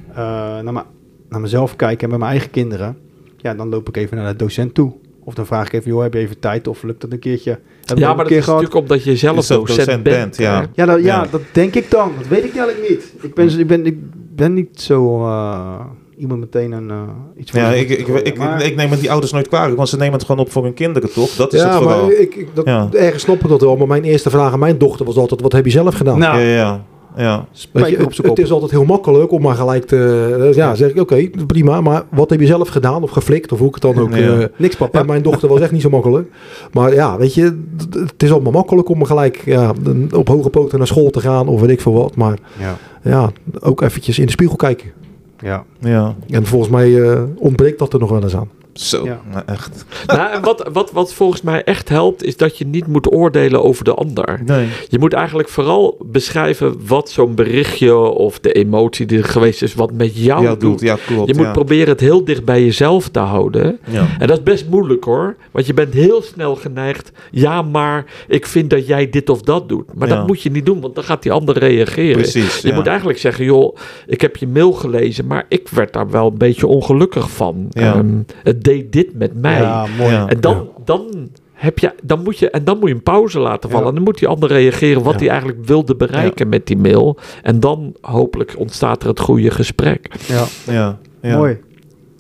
eh, 0.08 0.16
naar, 0.60 0.84
naar 1.28 1.40
mezelf 1.40 1.76
kijk 1.76 2.02
en 2.02 2.08
bij 2.08 2.18
mijn 2.18 2.30
eigen 2.30 2.50
kinderen, 2.50 2.98
ja, 3.36 3.54
dan 3.54 3.68
loop 3.68 3.88
ik 3.88 3.96
even 3.96 4.16
naar 4.16 4.32
de 4.32 4.44
docent 4.44 4.74
toe. 4.74 4.92
Of 5.28 5.34
dan 5.34 5.46
vraag 5.46 5.66
ik 5.66 5.72
even, 5.72 5.90
joh, 5.90 6.02
heb 6.02 6.12
je 6.14 6.18
even 6.18 6.38
tijd? 6.38 6.68
Of 6.68 6.82
lukt 6.82 7.00
dat 7.00 7.12
een 7.12 7.18
keertje? 7.18 7.50
Heb 7.84 7.96
je 7.96 8.04
Ja, 8.04 8.14
maar 8.14 8.24
dat 8.24 8.32
is 8.32 8.44
gehad? 8.44 8.60
natuurlijk 8.60 8.80
omdat 8.90 9.04
je 9.04 9.16
zelf 9.16 9.36
ook 9.36 9.66
docent, 9.66 9.66
docent 9.86 10.02
bent. 10.02 10.16
bent, 10.16 10.36
ja. 10.36 10.66
Ja, 10.74 10.86
dat, 10.86 10.98
ja, 10.98 11.04
Ja. 11.22 11.26
dat 11.30 11.40
denk 11.52 11.74
ik 11.74 11.90
dan. 11.90 12.12
Dat 12.18 12.28
weet 12.28 12.44
ik 12.44 12.56
eigenlijk 12.56 12.88
niet. 12.88 13.12
Ik 13.22 13.34
ben, 13.34 13.58
ik 13.58 13.66
ben, 13.66 13.86
ik 13.86 13.96
ben 14.36 14.54
niet 14.54 14.80
zo 14.80 15.20
eh, 15.24 15.80
iemand 16.16 16.40
meteen 16.40 16.72
een 16.72 16.90
eh, 16.90 17.02
iets 17.36 17.50
van. 17.50 17.60
Ja, 17.60 17.70
ik, 17.72 17.88
ik, 17.88 18.08
ik, 18.08 18.38
Maar- 18.38 18.62
ik 18.64 18.76
neem 18.76 18.90
het 18.90 19.00
die 19.00 19.10
ouders 19.10 19.32
nooit 19.32 19.48
kwalijk, 19.48 19.76
want 19.76 19.88
ze 19.88 19.96
nemen 19.96 20.12
het 20.12 20.24
gewoon 20.24 20.40
op 20.40 20.52
voor 20.52 20.62
hun 20.64 20.74
kinderen, 20.74 21.12
toch? 21.12 21.30
Dat 21.30 21.52
is 21.52 21.60
het 21.62 21.70
Ja, 21.72 21.78
vooral. 21.78 22.02
maar 22.02 22.12
ik, 22.12 22.34
ik, 22.34 22.48
dat, 22.54 22.64
Ja. 22.66 22.88
ergens 22.92 23.22
snap 23.22 23.42
ik 23.42 23.48
dat 23.48 23.60
wel. 23.60 23.76
Maar 23.76 23.86
mijn 23.86 24.04
eerste 24.04 24.30
vraag 24.30 24.52
aan 24.52 24.58
mijn 24.58 24.78
dochter 24.78 25.06
was 25.06 25.16
altijd... 25.16 25.40
Wat 25.40 25.52
heb 25.52 25.64
je 25.64 25.70
zelf 25.70 25.94
gedaan? 25.94 26.18
Nou, 26.18 26.40
Ja, 26.40 26.46
ja, 26.56 26.84
ja. 27.16 27.46
Je, 27.52 27.68
op 27.82 27.82
het, 27.82 28.14
zijn 28.14 28.26
kop. 28.28 28.36
het 28.36 28.38
is 28.38 28.50
altijd 28.52 28.70
heel 28.70 28.84
makkelijk 28.84 29.30
om 29.30 29.42
maar 29.42 29.54
gelijk 29.54 29.84
te... 29.84 30.36
eh, 30.50 30.52
ja, 30.54 30.74
zeg 30.74 30.90
ik, 30.90 31.00
oké, 31.00 31.28
prima. 31.46 31.80
Maar 31.80 32.02
wat 32.10 32.30
heb 32.30 32.40
je 32.40 32.46
zelf 32.46 32.68
gedaan 32.68 33.02
of 33.02 33.10
geflikt? 33.10 33.52
Of 33.52 33.58
hoe 33.58 33.68
ik 33.68 33.74
het 33.74 33.82
dan 33.82 33.98
ook... 33.98 34.14
Ja. 34.14 34.38
eh, 34.38 34.46
Niks 34.56 34.76
papa. 34.76 34.98
en 35.00 35.06
mijn 35.06 35.22
dochter 35.22 35.48
was 35.48 35.60
echt 35.60 35.72
niet 35.72 35.82
zo 35.82 35.90
makkelijk. 35.90 36.28
Maar 36.72 36.94
ja, 36.94 37.16
weet 37.18 37.34
je, 37.34 37.62
het 37.92 38.22
is 38.22 38.32
allemaal 38.32 38.52
makkelijk 38.52 38.88
om 38.88 39.04
gelijk 39.04 39.42
ja, 39.44 39.72
op 40.14 40.28
hoge 40.28 40.50
poten 40.50 40.78
naar 40.78 40.86
school 40.86 41.10
te 41.10 41.20
gaan 41.20 41.48
of 41.48 41.60
weet 41.60 41.70
ik 41.70 41.80
veel 41.80 41.92
wat. 41.92 42.16
Maar 42.16 42.38
Ja, 42.58 42.76
ja, 43.02 43.30
ook 43.60 43.82
eventjes 43.82 44.18
in 44.18 44.24
de 44.26 44.30
spiegel 44.32 44.56
kijken. 44.56 44.92
ja. 45.40 45.64
Ja, 45.80 46.14
En 46.30 46.46
volgens 46.46 46.70
mij 46.70 47.02
eh, 47.02 47.22
ontbreekt 47.36 47.78
dat 47.78 47.92
er 47.92 47.98
nog 48.00 48.10
wel 48.10 48.22
eens 48.22 48.36
aan. 48.36 48.48
Zo. 48.80 49.04
Ja. 49.04 49.20
Nou, 49.32 49.42
echt. 49.46 49.84
Nou, 50.06 50.32
en 50.32 50.42
wat, 50.42 50.68
wat, 50.72 50.92
wat 50.92 51.12
volgens 51.14 51.42
mij 51.42 51.64
echt 51.64 51.88
helpt, 51.88 52.24
is 52.24 52.36
dat 52.36 52.58
je 52.58 52.66
niet 52.66 52.86
moet 52.86 53.12
oordelen 53.12 53.62
over 53.64 53.84
de 53.84 53.94
ander. 53.94 54.40
Nee. 54.44 54.68
Je 54.88 54.98
moet 54.98 55.12
eigenlijk 55.12 55.48
vooral 55.48 55.96
beschrijven 56.06 56.86
wat 56.86 57.10
zo'n 57.10 57.34
berichtje 57.34 57.96
of 57.96 58.38
de 58.40 58.52
emotie 58.52 59.06
die 59.06 59.18
er 59.18 59.24
geweest 59.24 59.62
is, 59.62 59.74
wat 59.74 59.92
met 59.92 60.16
jou 60.16 60.42
Ja, 60.42 60.50
doet. 60.50 60.60
doet. 60.60 60.80
Ja, 60.80 60.96
klopt. 61.06 61.28
Je 61.28 61.34
moet 61.34 61.44
ja. 61.44 61.52
proberen 61.52 61.88
het 61.88 62.00
heel 62.00 62.24
dicht 62.24 62.44
bij 62.44 62.64
jezelf 62.64 63.08
te 63.08 63.18
houden. 63.18 63.78
Ja. 63.90 64.06
En 64.18 64.26
dat 64.26 64.36
is 64.38 64.42
best 64.42 64.68
moeilijk 64.68 65.04
hoor. 65.04 65.36
Want 65.50 65.66
je 65.66 65.74
bent 65.74 65.94
heel 65.94 66.22
snel 66.22 66.54
geneigd. 66.56 67.12
Ja, 67.30 67.62
maar 67.62 68.04
ik 68.28 68.46
vind 68.46 68.70
dat 68.70 68.86
jij 68.86 69.10
dit 69.10 69.28
of 69.28 69.42
dat 69.42 69.68
doet. 69.68 69.94
Maar 69.94 70.08
Ja. 70.08 70.16
dat 70.16 70.26
moet 70.26 70.42
je 70.42 70.50
niet 70.50 70.66
doen, 70.66 70.80
want 70.80 70.94
dan 70.94 71.04
gaat 71.04 71.22
die 71.22 71.32
ander 71.32 71.58
reageren. 71.58 72.12
Precies. 72.20 72.60
Je 72.60 72.68
ja. 72.68 72.74
moet 72.74 72.86
eigenlijk 72.86 73.18
zeggen, 73.18 73.44
joh, 73.44 73.76
ik 74.06 74.20
heb 74.20 74.36
je 74.36 74.46
mail 74.46 74.72
gelezen, 74.72 75.26
maar 75.26 75.44
ik 75.48 75.68
werd 75.68 75.92
daar 75.92 76.10
wel 76.10 76.26
een 76.26 76.38
beetje 76.38 76.66
ongelukkig 76.66 77.30
van. 77.30 77.66
Ja. 77.70 77.94
Ehm, 77.94 78.06
het 78.42 78.64
deed 78.66 78.92
dit 78.92 79.14
met 79.14 79.40
mij. 79.40 79.60
Ja, 79.60 79.86
mooi. 79.98 80.12
Ja. 80.12 80.26
En 80.28 80.40
dan, 80.40 80.68
dan 80.84 81.28
heb 81.52 81.78
je, 81.78 81.92
dan 82.02 82.22
moet 82.22 82.38
je, 82.38 82.50
en 82.50 82.64
dan 82.64 82.78
moet 82.78 82.88
je 82.88 82.94
een 82.94 83.02
pauze 83.02 83.38
laten 83.38 83.68
vallen. 83.70 83.84
Ja. 83.84 83.88
En 83.90 83.94
dan 83.94 84.04
moet 84.04 84.18
die 84.18 84.28
ander 84.28 84.48
reageren 84.48 85.02
wat 85.02 85.12
Ja. 85.12 85.18
hij 85.18 85.28
eigenlijk 85.28 85.64
wilde 85.64 85.96
bereiken 85.96 86.48
met 86.48 86.66
die 86.66 86.76
mail. 86.76 87.16
En 87.42 87.60
dan 87.60 87.94
hopelijk 88.00 88.54
ontstaat 88.58 89.02
er 89.02 89.08
het 89.08 89.20
goede 89.20 89.50
gesprek. 89.50 90.08
Ja, 90.28 90.44
Ja. 90.66 90.98
Ja. 91.22 91.36
mooi. 91.36 91.58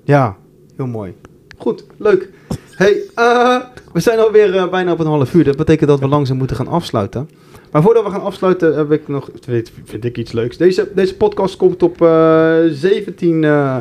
Ja, 0.04 0.36
heel 0.76 0.86
mooi. 0.86 1.14
Goed, 1.58 1.84
leuk. 1.96 2.28
Hey, 2.70 2.96
eh, 3.14 3.56
we 3.92 4.00
zijn 4.00 4.18
alweer 4.18 4.56
eh, 4.56 4.68
bijna 4.68 4.92
op 4.92 4.98
een 5.00 5.06
half 5.06 5.34
uur. 5.34 5.44
Dat 5.44 5.56
betekent 5.56 5.88
dat 5.88 6.00
we 6.00 6.08
langzaam 6.08 6.36
moeten 6.36 6.56
gaan 6.56 6.68
afsluiten. 6.68 7.28
Maar 7.72 7.82
voordat 7.82 8.04
we 8.04 8.10
gaan 8.10 8.22
afsluiten, 8.22 8.76
heb 8.76 8.92
ik 8.92 9.08
nog, 9.08 9.30
weet, 9.46 9.72
vind 9.84 10.04
ik 10.04 10.18
iets 10.18 10.32
leuks. 10.32 10.56
Deze, 10.56 10.88
deze 10.94 11.16
podcast 11.16 11.56
komt 11.56 11.82
op 11.82 12.02
eh, 12.02 12.56
17 12.70 13.44
eh, 13.44 13.76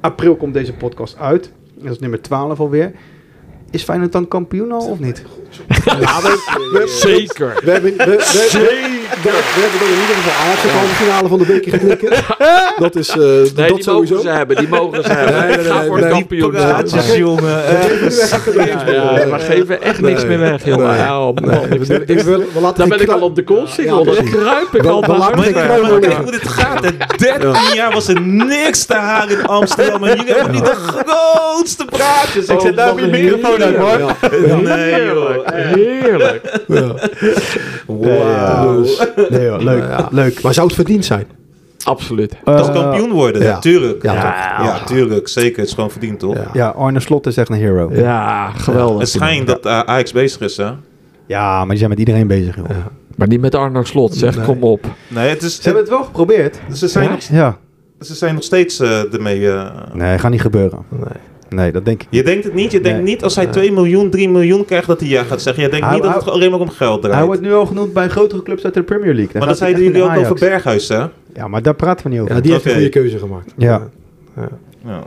april 0.00 0.36
komt 0.36 0.54
deze 0.54 0.72
podcast 0.72 1.16
uit. 1.18 1.52
Dat 1.78 1.92
is 1.92 1.98
nummer 1.98 2.22
12 2.22 2.60
alweer. 2.60 2.92
Is 3.70 3.82
Feyenoord 3.82 4.12
dan 4.12 4.28
kampioen 4.28 4.72
al 4.72 4.86
of 4.86 4.98
niet? 4.98 5.22
Ja, 5.84 6.20
we, 6.20 6.40
we, 6.72 6.88
Zeker. 6.88 7.60
we, 7.64 7.70
hebben, 7.70 7.96
we, 7.96 8.95
we, 9.22 9.30
hebben 9.60 9.78
dan 9.80 9.88
in 9.88 10.00
ieder 10.00 10.16
geval 10.16 10.44
Ajax 10.46 10.62
de 10.62 10.68
halve 10.68 10.94
finale 10.94 11.28
van 11.28 11.38
de 11.38 11.44
beker 11.44 11.72
geknikken. 11.78 12.10
Dat 12.84 12.96
is 12.96 13.08
eh, 13.08 13.16
Nee, 13.16 13.52
dat 13.54 13.68
die 13.68 13.82
sowieso. 13.82 14.14
mogen 14.14 14.20
ze 14.30 14.36
hebben. 14.36 14.56
Die 14.56 14.68
mogen 14.68 15.02
ze 15.04 15.12
hebben. 15.12 15.34
Nee, 15.46 15.56
nee, 15.56 15.64
Ga 15.64 15.78
nee, 15.78 15.86
voor 15.86 16.00
nee, 16.00 16.08
de 16.08 16.14
die 16.14 16.18
kampioen. 16.26 16.50
Praatjes, 16.50 17.14
jongen. 17.16 17.42
we 17.44 19.36
geven 19.38 19.82
echt 19.82 20.00
niks 20.00 20.20
Nee. 20.20 20.28
meer 20.28 20.38
weg, 20.50 20.64
jongen. 20.64 20.96
Dan 22.76 22.88
ben 22.88 23.00
ik 23.00 23.08
al 23.08 23.20
op 23.20 23.34
de 23.34 23.44
koolsingel. 23.44 24.04
Dan 24.04 24.14
kruip 24.14 24.74
ik 24.74 24.84
al 24.84 25.00
liggen. 25.34 25.76
hoe 26.22 26.30
dit 26.30 26.48
gaat. 26.48 26.84
hè. 26.84 26.90
13 27.16 27.74
jaar 27.74 27.92
was 27.92 28.08
er 28.08 28.20
niks 28.20 28.84
te 28.84 28.94
halen 28.94 29.38
in 29.38 29.46
Amsterdam. 29.46 30.04
En 30.04 30.16
jullie 30.16 30.34
hebben 30.34 30.52
nu 30.52 30.58
de 30.60 30.74
grootste 30.74 31.84
praatjes. 31.84 32.46
Ik 32.46 32.60
zet 32.60 32.76
daar 32.76 32.94
mijn 32.94 33.10
microfoon 33.10 33.62
uit, 33.62 33.78
man. 33.78 34.62
Nee, 34.62 35.04
joh. 35.04 35.46
Heerlijk. 35.52 36.60
ja. 36.66 36.94
Nee 39.30 39.62
leuk. 39.64 39.82
ja. 39.82 40.08
leuk. 40.10 40.42
Maar 40.42 40.54
zou 40.54 40.66
het 40.66 40.76
verdiend 40.76 41.04
zijn? 41.04 41.26
Absoluut. 41.84 42.34
Als 42.44 42.68
Eh, 42.68 42.74
kampioen 42.74 43.10
worden, 43.10 43.42
ja. 43.42 43.48
ja. 43.48 43.58
tuurlijk. 43.58 44.02
Ja, 44.02 44.12
Ja, 44.14 44.62
ja, 44.64 44.84
tuurlijk. 44.84 45.28
Zeker. 45.28 45.58
Het 45.58 45.66
is 45.68 45.74
gewoon 45.74 45.90
verdiend, 45.90 46.18
toch? 46.18 46.34
Ja. 46.34 46.50
Ja, 46.52 46.68
Arne 46.68 47.00
Slot 47.00 47.26
is 47.26 47.36
echt 47.36 47.48
een 47.48 47.56
hero. 47.56 47.88
Ja, 47.92 47.98
Ja, 48.00 48.50
geweldig. 48.50 48.98
Het 48.98 49.08
schijnt 49.08 49.46
dat 49.46 49.66
uh, 49.66 49.78
Ajax 49.80 50.12
bezig 50.12 50.40
is, 50.40 50.56
hè? 50.56 50.70
maar 51.28 51.66
die 51.68 51.76
zijn 51.78 51.90
met 51.90 51.98
iedereen 51.98 52.26
bezig, 52.26 52.56
joh. 52.56 52.68
Ja. 52.68 52.88
Maar 53.16 53.28
niet 53.28 53.40
met 53.40 53.54
Arno 53.54 53.84
Slot, 53.84 54.14
zeg. 54.14 54.36
Nee. 54.36 54.44
Kom 54.44 54.62
op. 54.62 54.84
Nee, 55.08 55.28
het 55.28 55.42
is, 55.42 55.54
Ze 55.56 55.62
hebben 55.62 55.80
het 55.82 55.90
wel 55.90 56.02
geprobeerd. 56.04 56.58
ze, 56.74 56.88
zijn 56.88 57.04
Ja? 57.04 57.10
nog, 57.10 57.20
Ja. 57.22 57.56
ze 58.00 58.14
zijn 58.14 58.34
nog 58.34 58.42
steeds 58.42 58.80
eh, 58.80 59.14
ermee... 59.14 59.50
eh, 59.50 59.70
Nee, 59.92 60.18
gaat 60.18 60.30
niet 60.30 60.40
gebeuren. 60.40 60.78
Nee. 60.88 61.00
Nee, 61.48 61.72
dat 61.72 61.84
denk 61.84 62.02
ik 62.02 62.08
Je 62.10 62.22
denkt 62.22 62.44
het 62.44 62.54
niet. 62.54 62.72
Je 62.72 62.80
denkt 62.80 63.02
Nee. 63.02 63.12
niet 63.14 63.22
als 63.22 63.36
hij 63.36 63.46
2 63.46 63.72
miljoen, 63.72 64.10
3 64.10 64.28
miljoen 64.28 64.64
krijgt 64.64 64.86
dat 64.86 65.00
hij 65.00 65.08
ja 65.08 65.22
gaat 65.22 65.42
zeggen. 65.42 65.62
Je 65.62 65.68
denkt 65.68 65.84
Hij- 65.86 65.94
niet 65.94 66.02
dat 66.04 66.12
hij- 66.12 66.20
het 66.24 66.30
alleen 66.32 66.50
maar 66.50 66.60
om 66.60 66.70
geld 66.70 67.00
draait. 67.00 67.16
Hij 67.16 67.26
wordt 67.26 67.40
nu 67.40 67.54
al 67.54 67.66
genoemd 67.66 67.92
bij 67.92 68.08
grotere 68.08 68.42
clubs 68.42 68.64
uit 68.64 68.74
de 68.74 68.82
Premier 68.82 69.14
League. 69.14 69.28
Dan 69.32 69.38
maar 69.38 69.48
dat 69.48 69.58
zeiden 69.58 69.82
jullie 69.82 70.02
ook 70.02 70.16
over. 70.16 70.34
Berghuis, 70.34 70.88
hè? 70.88 71.04
Ja, 71.34 71.48
maar 71.48 71.62
daar 71.62 71.74
praten 71.74 72.04
we 72.06 72.10
niet 72.12 72.20
over. 72.20 72.34
Ja, 72.34 72.40
die 72.40 72.52
heeft 72.52 72.64
een 72.64 72.72
goede 72.72 72.88
keuze 72.88 73.18
gemaakt. 73.18 73.52
Ja. 73.56 73.88
Ja, 74.84 75.02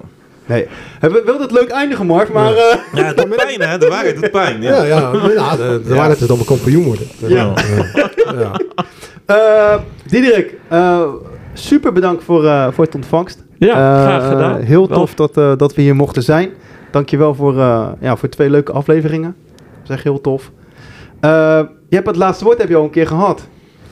Nee. 0.45 0.67
We 0.99 1.09
wilden 1.25 1.41
het 1.41 1.51
leuk 1.51 1.69
eindigen, 1.69 2.05
Mark, 2.05 2.33
maar... 2.33 2.53
eh, 2.53 2.75
ja 2.93 3.03
het 3.03 3.17
doet 3.17 3.35
pijn, 3.45 3.61
hè? 3.61 3.77
De 3.77 3.87
waarheid 3.87 4.21
doet 4.21 4.31
pijn. 4.31 4.61
Ja, 4.61 4.83
Ja. 4.83 4.83
ja, 4.83 5.11
ja 5.35 5.55
de, 5.55 5.81
de 5.87 5.95
waarheid 5.95 6.21
is 6.21 6.27
dat 6.27 6.37
we 6.37 6.43
kampioen 6.45 6.83
worden. 6.83 7.07
Ja. 7.17 7.53
ja. 8.39 8.51
eh, 9.25 9.75
Diederik, 10.09 10.53
eh, 10.67 11.03
super 11.53 11.93
bedankt 11.93 12.23
voor, 12.23 12.45
eh, 12.45 12.67
voor 12.71 12.83
het 12.85 12.95
ontvangst. 12.95 13.43
Ja, 13.59 13.73
Eh, 13.73 14.01
graag 14.03 14.27
gedaan. 14.27 14.61
heel 14.61 14.87
tof 14.87 15.13
dat, 15.13 15.37
eh, 15.37 15.51
dat 15.57 15.75
we 15.75 15.81
hier 15.81 15.95
mochten 15.95 16.23
zijn. 16.23 16.49
Dankjewel 16.91 17.35
voor, 17.35 17.59
eh 17.59 17.87
ja, 17.99 18.15
voor 18.15 18.29
twee 18.29 18.49
leuke 18.49 18.71
afleveringen. 18.71 19.35
Dat 19.55 19.83
is 19.83 19.89
echt 19.89 20.03
heel 20.03 20.21
tof. 20.21 20.51
Eh, 21.19 21.59
je 21.89 21.95
hebt 21.95 22.07
het 22.07 22.15
laatste 22.15 22.43
woord 22.43 22.57
heb 22.57 22.69
je 22.69 22.75
al 22.75 22.83
een 22.83 22.89
keer 22.89 23.07
gehad. 23.07 23.47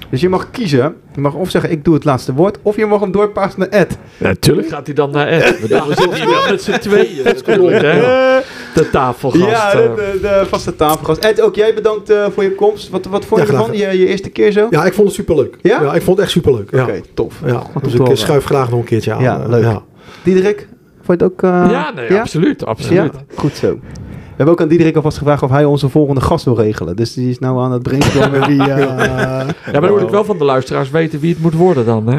Dus 0.10 0.22
je 0.22 0.30
mag 0.30 0.52
kiezen. 0.52 0.96
Je 1.16 1.22
mag 1.22 1.34
of 1.34 1.50
zeggen 1.50 1.72
ik 1.72 1.84
doe 1.84 1.94
het 1.94 2.04
laatste 2.04 2.34
woord. 2.34 2.58
Of 2.62 2.76
je 2.76 2.86
mag 2.86 3.00
hem 3.00 3.12
doorpassen 3.12 3.60
naar 3.60 3.70
Ed. 3.70 3.98
Natuurlijk 4.18 4.68
gaat 4.68 4.86
hij 4.86 4.96
dan 4.96 5.12
naar 5.12 5.28
Ed. 5.28 5.60
We 5.60 5.68
zitten 5.88 6.14
hier 6.16 6.30
wel 6.30 6.50
met 6.50 6.62
z'n 6.62 6.72
tweeën 6.80 7.24
natuurlijk, 7.24 7.82
hè. 7.82 8.40
Eh, 8.78 8.84
De 8.84 8.90
tafelgast. 8.90 9.46
ja, 9.46 9.72
eh. 9.72 9.78
de, 9.80 9.94
de, 9.96 10.20
de 10.22 10.46
vaste 10.50 10.76
tafelgast. 10.76 11.24
Ed, 11.24 11.42
ook 11.42 11.56
jij 11.56 11.74
bedankt 11.74 12.10
eh, 12.10 12.26
voor 12.34 12.44
je 12.44 12.56
komst. 12.56 12.90
Wat, 12.90 13.06
wat 13.06 13.26
vond 13.26 13.42
Ja, 13.42 13.48
je 13.48 13.54
ervan? 13.54 13.78
Je, 13.78 14.00
je 14.00 14.06
eerste 14.08 14.30
keer 14.30 14.52
zo? 14.52 14.68
Ja, 14.70 14.86
ik 14.86 14.94
vond 14.94 15.08
het 15.08 15.16
superleuk. 15.16 15.58
Ja? 15.62 15.94
ik 15.94 16.02
vond 16.02 16.18
het 16.18 16.20
echt 16.20 16.32
superleuk. 16.32 16.72
Ja. 16.72 16.84
Oké, 16.84 17.02
tof. 17.14 17.36
Ja, 17.46 17.54
Goed 17.74 17.84
dus 17.84 17.94
ik 17.94 18.00
horen. 18.00 18.18
schuif 18.18 18.46
graag 18.46 18.70
nog 18.70 18.80
een 18.80 18.86
keertje 18.86 19.14
aan. 19.14 19.22
Ja, 19.22 19.40
Eh, 19.42 19.50
leuk. 19.50 19.64
Ja. 19.64 19.82
Diederik, 20.24 20.68
vond 21.02 21.20
je 21.20 21.26
het 21.26 21.34
ook... 21.34 21.44
eh, 21.44 21.68
ja, 21.72 21.92
nee, 21.96 22.20
absoluut, 22.20 22.66
absoluut. 22.66 23.12
Ja, 23.14 23.36
goed 23.36 23.56
zo. 23.56 23.68
We 23.72 24.44
hebben 24.44 24.56
ook 24.56 24.62
aan 24.62 24.68
Diederik 24.78 24.96
alvast 24.96 25.18
gevraagd 25.18 25.44
of 25.44 25.50
hij 25.50 25.66
onze 25.66 25.90
volgende 25.90 26.22
gast 26.22 26.46
wil 26.46 26.56
regelen. 26.56 26.96
Dus 26.96 27.14
die 27.14 27.30
is 27.30 27.40
nou 27.40 27.60
aan 27.60 27.72
het 27.72 27.84
brainstormen 27.84 28.48
wie... 28.48 28.62
eh, 28.72 28.78
Ja, 28.78 29.46
maar 29.72 29.82
dan 29.82 29.92
moet 29.92 30.02
ik 30.02 30.10
wel 30.10 30.24
van 30.26 30.38
de 30.38 30.44
luisteraars 30.44 30.90
weten 30.90 31.20
wie 31.20 31.34
het 31.34 31.42
moet 31.42 31.54
worden 31.54 31.86
dan, 31.86 32.08
hè? 32.08 32.14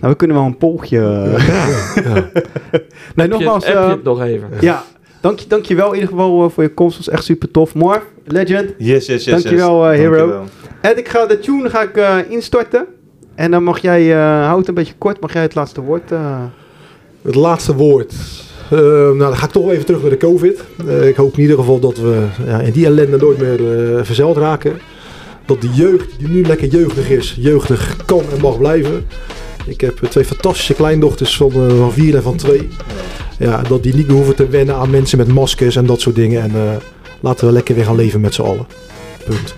Nou, 0.00 0.12
we 0.12 0.14
kunnen 0.14 0.36
wel 0.36 0.46
een 0.46 0.56
polkje... 0.56 0.98
eh, 1.36 1.48
Ja. 2.04 2.12
Nee, 3.14 3.26
Heb 3.28 3.38
je, 3.38 3.44
nogmaals... 3.44 3.64
heb 3.66 3.74
je 3.74 3.80
eh, 3.80 3.88
het 3.88 4.02
nog 4.04 4.22
even? 4.22 4.48
ja, 4.60 4.82
dank 5.24 5.38
je, 5.38 5.46
dank 5.48 5.64
je 5.64 5.74
wel 5.74 5.88
in 5.88 5.94
ieder 5.94 6.08
geval 6.08 6.44
eh, 6.44 6.50
voor 6.50 6.62
je 6.62 6.74
komst. 6.74 6.96
Het 6.96 7.06
was 7.06 7.14
echt 7.14 7.24
super 7.24 7.50
tof. 7.50 7.74
Marv, 7.74 8.02
legend. 8.24 8.70
Yes, 8.78 9.06
yes, 9.06 9.24
yes. 9.24 9.42
Dankjewel, 9.42 9.82
yes. 9.84 9.92
eh, 9.92 9.98
hero. 9.98 10.16
Dankjewel. 10.16 10.44
Ed, 10.80 10.98
ik 10.98 11.08
ga 11.08 11.26
de 11.26 11.38
tune 11.38 11.70
ga 11.70 11.82
ik, 11.82 11.96
eh, 11.96 12.16
instarten. 12.28 12.86
En 13.34 13.50
dan 13.50 13.62
mag 13.64 13.78
jij, 13.78 14.12
eh 14.12 14.46
houd 14.46 14.58
het 14.58 14.68
een 14.68 14.74
beetje 14.74 14.94
kort, 14.98 15.20
mag 15.20 15.32
jij 15.32 15.42
het 15.42 15.54
laatste 15.54 15.80
woord... 15.80 16.12
eh, 16.12 16.42
Het 17.22 17.34
laatste 17.34 17.74
woord. 17.74 18.12
Eh, 18.70 18.78
nou, 18.80 19.18
dan 19.18 19.36
ga 19.36 19.44
ik 19.46 19.50
toch 19.52 19.70
even 19.70 19.84
terug 19.84 20.00
naar 20.00 20.10
de 20.10 20.16
COVID. 20.16 20.64
Eh, 20.88 21.08
ik 21.08 21.16
hoop 21.16 21.34
in 21.34 21.40
ieder 21.40 21.56
geval 21.56 21.78
dat 21.80 21.96
we 21.98 22.26
ja, 22.46 22.60
in 22.60 22.72
die 22.72 22.86
ellende 22.86 23.16
nooit 23.16 23.38
meer 23.38 23.60
eh 23.96 24.04
verzeild 24.04 24.36
raken. 24.36 24.78
Dat 25.46 25.60
de 25.60 25.68
jeugd, 25.72 26.18
die 26.18 26.28
nu 26.28 26.42
lekker 26.46 26.68
jeugdig 26.68 27.10
is, 27.10 27.36
jeugdig 27.38 27.96
kan 28.06 28.22
en 28.34 28.40
mag 28.40 28.58
blijven. 28.58 29.06
Ik 29.66 29.80
heb 29.80 30.02
eh, 30.02 30.08
twee 30.08 30.24
fantastische 30.24 30.74
kleindochters 30.74 31.36
van, 31.36 31.52
eh, 31.52 31.78
van 31.78 31.92
vier 31.92 32.16
en 32.16 32.22
van 32.22 32.36
twee. 32.36 32.68
Ja, 33.38 33.62
dat 33.62 33.82
die 33.82 33.94
niet 33.94 34.10
hoeven 34.10 34.36
te 34.36 34.48
wennen 34.48 34.74
aan 34.74 34.90
mensen 34.90 35.18
met 35.18 35.28
maskers 35.28 35.76
en 35.76 35.86
dat 35.86 36.00
soort 36.00 36.14
dingen. 36.14 36.42
En 36.42 36.50
eh, 36.50 36.76
laten 37.20 37.46
we 37.46 37.52
lekker 37.52 37.74
weer 37.74 37.84
gaan 37.84 37.96
leven 37.96 38.20
met 38.20 38.34
z'n 38.34 38.42
allen. 38.42 38.66
Punt. 39.24 39.54